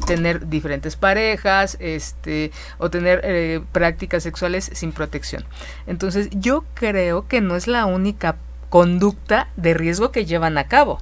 tener 0.07 0.49
diferentes 0.49 0.97
parejas, 0.97 1.77
este, 1.81 2.51
o 2.79 2.91
tener 2.91 3.21
eh, 3.25 3.61
prácticas 3.73 4.23
sexuales 4.23 4.71
sin 4.73 4.93
protección. 4.93 5.45
Entonces, 5.87 6.29
yo 6.33 6.65
creo 6.75 7.27
que 7.29 7.41
no 7.41 7.57
es 7.57 7.67
la 7.67 7.87
única 7.87 8.37
conducta 8.69 9.49
de 9.57 9.73
riesgo 9.73 10.11
que 10.11 10.27
llevan 10.27 10.59
a 10.59 10.67
cabo. 10.67 10.99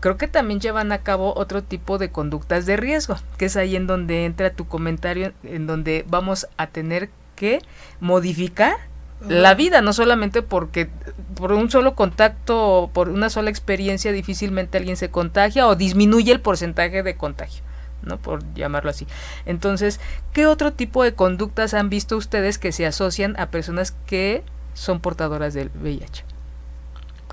Creo 0.00 0.16
que 0.16 0.26
también 0.26 0.58
llevan 0.58 0.90
a 0.90 1.02
cabo 1.02 1.34
otro 1.36 1.62
tipo 1.62 1.98
de 1.98 2.10
conductas 2.10 2.66
de 2.66 2.76
riesgo, 2.76 3.16
que 3.36 3.44
es 3.44 3.56
ahí 3.56 3.76
en 3.76 3.86
donde 3.86 4.24
entra 4.24 4.50
tu 4.50 4.66
comentario, 4.66 5.32
en 5.44 5.66
donde 5.66 6.04
vamos 6.08 6.48
a 6.56 6.66
tener 6.66 7.10
que 7.36 7.60
modificar 8.00 8.89
la 9.28 9.54
vida, 9.54 9.82
no 9.82 9.92
solamente 9.92 10.42
porque 10.42 10.88
por 11.34 11.52
un 11.52 11.70
solo 11.70 11.94
contacto, 11.94 12.90
por 12.92 13.08
una 13.08 13.30
sola 13.30 13.50
experiencia 13.50 14.12
difícilmente 14.12 14.78
alguien 14.78 14.96
se 14.96 15.10
contagia 15.10 15.66
o 15.66 15.76
disminuye 15.76 16.32
el 16.32 16.40
porcentaje 16.40 17.02
de 17.02 17.16
contagio. 17.16 17.62
¿no? 18.02 18.18
Por 18.18 18.42
llamarlo 18.54 18.90
así. 18.90 19.06
Entonces, 19.46 20.00
¿qué 20.32 20.46
otro 20.46 20.72
tipo 20.72 21.04
de 21.04 21.14
conductas 21.14 21.74
han 21.74 21.90
visto 21.90 22.16
ustedes 22.16 22.58
que 22.58 22.72
se 22.72 22.86
asocian 22.86 23.38
a 23.38 23.50
personas 23.50 23.92
que 24.06 24.42
son 24.74 25.00
portadoras 25.00 25.54
del 25.54 25.70
VIH? 25.74 26.24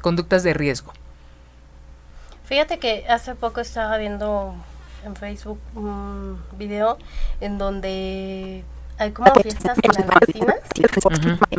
Conductas 0.02 0.44
de 0.44 0.54
riesgo. 0.54 0.94
Fíjate 2.46 2.80
que 2.80 3.06
hace 3.10 3.36
poco 3.36 3.60
estaba 3.60 3.98
viendo 3.98 4.56
en 5.06 5.16
Facebook 5.16 5.60
un 5.76 6.42
video 6.58 6.98
en 7.42 7.58
donde 7.58 8.64
hay 8.98 9.12
como 9.12 9.34
fiestas 9.36 9.78
clandestinas 9.80 10.56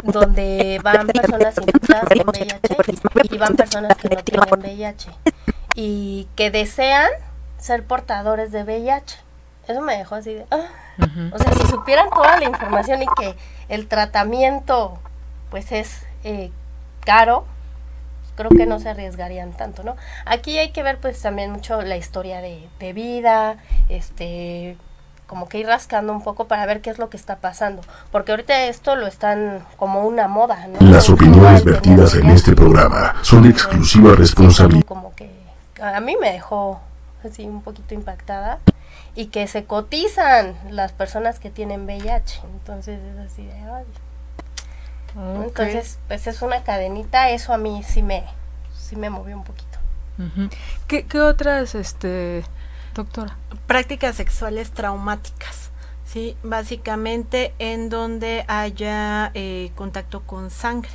donde 0.02 0.80
van 0.82 1.06
personas 1.06 1.56
infectadas 1.58 2.08
con 2.08 2.28
VIH 2.28 2.76
y 3.30 3.38
van 3.38 3.56
personas 3.56 3.96
que 3.96 4.08
no 4.08 4.22
tienen 4.22 4.60
VIH 4.60 5.10
y 5.74 6.28
que 6.34 6.50
desean 6.50 7.08
ser 7.58 7.84
portadores 7.84 8.50
de 8.50 8.64
VIH. 8.64 9.18
Eso 9.68 9.80
me 9.82 9.96
dejó 9.96 10.16
así 10.16 10.34
de... 10.34 10.46
Ah". 10.50 10.66
O 11.32 11.38
sea, 11.38 11.52
si 11.52 11.66
supieran 11.68 12.10
toda 12.10 12.40
la 12.40 12.46
información 12.46 13.02
y 13.02 13.06
que 13.18 13.36
el 13.68 13.86
tratamiento 13.86 14.98
pues 15.50 15.70
es 15.70 16.02
eh, 16.24 16.50
caro, 17.04 17.46
creo 18.34 18.50
que 18.50 18.66
no 18.66 18.80
se 18.80 18.88
arriesgarían 18.88 19.52
tanto, 19.52 19.84
¿no? 19.84 19.96
Aquí 20.24 20.58
hay 20.58 20.70
que 20.70 20.82
ver 20.82 20.98
pues 20.98 21.20
también 21.20 21.52
mucho 21.52 21.82
la 21.82 21.96
historia 21.96 22.40
de, 22.40 22.68
de 22.80 22.92
vida, 22.92 23.58
este 23.88 24.76
como 25.28 25.46
que 25.46 25.58
ir 25.58 25.66
rascando 25.66 26.12
un 26.12 26.22
poco 26.22 26.48
para 26.48 26.64
ver 26.64 26.80
qué 26.80 26.88
es 26.88 26.98
lo 26.98 27.10
que 27.10 27.18
está 27.18 27.36
pasando. 27.36 27.82
Porque 28.10 28.32
ahorita 28.32 28.64
esto 28.64 28.96
lo 28.96 29.06
están 29.06 29.62
como 29.76 30.04
una 30.04 30.26
moda. 30.26 30.66
¿no? 30.66 30.90
Las 30.90 31.10
opiniones 31.10 31.62
vertidas 31.62 32.14
en 32.14 32.30
este 32.30 32.56
programa 32.56 33.14
son 33.20 33.42
de 33.42 33.50
exclusiva 33.50 34.14
responsabilidad. 34.14 34.86
Como 34.86 35.14
que 35.14 35.30
a 35.80 36.00
mí 36.00 36.16
me 36.18 36.32
dejó 36.32 36.80
así 37.22 37.44
un 37.44 37.62
poquito 37.62 37.94
impactada 37.94 38.58
y 39.14 39.26
que 39.26 39.46
se 39.46 39.64
cotizan 39.64 40.56
las 40.70 40.92
personas 40.92 41.38
que 41.38 41.50
tienen 41.50 41.84
VIH. 41.84 42.40
Entonces 42.54 42.98
es 42.98 43.30
así 43.30 43.44
de... 43.44 43.52
Ay. 43.52 43.84
Entonces, 45.44 45.98
pues 46.08 46.26
es 46.26 46.42
una 46.42 46.62
cadenita, 46.62 47.30
eso 47.30 47.52
a 47.52 47.58
mí 47.58 47.82
sí 47.86 48.02
me, 48.02 48.24
sí 48.78 48.96
me 48.96 49.10
movió 49.10 49.36
un 49.36 49.44
poquito. 49.44 49.78
¿Qué, 50.86 51.04
¿Qué 51.06 51.20
otras 51.20 51.74
este 51.74 52.44
doctora? 52.94 53.36
Prácticas 53.66 54.16
sexuales 54.16 54.70
traumáticas. 54.70 55.70
Sí, 56.04 56.36
básicamente 56.42 57.52
en 57.58 57.90
donde 57.90 58.44
haya 58.48 59.30
eh, 59.34 59.70
contacto 59.74 60.20
con 60.20 60.50
sangre. 60.50 60.90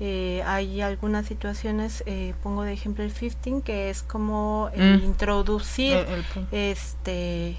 Eh, 0.00 0.42
hay 0.46 0.80
algunas 0.80 1.26
situaciones, 1.26 2.02
eh, 2.06 2.34
pongo 2.42 2.62
de 2.62 2.72
ejemplo 2.72 3.04
el 3.04 3.12
15, 3.12 3.62
que 3.62 3.90
es 3.90 4.02
como 4.02 4.70
mm. 4.76 5.04
introducir 5.04 6.06
este 6.52 7.56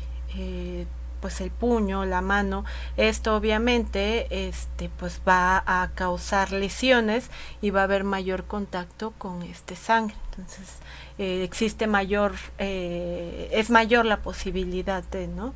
pues 1.20 1.42
el 1.42 1.52
puño, 1.52 2.06
la 2.06 2.22
mano, 2.22 2.66
esto 2.96 3.36
obviamente 3.36 4.48
este 4.48 4.90
pues 4.98 5.22
va 5.28 5.64
a 5.66 5.92
causar 5.96 6.52
lesiones 6.52 7.30
y 7.62 7.70
va 7.70 7.82
a 7.82 7.84
haber 7.84 8.04
mayor 8.04 8.46
contacto 8.46 9.14
con 9.18 9.44
este 9.44 9.76
sangre. 9.76 10.16
Entonces, 10.32 10.78
eh, 11.18 11.44
existe 11.44 11.88
mayor, 11.88 12.36
eh, 12.60 13.50
es 13.52 13.70
mayor 13.70 14.06
la 14.06 14.22
posibilidad 14.22 15.04
de, 15.04 15.28
¿no? 15.28 15.54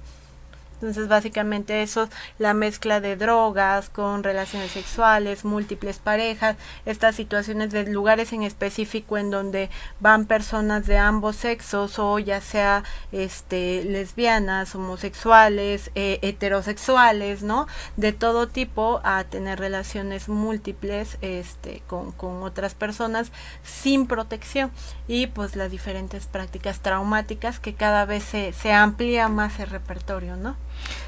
Entonces, 0.82 1.08
básicamente 1.08 1.84
eso, 1.84 2.10
la 2.40 2.56
mezcla 2.56 3.00
de 3.02 3.16
drogas 3.16 3.90
con 3.90 4.24
relaciones 4.24 4.72
sexuales, 4.72 5.46
múltiples 5.46 6.00
parejas, 6.00 6.58
estas 6.88 7.16
situaciones 7.16 7.72
de 7.72 7.86
lugares 7.86 8.34
en 8.34 8.42
específico 8.42 9.20
en 9.20 9.30
donde 9.30 9.70
van 10.00 10.26
personas 10.26 10.88
de 10.88 10.98
ambos 10.98 11.36
sexos 11.36 12.00
o 12.00 12.18
ya 12.18 12.42
sea 12.42 12.84
este 13.12 13.84
lesbianas, 13.84 14.74
homosexuales, 14.74 15.92
eh, 15.94 16.18
heterosexuales, 16.24 17.44
¿no? 17.44 17.68
De 17.96 18.12
todo 18.12 18.48
tipo 18.48 19.02
a 19.04 19.24
tener 19.26 19.60
relaciones 19.60 20.30
múltiples 20.30 21.20
este 21.22 21.84
con, 21.86 22.12
con 22.12 22.42
otras 22.42 22.74
personas 22.74 23.32
sin 23.64 24.08
protección 24.08 24.72
y 25.08 25.28
pues 25.28 25.56
las 25.56 25.70
diferentes 25.70 26.26
prácticas 26.26 26.80
traumáticas 26.80 27.60
que 27.60 27.76
cada 27.76 28.06
vez 28.06 28.24
se, 28.24 28.54
se 28.54 28.74
amplía 28.74 29.30
más 29.30 29.60
el 29.60 29.70
repertorio, 29.70 30.36
¿no? 30.38 30.56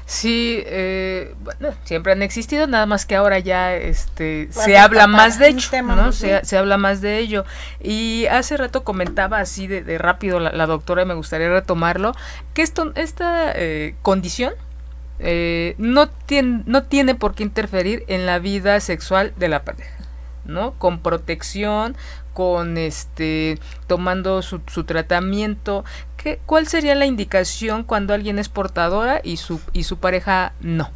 Sí, 0.06 0.62
eh, 0.66 1.34
bueno, 1.40 1.74
siempre 1.84 2.12
han 2.12 2.22
existido, 2.22 2.66
nada 2.66 2.84
más 2.84 3.06
que 3.06 3.16
ahora 3.16 3.38
ya 3.38 3.74
este, 3.74 4.48
se 4.50 4.76
habla 4.76 5.06
más 5.06 5.38
de 5.38 5.48
ello, 5.48 5.82
¿no? 5.82 6.12
Se, 6.12 6.44
se, 6.44 6.58
habla 6.58 6.76
más 6.76 7.00
de 7.00 7.18
ello. 7.18 7.44
Y 7.82 8.26
hace 8.26 8.58
rato 8.58 8.84
comentaba 8.84 9.38
así 9.38 9.66
de, 9.66 9.96
rápido 9.96 10.40
la, 10.40 10.66
doctora, 10.66 11.02
y 11.02 11.06
me 11.06 11.14
gustaría 11.14 11.48
retomarlo, 11.48 12.12
que 12.52 12.60
esto, 12.60 12.92
esta 12.96 13.52
eh, 13.54 13.94
condición 14.02 14.52
eh, 15.20 15.74
no, 15.78 16.08
tiene, 16.08 16.62
no 16.66 16.82
tiene 16.82 17.14
por 17.14 17.34
qué 17.34 17.42
interferir 17.42 18.04
en 18.08 18.26
la 18.26 18.38
vida 18.38 18.80
sexual 18.80 19.32
de 19.36 19.48
la 19.48 19.64
pareja, 19.64 19.96
¿no? 20.44 20.72
Con 20.72 20.98
protección, 20.98 21.96
con 22.34 22.76
este 22.76 23.58
tomando 23.86 24.42
su, 24.42 24.60
su 24.66 24.84
tratamiento 24.84 25.84
¿qué, 26.24 26.40
¿cuál 26.46 26.66
sería 26.66 26.94
la 26.94 27.06
indicación 27.06 27.84
cuando 27.84 28.14
alguien 28.14 28.38
es 28.38 28.48
portadora 28.48 29.20
y 29.22 29.36
su, 29.36 29.60
y 29.72 29.84
su 29.84 29.98
pareja 29.98 30.54
no? 30.60 30.90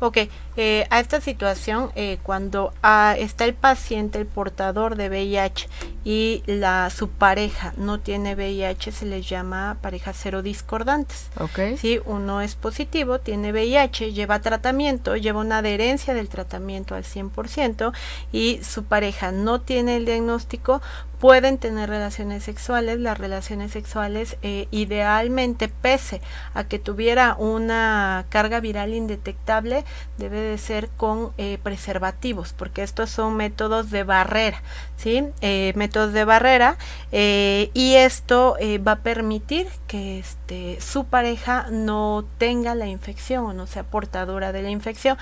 Ok, 0.00 0.18
eh, 0.62 0.86
a 0.90 1.00
esta 1.00 1.22
situación, 1.22 1.90
eh, 1.94 2.18
cuando 2.22 2.74
ah, 2.82 3.14
está 3.18 3.46
el 3.46 3.54
paciente, 3.54 4.18
el 4.18 4.26
portador 4.26 4.94
de 4.94 5.08
VIH 5.08 5.70
y 6.04 6.42
la, 6.44 6.90
su 6.90 7.08
pareja 7.08 7.72
no 7.78 7.98
tiene 7.98 8.34
VIH, 8.34 8.92
se 8.92 9.06
les 9.06 9.26
llama 9.26 9.78
pareja 9.80 10.12
cero 10.12 10.42
discordantes. 10.42 11.30
Si 11.78 11.98
uno 12.04 12.42
es 12.42 12.56
positivo, 12.56 13.20
tiene 13.20 13.52
VIH, 13.52 14.12
lleva 14.12 14.40
tratamiento, 14.40 15.16
lleva 15.16 15.40
una 15.40 15.58
adherencia 15.58 16.12
del 16.12 16.28
tratamiento 16.28 16.94
al 16.94 17.04
100% 17.04 17.94
y 18.30 18.60
su 18.62 18.84
pareja 18.84 19.32
no 19.32 19.62
tiene 19.62 19.96
el 19.96 20.04
diagnóstico, 20.04 20.82
pueden 21.20 21.58
tener 21.58 21.88
relaciones 21.88 22.42
sexuales. 22.42 22.98
Las 22.98 23.18
relaciones 23.18 23.72
sexuales 23.72 24.36
eh, 24.42 24.66
idealmente, 24.70 25.68
pese 25.68 26.20
a 26.54 26.64
que 26.64 26.78
tuviera 26.78 27.36
una 27.38 28.24
carga 28.30 28.58
viral 28.58 28.94
indetectable, 28.94 29.84
debe 30.16 30.40
de 30.40 30.49
ser 30.58 30.88
con 30.96 31.32
eh, 31.38 31.58
preservativos, 31.62 32.52
porque 32.52 32.82
estos 32.82 33.10
son 33.10 33.36
métodos 33.36 33.90
de 33.90 34.04
barrera, 34.04 34.62
¿sí? 34.96 35.24
Eh, 35.40 35.72
métodos 35.76 36.12
de 36.12 36.24
barrera 36.24 36.76
y 37.12 37.94
esto 37.96 38.56
va 38.86 38.92
a 38.92 38.98
permitir 39.00 39.68
que 39.86 40.18
este, 40.18 40.80
su 40.80 41.04
pareja 41.04 41.66
no 41.70 42.24
tenga 42.38 42.74
la 42.74 42.86
infección 42.86 43.44
o 43.44 43.52
no 43.52 43.66
sea 43.66 43.82
portadora 43.82 44.52
de 44.52 44.62
la 44.62 44.70
infección. 44.70 45.18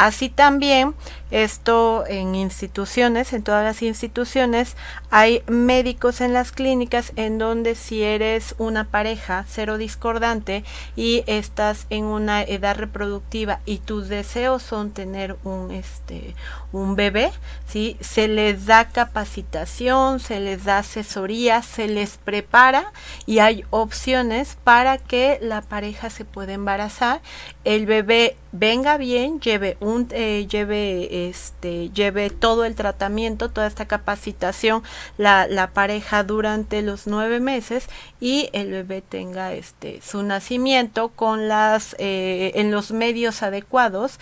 Así 0.00 0.30
también, 0.30 0.94
esto 1.30 2.04
en 2.06 2.34
instituciones, 2.34 3.34
en 3.34 3.42
todas 3.42 3.62
las 3.62 3.82
instituciones, 3.82 4.74
hay 5.10 5.42
médicos 5.46 6.22
en 6.22 6.32
las 6.32 6.52
clínicas 6.52 7.12
en 7.16 7.36
donde 7.36 7.74
si 7.74 8.02
eres 8.02 8.54
una 8.56 8.84
pareja 8.84 9.44
cero 9.46 9.76
discordante 9.76 10.64
y 10.96 11.22
estás 11.26 11.86
en 11.90 12.06
una 12.06 12.42
edad 12.42 12.76
reproductiva 12.76 13.60
y 13.66 13.76
tus 13.76 14.08
deseos 14.08 14.62
son 14.62 14.90
tener 14.92 15.36
un 15.44 15.70
este 15.70 16.34
un 16.72 16.96
bebé, 16.96 17.32
¿sí? 17.66 17.96
se 18.00 18.28
les 18.28 18.66
da 18.66 18.86
capacitación, 18.86 20.20
se 20.20 20.40
les 20.40 20.64
da 20.64 20.78
asesoría, 20.78 21.62
se 21.62 21.88
les 21.88 22.16
prepara 22.18 22.92
y 23.26 23.40
hay 23.40 23.64
opciones 23.70 24.56
para 24.62 24.98
que 24.98 25.38
la 25.42 25.62
pareja 25.62 26.10
se 26.10 26.24
pueda 26.24 26.52
embarazar. 26.52 27.20
El 27.64 27.86
bebé 27.86 28.36
venga 28.52 28.96
bien, 28.96 29.40
lleve 29.40 29.76
un 29.80 30.08
eh, 30.10 30.46
lleve 30.48 31.28
este 31.28 31.90
lleve 31.90 32.30
todo 32.30 32.64
el 32.64 32.74
tratamiento, 32.74 33.50
toda 33.50 33.66
esta 33.66 33.86
capacitación 33.86 34.82
la, 35.18 35.46
la 35.46 35.70
pareja 35.70 36.24
durante 36.24 36.82
los 36.82 37.06
nueve 37.06 37.38
meses 37.38 37.88
y 38.20 38.48
el 38.52 38.70
bebé 38.70 39.02
tenga 39.02 39.52
este 39.52 40.00
su 40.02 40.22
nacimiento 40.22 41.10
con 41.10 41.48
las 41.48 41.94
eh, 41.98 42.52
en 42.54 42.70
los 42.70 42.90
medios 42.90 43.42
adecuados 43.42 44.18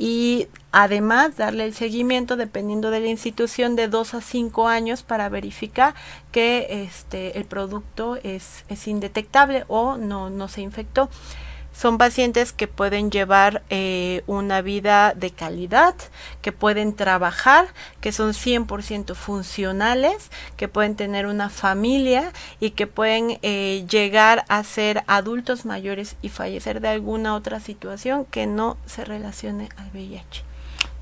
y 0.00 0.48
además 0.72 1.36
darle 1.36 1.66
el 1.66 1.74
seguimiento 1.74 2.36
dependiendo 2.36 2.90
de 2.90 3.00
la 3.00 3.08
institución 3.08 3.76
de 3.76 3.86
dos 3.86 4.14
a 4.14 4.22
cinco 4.22 4.66
años 4.66 5.02
para 5.02 5.28
verificar 5.28 5.94
que 6.32 6.84
este 6.84 7.38
el 7.38 7.44
producto 7.44 8.16
es, 8.22 8.64
es 8.70 8.88
indetectable 8.88 9.64
o 9.68 9.98
no, 9.98 10.30
no 10.30 10.48
se 10.48 10.62
infectó. 10.62 11.10
Son 11.80 11.96
pacientes 11.96 12.52
que 12.52 12.68
pueden 12.68 13.10
llevar 13.10 13.62
eh, 13.70 14.22
una 14.26 14.60
vida 14.60 15.14
de 15.14 15.30
calidad, 15.30 15.94
que 16.42 16.52
pueden 16.52 16.94
trabajar, 16.94 17.68
que 18.02 18.12
son 18.12 18.34
100% 18.34 19.14
funcionales, 19.14 20.30
que 20.58 20.68
pueden 20.68 20.94
tener 20.94 21.24
una 21.24 21.48
familia 21.48 22.34
y 22.60 22.72
que 22.72 22.86
pueden 22.86 23.38
eh, 23.40 23.86
llegar 23.88 24.44
a 24.50 24.62
ser 24.62 25.04
adultos 25.06 25.64
mayores 25.64 26.16
y 26.20 26.28
fallecer 26.28 26.82
de 26.82 26.88
alguna 26.88 27.34
otra 27.34 27.60
situación 27.60 28.26
que 28.26 28.46
no 28.46 28.76
se 28.84 29.06
relacione 29.06 29.70
al 29.78 29.88
VIH. 29.94 30.44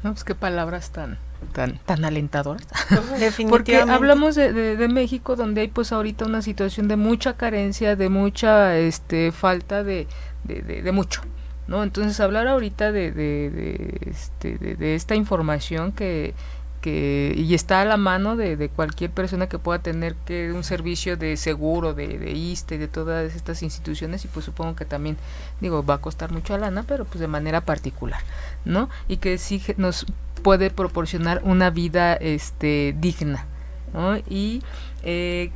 No, 0.04 0.12
pues 0.12 0.22
qué 0.22 0.36
palabras 0.36 0.90
tan 0.90 1.18
tan 1.52 1.78
tan 1.78 2.04
alentadoras. 2.04 2.66
Porque 3.48 3.78
hablamos 3.78 4.34
de, 4.34 4.52
de, 4.52 4.76
de, 4.76 4.88
México 4.88 5.36
donde 5.36 5.62
hay 5.62 5.68
pues 5.68 5.92
ahorita 5.92 6.24
una 6.24 6.42
situación 6.42 6.88
de 6.88 6.96
mucha 6.96 7.36
carencia, 7.36 7.94
de 7.94 8.08
mucha 8.08 8.76
este 8.76 9.30
falta 9.30 9.84
de, 9.84 10.08
de, 10.48 10.92
mucho. 10.92 11.22
¿no? 11.66 11.82
Entonces 11.82 12.18
hablar 12.20 12.48
ahorita 12.48 12.92
de, 12.92 13.12
de, 13.12 13.50
de, 13.50 14.10
este, 14.10 14.56
de, 14.58 14.94
esta 14.94 15.14
información 15.14 15.92
que, 15.92 16.34
que 16.80 17.34
y 17.36 17.54
está 17.54 17.82
a 17.82 17.84
la 17.84 17.98
mano 17.98 18.36
de, 18.36 18.56
de 18.56 18.68
cualquier 18.70 19.10
persona 19.10 19.48
que 19.48 19.58
pueda 19.58 19.80
tener 19.80 20.14
que 20.14 20.52
un 20.52 20.64
servicio 20.64 21.16
de 21.18 21.36
seguro, 21.36 21.92
de, 21.92 22.18
de 22.18 22.32
ISTE, 22.32 22.78
de 22.78 22.88
todas 22.88 23.34
estas 23.34 23.62
instituciones 23.62 24.24
y 24.24 24.28
pues 24.28 24.46
supongo 24.46 24.76
que 24.76 24.86
también, 24.86 25.18
digo, 25.60 25.84
va 25.84 25.94
a 25.94 25.98
costar 25.98 26.32
mucho 26.32 26.54
a 26.54 26.58
lana, 26.58 26.84
pero 26.88 27.04
pues 27.04 27.20
de 27.20 27.28
manera 27.28 27.60
particular, 27.60 28.20
¿no? 28.64 28.88
Y 29.06 29.18
que 29.18 29.36
sí 29.36 29.62
nos 29.76 30.06
puede 30.42 30.70
proporcionar 30.70 31.42
una 31.44 31.70
vida 31.70 32.14
este 32.14 32.94
digna, 32.98 33.44
¿no? 33.92 34.16
Y 34.16 34.62
eh, 35.02 35.50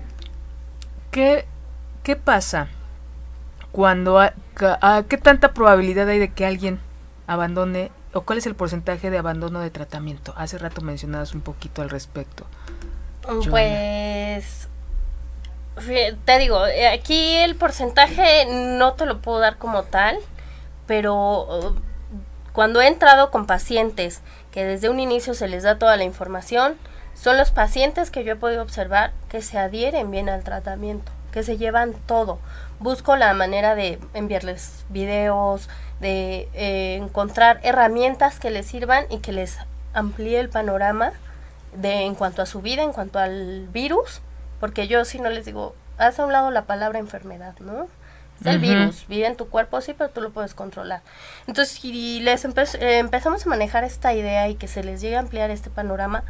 ¿qué, 1.10 1.46
¿qué 2.02 2.16
pasa? 2.16 2.68
Cuando 3.72 4.20
a, 4.20 4.34
a, 4.80 5.02
qué 5.08 5.16
tanta 5.16 5.52
probabilidad 5.52 6.08
hay 6.08 6.18
de 6.18 6.32
que 6.32 6.46
alguien 6.46 6.80
abandone 7.26 7.90
o 8.12 8.20
cuál 8.20 8.38
es 8.38 8.46
el 8.46 8.54
porcentaje 8.54 9.10
de 9.10 9.18
abandono 9.18 9.60
de 9.60 9.70
tratamiento. 9.70 10.34
Hace 10.36 10.58
rato 10.58 10.82
mencionabas 10.82 11.34
un 11.34 11.40
poquito 11.40 11.82
al 11.82 11.90
respecto. 11.90 12.46
Pues 13.48 14.68
te 16.24 16.38
digo, 16.38 16.60
aquí 16.92 17.36
el 17.36 17.56
porcentaje 17.56 18.46
no 18.76 18.92
te 18.92 19.06
lo 19.06 19.20
puedo 19.20 19.38
dar 19.38 19.56
como 19.56 19.84
tal, 19.84 20.18
pero 20.86 21.74
cuando 22.52 22.82
he 22.82 22.86
entrado 22.86 23.30
con 23.30 23.46
pacientes 23.46 24.20
que 24.50 24.64
desde 24.64 24.90
un 24.90 25.00
inicio 25.00 25.32
se 25.32 25.48
les 25.48 25.62
da 25.62 25.78
toda 25.78 25.96
la 25.96 26.04
información, 26.04 26.76
son 27.14 27.38
los 27.38 27.50
pacientes 27.50 28.10
que 28.10 28.24
yo 28.24 28.34
he 28.34 28.36
podido 28.36 28.62
observar 28.62 29.12
que 29.28 29.40
se 29.40 29.58
adhieren 29.58 30.10
bien 30.10 30.28
al 30.28 30.44
tratamiento, 30.44 31.10
que 31.30 31.42
se 31.42 31.56
llevan 31.56 31.94
todo 32.06 32.38
busco 32.82 33.16
la 33.16 33.32
manera 33.34 33.74
de 33.74 33.98
enviarles 34.14 34.84
videos, 34.88 35.68
de 36.00 36.48
eh, 36.54 36.96
encontrar 36.96 37.60
herramientas 37.62 38.40
que 38.40 38.50
les 38.50 38.66
sirvan 38.66 39.06
y 39.10 39.18
que 39.18 39.32
les 39.32 39.58
amplíe 39.94 40.40
el 40.40 40.48
panorama 40.48 41.12
de 41.74 42.02
en 42.02 42.14
cuanto 42.14 42.42
a 42.42 42.46
su 42.46 42.60
vida, 42.60 42.82
en 42.82 42.92
cuanto 42.92 43.18
al 43.18 43.68
virus, 43.68 44.20
porque 44.60 44.88
yo 44.88 45.04
si 45.04 45.18
no 45.18 45.30
les 45.30 45.44
digo, 45.44 45.74
haz 45.98 46.18
a 46.18 46.26
un 46.26 46.32
lado 46.32 46.50
la 46.50 46.62
palabra 46.62 46.98
enfermedad, 46.98 47.54
¿no? 47.60 47.88
Es 48.40 48.46
el 48.46 48.56
uh 48.56 48.58
-huh. 48.58 48.62
virus, 48.62 49.06
vive 49.08 49.26
en 49.26 49.36
tu 49.36 49.48
cuerpo, 49.48 49.80
sí, 49.80 49.94
pero 49.96 50.10
tú 50.10 50.20
lo 50.20 50.30
puedes 50.30 50.54
controlar. 50.54 51.02
Entonces, 51.46 51.78
si 51.78 52.20
les 52.20 52.44
empe 52.44 52.62
eh, 52.62 52.98
empezamos 52.98 53.46
a 53.46 53.48
manejar 53.48 53.84
esta 53.84 54.12
idea 54.14 54.48
y 54.48 54.56
que 54.56 54.66
se 54.66 54.82
les 54.82 55.00
llegue 55.00 55.16
a 55.16 55.20
ampliar 55.20 55.50
este 55.50 55.70
panorama, 55.70 56.24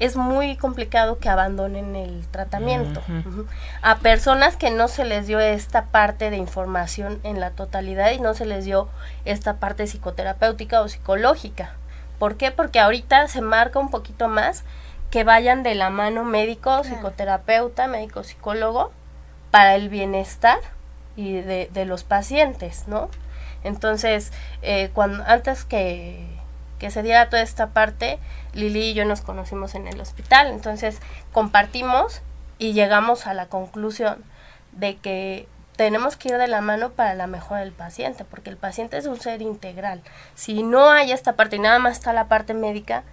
es 0.00 0.16
muy 0.16 0.56
complicado 0.56 1.18
que 1.18 1.28
abandonen 1.28 1.94
el 1.94 2.26
tratamiento. 2.28 3.00
Uh 3.06 3.12
-huh. 3.12 3.26
Uh 3.26 3.32
-huh. 3.32 3.46
A 3.82 3.98
personas 3.98 4.56
que 4.56 4.70
no 4.70 4.88
se 4.88 5.04
les 5.04 5.26
dio 5.26 5.38
esta 5.38 5.84
parte 5.84 6.30
de 6.30 6.36
información 6.36 7.20
en 7.22 7.38
la 7.38 7.50
totalidad 7.50 8.10
y 8.10 8.18
no 8.18 8.34
se 8.34 8.46
les 8.46 8.64
dio 8.64 8.88
esta 9.24 9.56
parte 9.58 9.84
psicoterapéutica 9.86 10.80
o 10.80 10.88
psicológica. 10.88 11.74
¿Por 12.18 12.36
qué? 12.36 12.50
Porque 12.50 12.80
ahorita 12.80 13.28
se 13.28 13.42
marca 13.42 13.78
un 13.78 13.90
poquito 13.90 14.26
más 14.28 14.64
que 15.10 15.22
vayan 15.22 15.62
de 15.62 15.74
la 15.74 15.90
mano 15.90 16.24
médico, 16.24 16.82
psicoterapeuta, 16.82 17.86
médico, 17.86 18.24
psicólogo, 18.24 18.92
para 19.50 19.74
el 19.74 19.88
bienestar 19.88 20.58
y 21.16 21.40
de, 21.40 21.68
de 21.72 21.84
los 21.84 22.04
pacientes, 22.04 22.86
¿no? 22.86 23.10
Entonces, 23.64 24.32
eh, 24.62 24.90
cuando 24.94 25.22
antes 25.26 25.64
que, 25.64 26.39
que 26.80 26.90
se 26.90 27.04
diera 27.04 27.28
toda 27.28 27.42
esta 27.42 27.68
parte, 27.68 28.18
Lili 28.54 28.88
y 28.88 28.94
yo 28.94 29.04
nos 29.04 29.20
conocimos 29.20 29.76
en 29.76 29.86
el 29.86 30.00
hospital, 30.00 30.48
entonces 30.48 30.98
compartimos 31.30 32.22
y 32.58 32.72
llegamos 32.72 33.26
a 33.26 33.34
la 33.34 33.46
conclusión 33.46 34.24
de 34.72 34.96
que 34.96 35.46
tenemos 35.76 36.16
que 36.16 36.30
ir 36.30 36.38
de 36.38 36.48
la 36.48 36.60
mano 36.60 36.90
para 36.90 37.14
la 37.14 37.26
mejora 37.26 37.60
del 37.60 37.72
paciente, 37.72 38.24
porque 38.24 38.50
el 38.50 38.56
paciente 38.56 38.96
es 38.96 39.06
un 39.06 39.20
ser 39.20 39.40
integral. 39.42 40.02
Si 40.34 40.62
no 40.62 40.90
hay 40.90 41.12
esta 41.12 41.36
parte 41.36 41.56
y 41.56 41.60
nada 41.60 41.78
más 41.78 41.92
está 41.92 42.12
la 42.12 42.28
parte 42.28 42.54
médica 42.54 43.04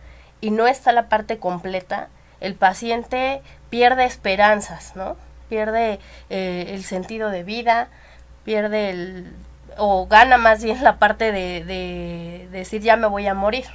y 0.42 0.52
no 0.52 0.68
está 0.68 0.92
la 0.92 1.10
parte 1.10 1.38
completa, 1.38 2.08
el 2.40 2.56
paciente 2.56 3.42
pierde 3.70 4.06
esperanzas, 4.06 4.96
¿no? 4.96 5.18
Pierde 5.50 6.00
eh, 6.30 6.68
el 6.70 6.84
sentido 6.84 7.30
de 7.30 7.44
vida, 7.44 7.90
pierde 8.44 8.90
el 8.90 9.34
o 9.78 10.08
gana 10.08 10.38
más 10.38 10.64
bien 10.64 10.84
la 10.84 10.98
parte 10.98 11.32
de, 11.32 11.64
de, 11.64 12.48
de 12.52 12.58
decir 12.58 12.82
ya 12.82 12.96
me 12.96 13.08
voy 13.08 13.28
a 13.28 13.34
morir. 13.34 13.66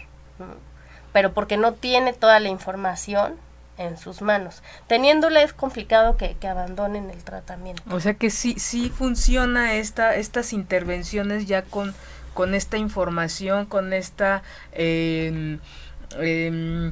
pero 1.12 1.32
porque 1.32 1.56
no 1.56 1.74
tiene 1.74 2.12
toda 2.12 2.40
la 2.40 2.48
información 2.48 3.36
en 3.78 3.96
sus 3.96 4.22
manos. 4.22 4.62
Teniéndole 4.86 5.42
es 5.42 5.52
complicado 5.52 6.16
que, 6.16 6.36
abandonen 6.46 7.10
el 7.10 7.22
tratamiento. 7.24 7.82
O 7.90 8.00
sea 8.00 8.14
que 8.14 8.30
sí, 8.30 8.54
sí 8.58 8.90
funciona 8.90 9.74
esta, 9.74 10.16
estas 10.16 10.52
intervenciones 10.52 11.46
ya 11.46 11.62
con, 11.62 11.94
con 12.34 12.54
esta 12.54 12.76
información, 12.76 13.66
con 13.66 13.92
esta 13.92 14.42
eh, 14.72 15.58
eh, 16.18 16.90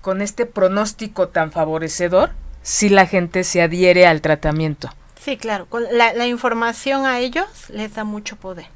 con 0.00 0.22
este 0.22 0.46
pronóstico 0.46 1.28
tan 1.28 1.52
favorecedor, 1.52 2.30
si 2.62 2.88
la 2.88 3.06
gente 3.06 3.44
se 3.44 3.60
adhiere 3.60 4.06
al 4.06 4.22
tratamiento. 4.22 4.88
Sí, 5.20 5.36
claro, 5.36 5.66
con 5.66 5.84
la, 5.92 6.14
la 6.14 6.26
información 6.26 7.04
a 7.04 7.18
ellos 7.18 7.68
les 7.68 7.94
da 7.94 8.04
mucho 8.04 8.36
poder. 8.36 8.66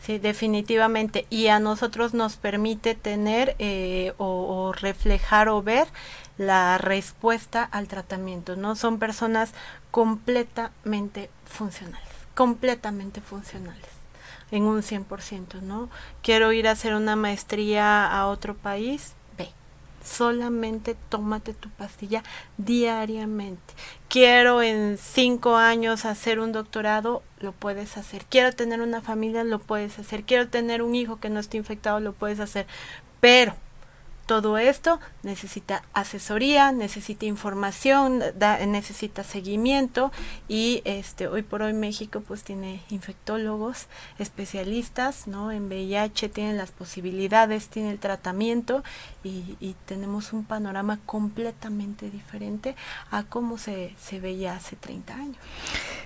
Sí, 0.00 0.18
definitivamente. 0.18 1.26
Y 1.28 1.48
a 1.48 1.60
nosotros 1.60 2.14
nos 2.14 2.36
permite 2.36 2.94
tener 2.94 3.54
eh, 3.58 4.14
o, 4.16 4.24
o, 4.26 4.72
reflejar 4.72 5.50
o 5.50 5.62
ver 5.62 5.88
la 6.38 6.78
respuesta 6.78 7.62
al 7.64 7.86
tratamiento. 7.86 8.56
No 8.56 8.76
son 8.76 8.98
personas 8.98 9.52
completamente 9.90 11.28
funcionales, 11.44 12.08
completamente 12.34 13.20
funcionales, 13.20 13.90
en 14.50 14.62
un 14.62 14.82
100%, 14.82 15.60
¿no? 15.60 15.90
Quiero 16.22 16.52
ir 16.52 16.66
a 16.66 16.70
hacer 16.70 16.94
una 16.94 17.14
maestría 17.14 18.06
a 18.06 18.26
otro 18.28 18.56
país, 18.56 19.12
solamente 20.02 20.96
tómate 21.08 21.54
tu 21.54 21.70
pastilla 21.70 22.22
diariamente. 22.56 23.74
Quiero 24.08 24.62
en 24.62 24.98
cinco 24.98 25.56
años 25.56 26.04
hacer 26.04 26.40
un 26.40 26.52
doctorado, 26.52 27.22
lo 27.38 27.52
puedes 27.52 27.96
hacer. 27.96 28.24
Quiero 28.26 28.52
tener 28.52 28.80
una 28.80 29.00
familia, 29.00 29.44
lo 29.44 29.58
puedes 29.58 29.98
hacer. 29.98 30.24
Quiero 30.24 30.48
tener 30.48 30.82
un 30.82 30.94
hijo 30.94 31.20
que 31.20 31.30
no 31.30 31.40
esté 31.40 31.56
infectado, 31.56 32.00
lo 32.00 32.12
puedes 32.12 32.40
hacer. 32.40 32.66
Pero 33.20 33.54
todo 34.30 34.58
esto 34.58 35.00
necesita 35.24 35.82
asesoría, 35.92 36.70
necesita 36.70 37.26
información, 37.26 38.22
da, 38.38 38.64
necesita 38.64 39.24
seguimiento 39.24 40.12
y 40.46 40.82
este 40.84 41.26
hoy 41.26 41.42
por 41.42 41.62
hoy 41.62 41.72
México 41.72 42.22
pues 42.24 42.44
tiene 42.44 42.80
infectólogos, 42.90 43.88
especialistas, 44.20 45.26
¿no? 45.26 45.50
En 45.50 45.66
VIH 45.66 46.28
tienen 46.28 46.58
las 46.58 46.70
posibilidades, 46.70 47.70
tiene 47.70 47.90
el 47.90 47.98
tratamiento 47.98 48.84
y, 49.24 49.74
tenemos 49.86 50.32
un 50.32 50.44
panorama 50.44 51.00
completamente 51.06 52.08
diferente 52.08 52.76
a 53.10 53.24
cómo 53.24 53.58
se, 53.58 53.94
se 54.00 54.20
veía 54.20 54.54
hace 54.54 54.76
30 54.76 55.12
años. 55.12 55.36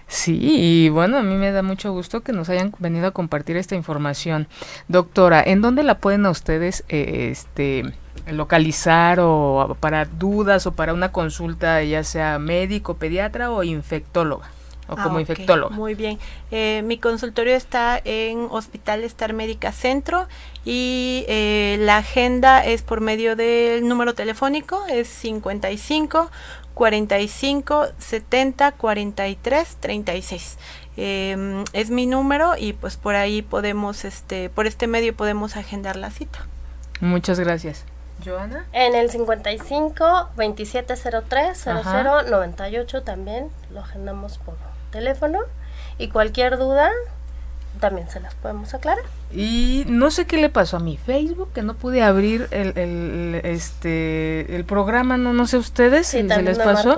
Sí, 0.06 0.38
y 0.40 0.88
bueno, 0.88 1.18
a 1.18 1.22
mí 1.22 1.34
me 1.34 1.52
da 1.52 1.62
mucho 1.62 1.92
gusto 1.92 2.22
que 2.22 2.32
nos 2.32 2.48
hayan 2.48 2.72
venido 2.78 3.06
a 3.06 3.10
compartir 3.10 3.58
esta 3.58 3.74
información. 3.74 4.48
Doctora, 4.88 5.42
¿en 5.44 5.60
dónde 5.60 5.82
la 5.82 5.98
pueden 5.98 6.24
a 6.24 6.30
ustedes 6.30 6.84
eh, 6.88 7.28
este 7.30 7.92
localizar 8.26 9.18
o 9.20 9.76
para 9.80 10.04
dudas 10.04 10.66
o 10.66 10.72
para 10.72 10.94
una 10.94 11.12
consulta 11.12 11.82
ya 11.82 12.04
sea 12.04 12.38
médico, 12.38 12.94
pediatra 12.94 13.50
o 13.50 13.62
infectóloga? 13.62 14.48
o 14.88 14.96
como 14.96 15.18
ah, 15.18 15.20
infectóloga. 15.20 15.74
Muy 15.74 15.94
bien. 15.94 16.18
Eh, 16.50 16.82
mi 16.84 16.98
consultorio 16.98 17.54
está 17.54 18.00
en 18.04 18.48
Hospital 18.50 19.04
Star 19.04 19.32
Médica 19.32 19.72
Centro 19.72 20.26
y 20.64 21.24
eh, 21.28 21.76
la 21.80 21.98
agenda 21.98 22.64
es 22.64 22.82
por 22.82 23.00
medio 23.00 23.36
del 23.36 23.88
número 23.88 24.14
telefónico, 24.14 24.84
es 24.86 25.08
55 25.08 26.30
45 26.74 27.86
70 27.98 28.72
43 28.72 29.76
36. 29.80 30.58
es 30.96 31.90
mi 31.90 32.06
número 32.06 32.56
y 32.58 32.72
pues 32.74 32.96
por 32.96 33.14
ahí 33.14 33.42
podemos, 33.42 34.04
este, 34.04 34.50
por 34.50 34.66
este 34.66 34.86
medio 34.86 35.14
podemos 35.14 35.56
agendar 35.56 35.96
la 35.96 36.10
cita. 36.10 36.46
Muchas 37.00 37.40
gracias. 37.40 37.84
Joana. 38.24 38.66
En 38.72 38.94
el 38.94 39.10
55 39.10 40.30
2703 40.36 41.58
00 41.58 42.22
98 42.22 43.02
también 43.02 43.50
lo 43.70 43.80
agendamos 43.80 44.38
por 44.38 44.56
teléfono 44.90 45.40
y 45.98 46.08
cualquier 46.08 46.58
duda 46.58 46.90
también 47.80 48.08
se 48.08 48.20
las 48.20 48.34
podemos 48.34 48.74
aclarar. 48.74 49.04
Y 49.34 49.84
no 49.88 50.12
sé 50.12 50.26
qué 50.26 50.36
le 50.36 50.48
pasó 50.48 50.76
a 50.76 50.80
mi 50.80 50.96
Facebook, 50.96 51.48
que 51.52 51.62
no 51.62 51.74
pude 51.74 52.02
abrir 52.02 52.46
el, 52.52 52.78
el 52.78 53.40
este, 53.42 54.54
el 54.54 54.64
programa, 54.64 55.16
no, 55.16 55.32
no 55.32 55.48
sé 55.48 55.56
ustedes 55.56 56.06
si 56.06 56.28
se 56.28 56.42
les 56.42 56.58
pasó. 56.58 56.96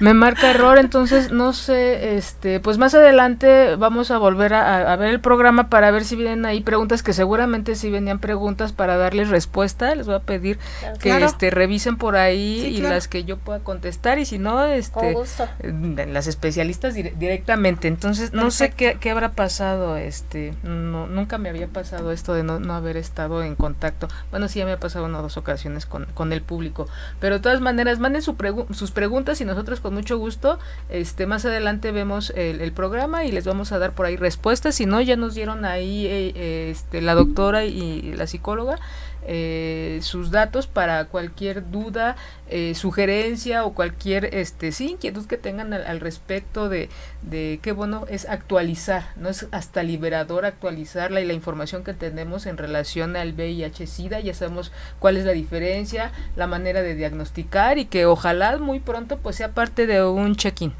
Me 0.00 0.12
marca 0.12 0.50
error, 0.50 0.78
entonces 0.78 1.32
no 1.32 1.54
sé, 1.54 2.16
este, 2.16 2.60
pues 2.60 2.76
más 2.76 2.94
adelante 2.94 3.76
vamos 3.76 4.10
a 4.10 4.18
volver 4.18 4.52
a, 4.52 4.94
ver 4.96 5.08
el 5.08 5.20
programa 5.20 5.70
para 5.70 5.90
ver 5.90 6.04
si 6.04 6.16
vienen 6.16 6.44
ahí 6.44 6.60
preguntas, 6.60 7.02
que 7.02 7.14
seguramente 7.14 7.76
si 7.76 7.90
venían 7.90 8.18
preguntas 8.18 8.72
para 8.72 8.98
darles 8.98 9.30
respuesta, 9.30 9.94
les 9.94 10.06
voy 10.06 10.16
a 10.16 10.20
pedir 10.20 10.58
que 11.00 11.16
este 11.24 11.50
revisen 11.50 11.96
por 11.96 12.16
ahí 12.16 12.60
y 12.76 12.82
las 12.82 13.08
que 13.08 13.24
yo 13.24 13.38
pueda 13.38 13.60
contestar, 13.60 14.18
y 14.18 14.26
si 14.26 14.38
no, 14.38 14.64
este, 14.66 15.14
las 15.62 16.26
especialistas 16.26 16.94
directamente. 16.94 17.88
Entonces, 17.88 18.34
no 18.34 18.50
sé 18.50 18.70
qué, 18.70 18.98
qué 19.00 19.10
habrá 19.10 19.32
pasado, 19.32 19.96
este, 19.96 20.52
no, 20.62 21.06
nunca 21.06 21.38
me 21.38 21.53
había 21.54 21.68
pasado 21.68 22.10
esto 22.10 22.34
de 22.34 22.42
no, 22.42 22.60
no 22.60 22.74
haber 22.74 22.96
estado 22.96 23.42
en 23.42 23.54
contacto. 23.54 24.08
Bueno, 24.30 24.48
sí, 24.48 24.58
ya 24.58 24.64
me 24.64 24.72
ha 24.72 24.80
pasado 24.80 25.04
una 25.04 25.20
o 25.20 25.22
dos 25.22 25.36
ocasiones 25.36 25.86
con, 25.86 26.06
con 26.14 26.32
el 26.32 26.42
público. 26.42 26.86
Pero 27.20 27.36
de 27.36 27.40
todas 27.40 27.60
maneras, 27.60 27.98
manden 27.98 28.22
su 28.22 28.36
sus 28.72 28.90
preguntas 28.90 29.40
y 29.40 29.44
nosotros 29.44 29.80
con 29.80 29.94
mucho 29.94 30.18
gusto, 30.18 30.58
este 30.88 31.26
más 31.26 31.44
adelante 31.44 31.92
vemos 31.92 32.30
el, 32.36 32.60
el, 32.60 32.72
programa 32.72 33.24
y 33.24 33.32
les 33.32 33.46
vamos 33.46 33.72
a 33.72 33.78
dar 33.78 33.92
por 33.92 34.06
ahí 34.06 34.16
respuestas. 34.16 34.74
Si 34.74 34.86
no, 34.86 35.00
ya 35.00 35.16
nos 35.16 35.34
dieron 35.34 35.64
ahí 35.64 36.06
eh, 36.06 36.70
este, 36.70 37.00
la 37.00 37.14
doctora 37.14 37.64
y 37.64 38.14
la 38.14 38.26
psicóloga 38.26 38.78
eh, 39.26 40.00
sus 40.02 40.30
datos 40.30 40.66
para 40.66 41.06
cualquier 41.06 41.70
duda, 41.70 42.16
eh, 42.48 42.74
sugerencia 42.74 43.64
o 43.64 43.74
cualquier 43.74 44.34
este 44.34 44.70
sí 44.72 44.92
inquietud 44.92 45.26
que 45.26 45.38
tengan 45.38 45.72
al, 45.72 46.00
respecto 46.00 46.68
de, 46.68 46.88
de 47.22 47.58
qué 47.62 47.72
bueno 47.72 48.04
es 48.08 48.28
actualizar, 48.28 49.04
no 49.16 49.28
es 49.28 49.46
hasta 49.50 49.82
liberador 49.82 50.44
actualizarla 50.44 51.20
y 51.20 51.26
la 51.26 51.32
información 51.32 51.84
que 51.84 51.94
tenemos 51.94 52.46
en 52.46 52.56
relación 52.56 53.16
al 53.16 53.32
VIH/SIDA, 53.32 54.20
ya 54.20 54.34
sabemos 54.34 54.72
cuál 54.98 55.16
es 55.16 55.24
la 55.24 55.32
diferencia, 55.32 56.12
la 56.36 56.46
manera 56.46 56.82
de 56.82 56.94
diagnosticar 56.94 57.78
y 57.78 57.86
que 57.86 58.06
ojalá 58.06 58.58
muy 58.58 58.80
pronto 58.80 59.18
pues 59.18 59.36
sea 59.36 59.52
parte 59.52 59.86
de 59.86 60.04
un 60.04 60.36
check-in, 60.36 60.72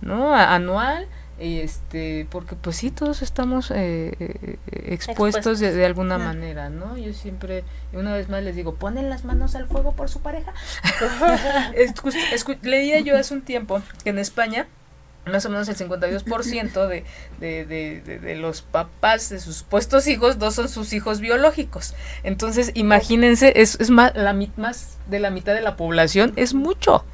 ¿no? 0.00 0.34
anual 0.34 1.06
este 1.58 2.26
porque 2.30 2.54
pues 2.54 2.76
sí 2.76 2.90
todos 2.90 3.22
estamos 3.22 3.70
eh, 3.70 4.14
eh, 4.18 4.58
expuestos, 4.70 5.58
De, 5.58 5.84
alguna 5.84 6.18
manera 6.18 6.70
no 6.70 6.96
yo 6.96 7.12
siempre 7.12 7.64
una 7.92 8.14
vez 8.14 8.28
más 8.28 8.42
les 8.42 8.54
digo 8.54 8.74
ponen 8.74 9.10
las 9.10 9.24
manos 9.24 9.54
al 9.54 9.66
fuego 9.66 9.92
por 9.92 10.08
su 10.08 10.20
pareja 10.20 10.52
leía 12.62 13.00
yo 13.00 13.16
hace 13.16 13.34
un 13.34 13.42
tiempo 13.42 13.82
que 14.04 14.10
en 14.10 14.18
España 14.18 14.68
más 15.26 15.46
o 15.46 15.50
menos 15.50 15.68
el 15.68 15.76
52% 15.76 16.88
de, 16.88 17.04
de, 17.38 17.64
de, 17.64 18.18
de, 18.18 18.36
los 18.36 18.62
papás 18.62 19.28
de 19.28 19.38
sus 19.38 19.56
supuestos 19.56 20.08
hijos, 20.08 20.40
dos 20.40 20.56
son 20.56 20.68
sus 20.68 20.92
hijos 20.92 21.20
biológicos. 21.20 21.94
Entonces, 22.24 22.72
imagínense, 22.74 23.52
es, 23.54 23.78
es 23.78 23.90
más, 23.90 24.16
la, 24.16 24.32
más 24.56 24.98
de 25.08 25.20
la 25.20 25.30
mitad 25.30 25.54
de 25.54 25.60
la 25.60 25.76
población, 25.76 26.32
es 26.34 26.54
mucho. 26.54 27.04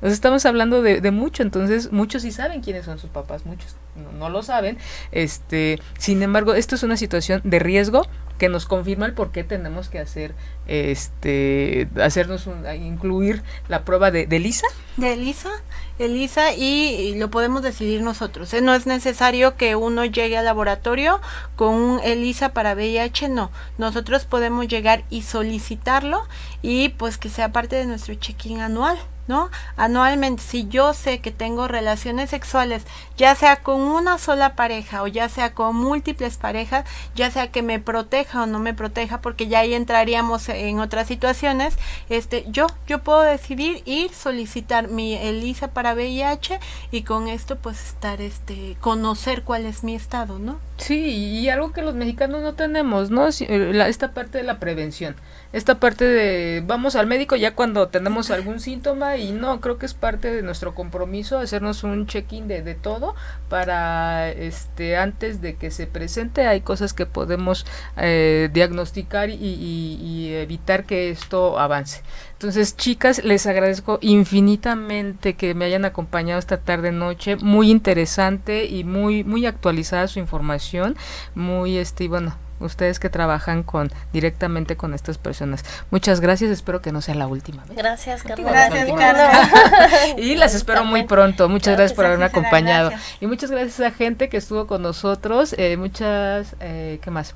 Nos 0.00 0.12
estamos 0.12 0.46
hablando 0.46 0.82
de, 0.82 1.00
de, 1.00 1.10
mucho, 1.10 1.42
entonces 1.42 1.92
muchos 1.92 2.22
sí 2.22 2.32
saben 2.32 2.62
quiénes 2.62 2.84
son 2.84 2.98
sus 2.98 3.10
papás, 3.10 3.44
muchos 3.46 3.76
no, 4.18 4.28
lo 4.28 4.42
saben. 4.42 4.78
Este, 5.12 5.78
sin 5.98 6.22
embargo, 6.22 6.54
esto 6.54 6.74
es 6.74 6.82
una 6.82 6.96
situación 6.96 7.40
de 7.44 7.58
riesgo 7.58 8.06
que 8.40 8.48
nos 8.48 8.64
confirma 8.64 9.04
el 9.04 9.12
por 9.12 9.32
qué 9.32 9.44
tenemos 9.44 9.90
que 9.90 9.98
hacer, 9.98 10.34
este, 10.66 11.90
hacernos 12.02 12.46
un, 12.46 12.64
incluir 12.74 13.42
la 13.68 13.84
prueba 13.84 14.10
de, 14.10 14.26
de 14.26 14.38
Lisa. 14.38 14.66
De 14.96 15.14
Lisa, 15.14 15.50
Elisa, 15.98 16.54
y, 16.54 17.16
lo 17.16 17.30
podemos 17.30 17.62
decidir 17.62 18.00
nosotros. 18.00 18.54
¿eh? 18.54 18.62
No 18.62 18.74
es 18.74 18.86
necesario 18.86 19.56
que 19.58 19.76
uno 19.76 20.06
llegue 20.06 20.38
al 20.38 20.46
laboratorio 20.46 21.20
con 21.54 21.74
un 21.74 22.00
ELISA 22.02 22.54
para 22.54 22.72
VIH, 22.72 23.28
no. 23.28 23.50
Nosotros 23.76 24.24
podemos 24.24 24.66
llegar 24.68 25.04
y 25.10 25.20
solicitarlo 25.20 26.26
y 26.62 26.88
pues 26.88 27.18
que 27.18 27.28
sea 27.28 27.52
parte 27.52 27.76
de 27.76 27.84
nuestro 27.84 28.14
check-in 28.14 28.60
anual. 28.60 28.98
¿no? 29.30 29.48
Anualmente, 29.76 30.42
si 30.42 30.66
yo 30.66 30.92
sé 30.92 31.20
que 31.20 31.30
tengo 31.30 31.68
relaciones 31.68 32.30
sexuales, 32.30 32.82
ya 33.16 33.36
sea 33.36 33.62
con 33.62 33.80
una 33.80 34.18
sola 34.18 34.56
pareja 34.56 35.02
o 35.02 35.06
ya 35.06 35.28
sea 35.28 35.54
con 35.54 35.76
múltiples 35.76 36.36
parejas, 36.36 36.84
ya 37.14 37.30
sea 37.30 37.52
que 37.52 37.62
me 37.62 37.78
proteja 37.78 38.29
o 38.34 38.46
no 38.46 38.58
me 38.58 38.74
proteja, 38.74 39.20
porque 39.20 39.48
ya 39.48 39.60
ahí 39.60 39.74
entraríamos 39.74 40.48
en 40.48 40.80
otras 40.80 41.08
situaciones, 41.08 41.76
este, 42.08 42.46
yo, 42.48 42.66
yo 42.86 43.00
puedo 43.00 43.22
decidir 43.22 43.82
ir, 43.84 44.12
solicitar 44.12 44.88
mi 44.88 45.14
ELISA 45.14 45.68
para 45.68 45.94
VIH 45.94 46.60
y 46.90 47.02
con 47.02 47.28
esto 47.28 47.56
pues 47.56 47.82
estar, 47.84 48.20
este, 48.20 48.76
conocer 48.80 49.42
cuál 49.42 49.66
es 49.66 49.84
mi 49.84 49.94
estado, 49.94 50.38
¿no? 50.38 50.58
Sí, 50.80 50.98
y 50.98 51.48
algo 51.50 51.72
que 51.72 51.82
los 51.82 51.94
mexicanos 51.94 52.42
no 52.42 52.54
tenemos, 52.54 53.10
¿no? 53.10 53.28
Eh, 53.28 53.84
esta 53.86 54.12
parte 54.12 54.38
de 54.38 54.44
la 54.44 54.58
prevención 54.58 55.14
esta 55.52 55.80
parte 55.80 56.04
de 56.04 56.62
vamos 56.64 56.94
al 56.94 57.08
médico 57.08 57.34
ya 57.34 57.56
cuando 57.56 57.88
tenemos 57.88 58.30
algún 58.30 58.60
síntoma 58.60 59.16
y 59.16 59.32
no, 59.32 59.60
creo 59.60 59.78
que 59.78 59.86
es 59.86 59.94
parte 59.94 60.32
de 60.32 60.42
nuestro 60.42 60.76
compromiso 60.76 61.38
hacernos 61.38 61.82
un 61.82 62.06
check-in 62.06 62.46
de, 62.46 62.62
de, 62.62 62.76
todo 62.76 63.16
para 63.48 64.30
este 64.30 64.96
antes 64.96 65.40
de 65.40 65.56
que 65.56 65.72
se 65.72 65.88
presente 65.88 66.46
hay 66.46 66.60
cosas 66.60 66.92
que 66.94 67.04
podemos 67.04 67.66
eh, 67.96 68.48
diagnosticar 68.52 69.28
y, 69.28 69.34
y, 69.34 70.32
evitar 70.34 70.84
que 70.84 71.10
esto 71.10 71.58
avance. 71.58 72.02
Entonces, 72.40 72.74
chicas, 72.74 73.22
les 73.22 73.46
agradezco 73.46 73.98
infinitamente 74.00 75.34
que 75.34 75.52
me 75.54 75.66
hayan 75.66 75.84
acompañado 75.84 76.38
esta 76.38 76.56
tarde 76.56 76.90
noche, 76.90 77.36
muy 77.36 77.70
interesante 77.70 78.64
y 78.64 78.82
muy 78.82 79.24
muy 79.24 79.44
actualizada 79.44 80.08
su 80.08 80.20
información, 80.20 80.96
muy 81.34 81.76
este 81.76 82.08
bueno, 82.08 82.34
ustedes 82.58 82.98
que 82.98 83.10
trabajan 83.10 83.62
con 83.62 83.92
directamente 84.14 84.74
con 84.74 84.94
estas 84.94 85.18
personas. 85.18 85.66
Muchas 85.90 86.20
gracias, 86.20 86.50
espero 86.50 86.80
que 86.80 86.92
no 86.92 87.02
sea 87.02 87.14
la 87.14 87.26
última. 87.26 87.62
Gracias, 87.76 88.22
Carlos. 88.22 88.50
Gracias, 88.50 88.88
y 90.16 90.34
las 90.34 90.54
espero 90.54 90.86
muy 90.86 91.02
pronto. 91.02 91.46
Muchas 91.50 91.76
gracias 91.76 91.94
por 91.94 92.06
haberme 92.06 92.24
acompañado. 92.24 92.90
Y 93.20 93.26
muchas 93.26 93.50
gracias 93.50 93.80
a 93.80 93.90
gente 93.90 94.30
que 94.30 94.38
estuvo 94.38 94.66
con 94.66 94.80
nosotros. 94.80 95.54
Eh, 95.58 95.76
muchas, 95.76 96.56
eh, 96.60 97.00
¿qué 97.02 97.10
más? 97.10 97.34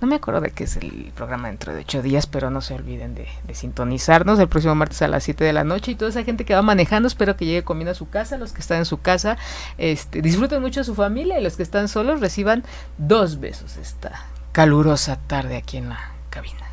No 0.00 0.08
me 0.08 0.16
acuerdo 0.16 0.40
de 0.40 0.50
qué 0.50 0.64
es 0.64 0.76
el 0.76 1.12
programa 1.14 1.48
dentro 1.48 1.74
de 1.74 1.80
ocho 1.80 2.02
días, 2.02 2.26
pero 2.26 2.50
no 2.50 2.60
se 2.60 2.74
olviden 2.74 3.14
de, 3.14 3.28
sintonizarnos 3.54 4.38
el 4.38 4.48
próximo 4.48 4.74
martes 4.74 5.02
a 5.02 5.08
las 5.08 5.24
7 5.24 5.44
de 5.44 5.52
la 5.52 5.64
noche. 5.64 5.92
Y 5.92 5.94
toda 5.94 6.10
esa 6.10 6.24
gente 6.24 6.44
que 6.44 6.54
va 6.54 6.62
manejando, 6.62 7.08
espero 7.08 7.36
que 7.36 7.46
llegue 7.46 7.64
comiendo 7.64 7.92
a 7.92 7.94
su 7.94 8.08
casa. 8.08 8.38
Los 8.38 8.52
que 8.52 8.60
están 8.60 8.78
en 8.78 8.84
su 8.84 9.00
casa, 9.00 9.38
este, 9.78 10.22
disfruten 10.22 10.60
mucho 10.62 10.80
a 10.80 10.84
su 10.84 10.94
familia 10.94 11.38
y 11.38 11.42
los 11.42 11.56
que 11.56 11.62
están 11.62 11.88
solos 11.88 12.20
reciban 12.20 12.64
dos 12.98 13.40
besos 13.40 13.76
esta 13.76 14.24
calurosa 14.52 15.16
tarde 15.26 15.56
aquí 15.56 15.76
en 15.76 15.88
la 15.88 16.12
cabina. 16.30 16.66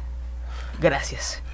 Gracias. 0.79 1.44